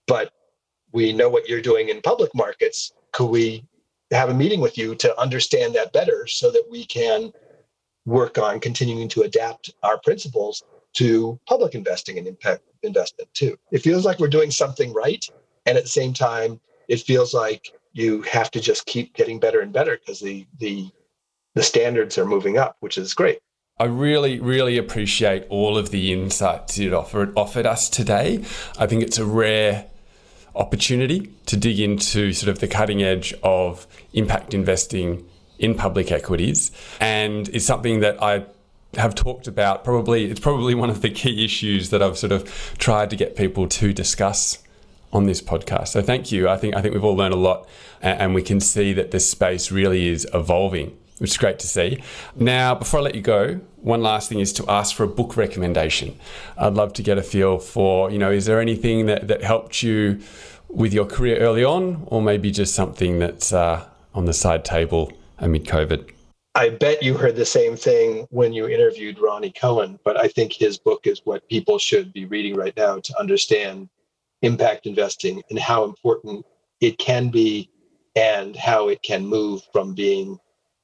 but 0.07 0.32
we 0.93 1.12
know 1.12 1.28
what 1.28 1.49
you're 1.49 1.61
doing 1.61 1.88
in 1.88 2.01
public 2.01 2.34
markets. 2.34 2.93
Could 3.12 3.26
we 3.26 3.64
have 4.11 4.30
a 4.30 4.34
meeting 4.34 4.61
with 4.61 4.76
you 4.76 4.95
to 4.97 5.18
understand 5.18 5.74
that 5.74 5.93
better 5.93 6.26
so 6.26 6.51
that 6.51 6.64
we 6.70 6.84
can 6.84 7.32
work 8.05 8.38
on 8.38 8.61
continuing 8.61 9.09
to 9.09 9.22
adapt 9.22 9.72
our 9.82 9.99
principles 9.99 10.62
to 10.95 11.38
public 11.47 11.74
investing 11.74 12.18
and 12.18 12.26
impact 12.26 12.62
investment 12.82 13.32
too. 13.32 13.57
It 13.70 13.78
feels 13.78 14.05
like 14.05 14.18
we're 14.18 14.28
doing 14.28 14.51
something 14.51 14.93
right. 14.93 15.24
And 15.66 15.78
at 15.78 15.84
the 15.84 15.88
same 15.88 16.12
time, 16.12 16.61
it 16.88 17.01
feels 17.01 17.32
like 17.32 17.72
you 17.93 18.22
have 18.22 18.51
to 18.51 18.61
just 18.61 18.86
keep 18.86 19.14
getting 19.14 19.38
better 19.38 19.61
and 19.61 19.72
better 19.72 19.97
because 19.97 20.20
the 20.20 20.47
the 20.59 20.90
the 21.55 21.62
standards 21.62 22.16
are 22.16 22.24
moving 22.24 22.57
up, 22.57 22.76
which 22.80 22.97
is 22.97 23.14
great. 23.14 23.38
I 23.78 23.84
really, 23.84 24.40
really 24.40 24.78
appreciate 24.78 25.45
all 25.51 25.76
of 25.76 25.90
the 25.90 26.12
insights 26.12 26.78
it 26.78 26.93
offered 26.93 27.32
offered 27.36 27.66
us 27.66 27.88
today. 27.88 28.45
I 28.78 28.86
think 28.86 29.03
it's 29.03 29.18
a 29.18 29.26
rare 29.26 29.86
opportunity 30.55 31.32
to 31.46 31.57
dig 31.57 31.80
into 31.80 32.32
sort 32.32 32.50
of 32.50 32.59
the 32.59 32.68
cutting 32.68 33.03
edge 33.03 33.34
of 33.42 33.86
impact 34.12 34.55
investing 34.55 35.26
in 35.59 35.74
public 35.74 36.11
equities, 36.11 36.72
and 37.00 37.48
it's 37.50 37.64
something 37.64 38.00
that 38.00 38.22
I 38.22 38.44
have 38.94 39.14
talked 39.14 39.46
about. 39.46 39.84
Probably, 39.84 40.30
it's 40.30 40.40
probably 40.40 40.74
one 40.74 40.90
of 40.90 41.03
the 41.03 41.11
key 41.11 41.44
issues 41.44 41.90
that 41.90 42.03
I've 42.03 42.18
sort 42.18 42.32
of 42.32 42.74
tried 42.78 43.11
to 43.11 43.16
get 43.16 43.36
people 43.36 43.68
to 43.68 43.92
discuss 43.92 44.59
on 45.12 45.26
this 45.26 45.40
podcast. 45.42 45.88
So 45.88 46.03
thank 46.03 46.32
you. 46.32 46.48
I 46.48 46.57
think 46.57 46.74
I 46.74 46.82
think 46.82 46.94
we've 46.94 47.05
all 47.05 47.16
learned 47.16 47.34
a 47.34 47.38
lot, 47.38 47.68
and 48.00 48.34
we 48.34 48.42
can 48.42 48.61
see 48.61 48.92
that 48.94 49.11
this 49.11 49.30
space 49.30 49.70
really 49.70 50.09
is 50.09 50.26
evolving, 50.34 50.96
which 51.23 51.31
is 51.31 51.37
great 51.39 51.61
to 51.61 51.68
see. 51.68 52.03
Now, 52.35 52.75
before 52.75 52.99
I 52.99 53.05
let 53.05 53.14
you 53.14 53.23
go, 53.23 53.61
one 53.77 54.03
last 54.03 54.29
thing 54.29 54.41
is 54.41 54.53
to 54.55 54.68
ask 54.68 54.97
for 54.97 55.05
a 55.05 55.09
book 55.09 55.37
recommendation. 55.37 56.18
I'd 56.59 56.75
love 56.75 56.93
to 56.95 57.03
get 57.03 57.16
a 57.16 57.23
feel 57.23 57.59
for 57.59 58.11
you 58.11 58.18
know 58.18 58.33
is 58.33 58.45
there 58.47 58.61
anything 58.61 59.07
that 59.07 59.29
that 59.29 59.43
helped 59.43 59.85
you 59.85 60.20
with 60.68 60.93
your 60.93 61.07
career 61.07 61.39
early 61.39 61.64
on, 61.64 62.03
or 62.07 62.20
maybe 62.20 62.51
just 62.51 62.75
something 62.75 63.20
that's 63.20 63.53
uh, 63.53 63.87
on 64.14 64.25
the 64.25 64.33
side 64.33 64.64
table 64.64 65.12
amid 65.39 65.64
COVID. 65.64 66.11
I 66.57 66.70
bet 66.70 67.03
you 67.03 67.14
heard 67.14 67.37
the 67.37 67.47
same 67.47 67.77
thing 67.77 68.27
when 68.31 68.53
you 68.53 68.66
interviewed 68.66 69.18
Ronnie 69.20 69.53
Cohen, 69.53 70.01
but 70.05 70.18
I 70.18 70.27
think 70.27 70.53
his 70.53 70.77
book 70.77 71.07
is 71.07 71.20
what 71.25 71.49
people 71.49 71.79
should 71.79 72.12
be 72.12 72.25
reading 72.27 72.57
right 72.57 72.77
now 72.77 72.99
to 72.99 73.20
understand 73.20 73.89
impact 74.43 74.87
investing 74.87 75.41
and 75.51 75.59
how 75.59 75.85
important 75.85 76.45
it 76.81 76.99
can 76.99 77.29
be 77.29 77.70
and 78.16 78.57
how 78.57 78.89
it 78.89 79.03
can 79.03 79.25
move 79.25 79.62
from 79.73 79.95
being 79.95 80.39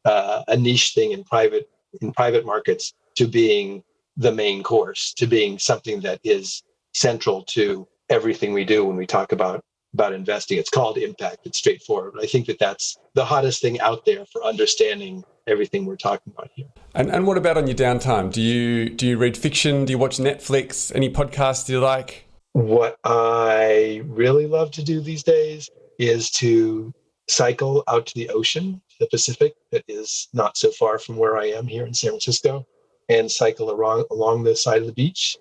uh, 0.05 0.43
a 0.49 0.57
niche 0.57 0.93
thing 0.95 1.13
in 1.13 1.25
private 1.25 1.69
in 2.01 2.13
private 2.13 2.45
markets 2.45 2.95
to 3.17 3.27
being 3.27 3.83
the 4.17 4.33
main 4.33 4.63
course 4.63 5.13
to 5.15 5.27
being 5.27 5.59
something 5.59 6.01
that 6.01 6.21
is 6.25 6.63
central 6.93 7.43
to 7.45 7.87
everything 8.11 8.53
we 8.53 8.65
do 8.65 8.85
when 8.85 8.97
we 8.97 9.07
talk 9.07 9.33
about 9.33 9.65
about 9.95 10.13
investing. 10.13 10.59
It's 10.59 10.71
called 10.71 10.99
impact. 10.99 11.39
It's 11.45 11.59
straightforward. 11.59 12.15
I 12.21 12.27
think 12.27 12.47
that 12.47 12.59
that's 12.59 12.99
the 13.15 13.25
hottest 13.25 13.63
thing 13.63 13.81
out 13.81 14.05
there 14.05 14.25
for 14.27 14.45
understanding 14.45 15.25
everything 15.47 15.87
we're 15.87 15.97
talking 15.97 16.33
about 16.37 16.51
here. 16.55 16.67
And, 16.95 17.11
and 17.11 17.27
what 17.27 17.39
about 17.39 17.57
on 17.57 17.67
your 17.67 17.77
downtime? 17.77 18.33
Do 18.33 18.43
you 18.43 18.91
do 18.91 19.07
you 19.07 19.17
read 19.17 19.37
fiction? 19.37 19.85
Do 19.85 19.93
you 19.93 19.99
watch 19.99 20.19
netflix? 20.19 20.95
Any 20.95 21.11
podcasts 21.11 21.69
you 21.69 21.81
like? 21.81 22.27
What 22.53 22.99
I 23.05 24.03
really 24.07 24.47
love 24.47 24.71
to 24.73 24.83
do 24.83 25.01
these 25.01 25.23
days 25.23 25.71
is 25.99 26.31
to 26.33 26.93
cycle 27.29 27.85
out 27.89 28.07
to 28.07 28.15
the 28.15 28.29
ocean, 28.31 28.81
the 29.01 29.07
Pacific, 29.07 29.55
that 29.73 29.85
is 29.89 30.29
not 30.33 30.57
so 30.57 30.71
far 30.71 30.99
from 30.99 31.17
where 31.17 31.37
I 31.37 31.47
am 31.47 31.67
here 31.67 31.87
in 31.87 31.95
San 31.95 32.11
Francisco, 32.11 32.67
and 33.09 33.31
cycle 33.31 33.71
along, 33.71 34.05
along 34.11 34.45
the 34.45 34.57
side 34.57 34.81
of 34.81 34.87
the 34.87 34.93
beach 34.93 35.37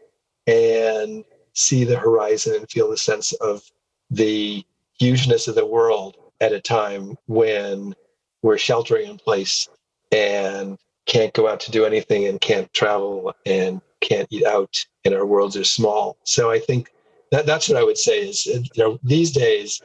and 0.46 1.26
see 1.54 1.84
the 1.84 1.98
horizon 1.98 2.56
and 2.56 2.70
feel 2.70 2.90
the 2.90 2.98
sense 2.98 3.34
of 3.34 3.62
the 4.10 4.64
hugeness 5.00 5.48
of 5.48 5.56
the 5.56 5.66
world 5.66 6.16
at 6.40 6.54
a 6.54 6.62
time 6.62 7.18
when 7.26 7.94
we're 8.42 8.58
sheltering 8.58 9.10
in 9.10 9.18
place 9.18 9.68
and 10.12 10.78
can't 11.06 11.34
go 11.34 11.48
out 11.48 11.60
to 11.60 11.72
do 11.72 11.86
anything 11.86 12.28
and 12.28 12.40
can't 12.40 12.72
travel 12.74 13.34
and 13.46 13.82
can't 14.02 14.28
eat 14.32 14.46
out 14.46 14.74
and 15.04 15.14
our 15.14 15.26
worlds 15.26 15.58
are 15.58 15.64
small. 15.64 16.18
So 16.24 16.52
I 16.52 16.60
think 16.60 16.90
that, 17.32 17.46
that's 17.46 17.68
what 17.68 17.78
I 17.78 17.84
would 17.84 17.98
say 17.98 18.28
is, 18.28 18.46
you 18.46 18.64
know, 18.78 19.00
these 19.04 19.32
days 19.32 19.82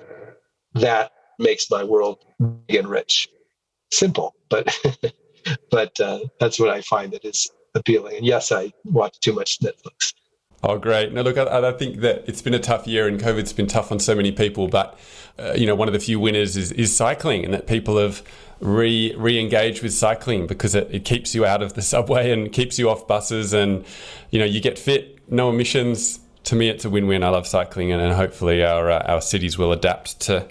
that 0.74 1.12
makes 1.38 1.70
my 1.70 1.82
world 1.82 2.24
big 2.66 2.76
and 2.76 2.88
rich. 2.88 3.28
Simple, 3.92 4.34
but 4.48 4.76
but 5.70 5.98
uh, 6.00 6.20
that's 6.40 6.58
what 6.58 6.70
I 6.70 6.80
find 6.82 7.12
that 7.12 7.24
is 7.24 7.50
appealing. 7.74 8.16
And 8.16 8.26
yes, 8.26 8.52
I 8.52 8.72
watch 8.84 9.20
too 9.20 9.32
much 9.32 9.60
Netflix. 9.60 10.14
Oh, 10.64 10.78
great. 10.78 11.12
Now, 11.12 11.22
look, 11.22 11.36
I, 11.36 11.68
I, 11.68 11.72
think 11.72 12.00
that 12.00 12.22
it's 12.28 12.40
been 12.40 12.54
a 12.54 12.58
tough 12.60 12.86
year 12.86 13.08
and 13.08 13.20
COVID's 13.20 13.52
been 13.52 13.66
tough 13.66 13.90
on 13.90 13.98
so 13.98 14.14
many 14.14 14.30
people, 14.30 14.68
but, 14.68 14.96
uh, 15.36 15.54
you 15.56 15.66
know, 15.66 15.74
one 15.74 15.88
of 15.88 15.92
the 15.92 15.98
few 15.98 16.20
winners 16.20 16.56
is, 16.56 16.70
is 16.70 16.94
cycling 16.94 17.44
and 17.44 17.52
that 17.52 17.66
people 17.66 17.98
have 17.98 18.22
re, 18.60 19.12
re-engaged 19.16 19.82
with 19.82 19.92
cycling 19.92 20.46
because 20.46 20.76
it, 20.76 20.88
it 20.92 21.04
keeps 21.04 21.34
you 21.34 21.44
out 21.44 21.62
of 21.62 21.74
the 21.74 21.82
subway 21.92 22.30
and 22.30 22.52
keeps 22.52 22.78
you 22.78 22.88
off 22.88 23.08
buses 23.08 23.52
and, 23.52 23.84
you 24.30 24.38
know, 24.38 24.44
you 24.44 24.60
get 24.60 24.78
fit, 24.78 25.18
no 25.28 25.50
emissions, 25.50 26.20
to 26.44 26.56
me, 26.56 26.68
it's 26.68 26.84
a 26.84 26.90
win-win. 26.90 27.22
I 27.22 27.28
love 27.28 27.46
cycling, 27.46 27.92
and, 27.92 28.02
and 28.02 28.12
hopefully 28.14 28.64
our 28.64 28.90
uh, 28.90 29.02
our 29.06 29.20
cities 29.20 29.56
will 29.58 29.72
adapt 29.72 30.20
to 30.22 30.48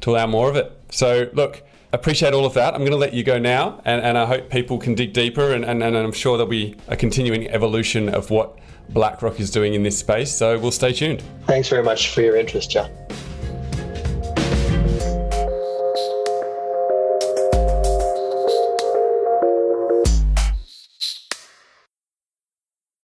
to 0.00 0.10
allow 0.10 0.26
more 0.26 0.48
of 0.48 0.56
it. 0.56 0.72
So, 0.90 1.28
look, 1.32 1.62
appreciate 1.94 2.34
all 2.34 2.44
of 2.44 2.54
that. 2.54 2.74
I'm 2.74 2.80
going 2.80 2.92
to 2.92 2.96
let 2.96 3.14
you 3.14 3.22
go 3.22 3.38
now, 3.38 3.80
and, 3.84 4.02
and 4.02 4.18
I 4.18 4.26
hope 4.26 4.50
people 4.50 4.78
can 4.78 4.94
dig 4.94 5.12
deeper, 5.12 5.52
and, 5.52 5.64
and, 5.64 5.82
and 5.82 5.96
I'm 5.96 6.12
sure 6.12 6.36
there'll 6.36 6.50
be 6.50 6.76
a 6.88 6.96
continuing 6.96 7.48
evolution 7.48 8.08
of 8.08 8.30
what 8.30 8.58
BlackRock 8.90 9.40
is 9.40 9.50
doing 9.50 9.74
in 9.74 9.82
this 9.82 9.98
space. 9.98 10.30
So, 10.34 10.58
we'll 10.58 10.70
stay 10.70 10.92
tuned. 10.92 11.22
Thanks 11.46 11.68
very 11.68 11.82
much 11.82 12.10
for 12.10 12.20
your 12.20 12.36
interest, 12.36 12.70
John. 12.70 12.90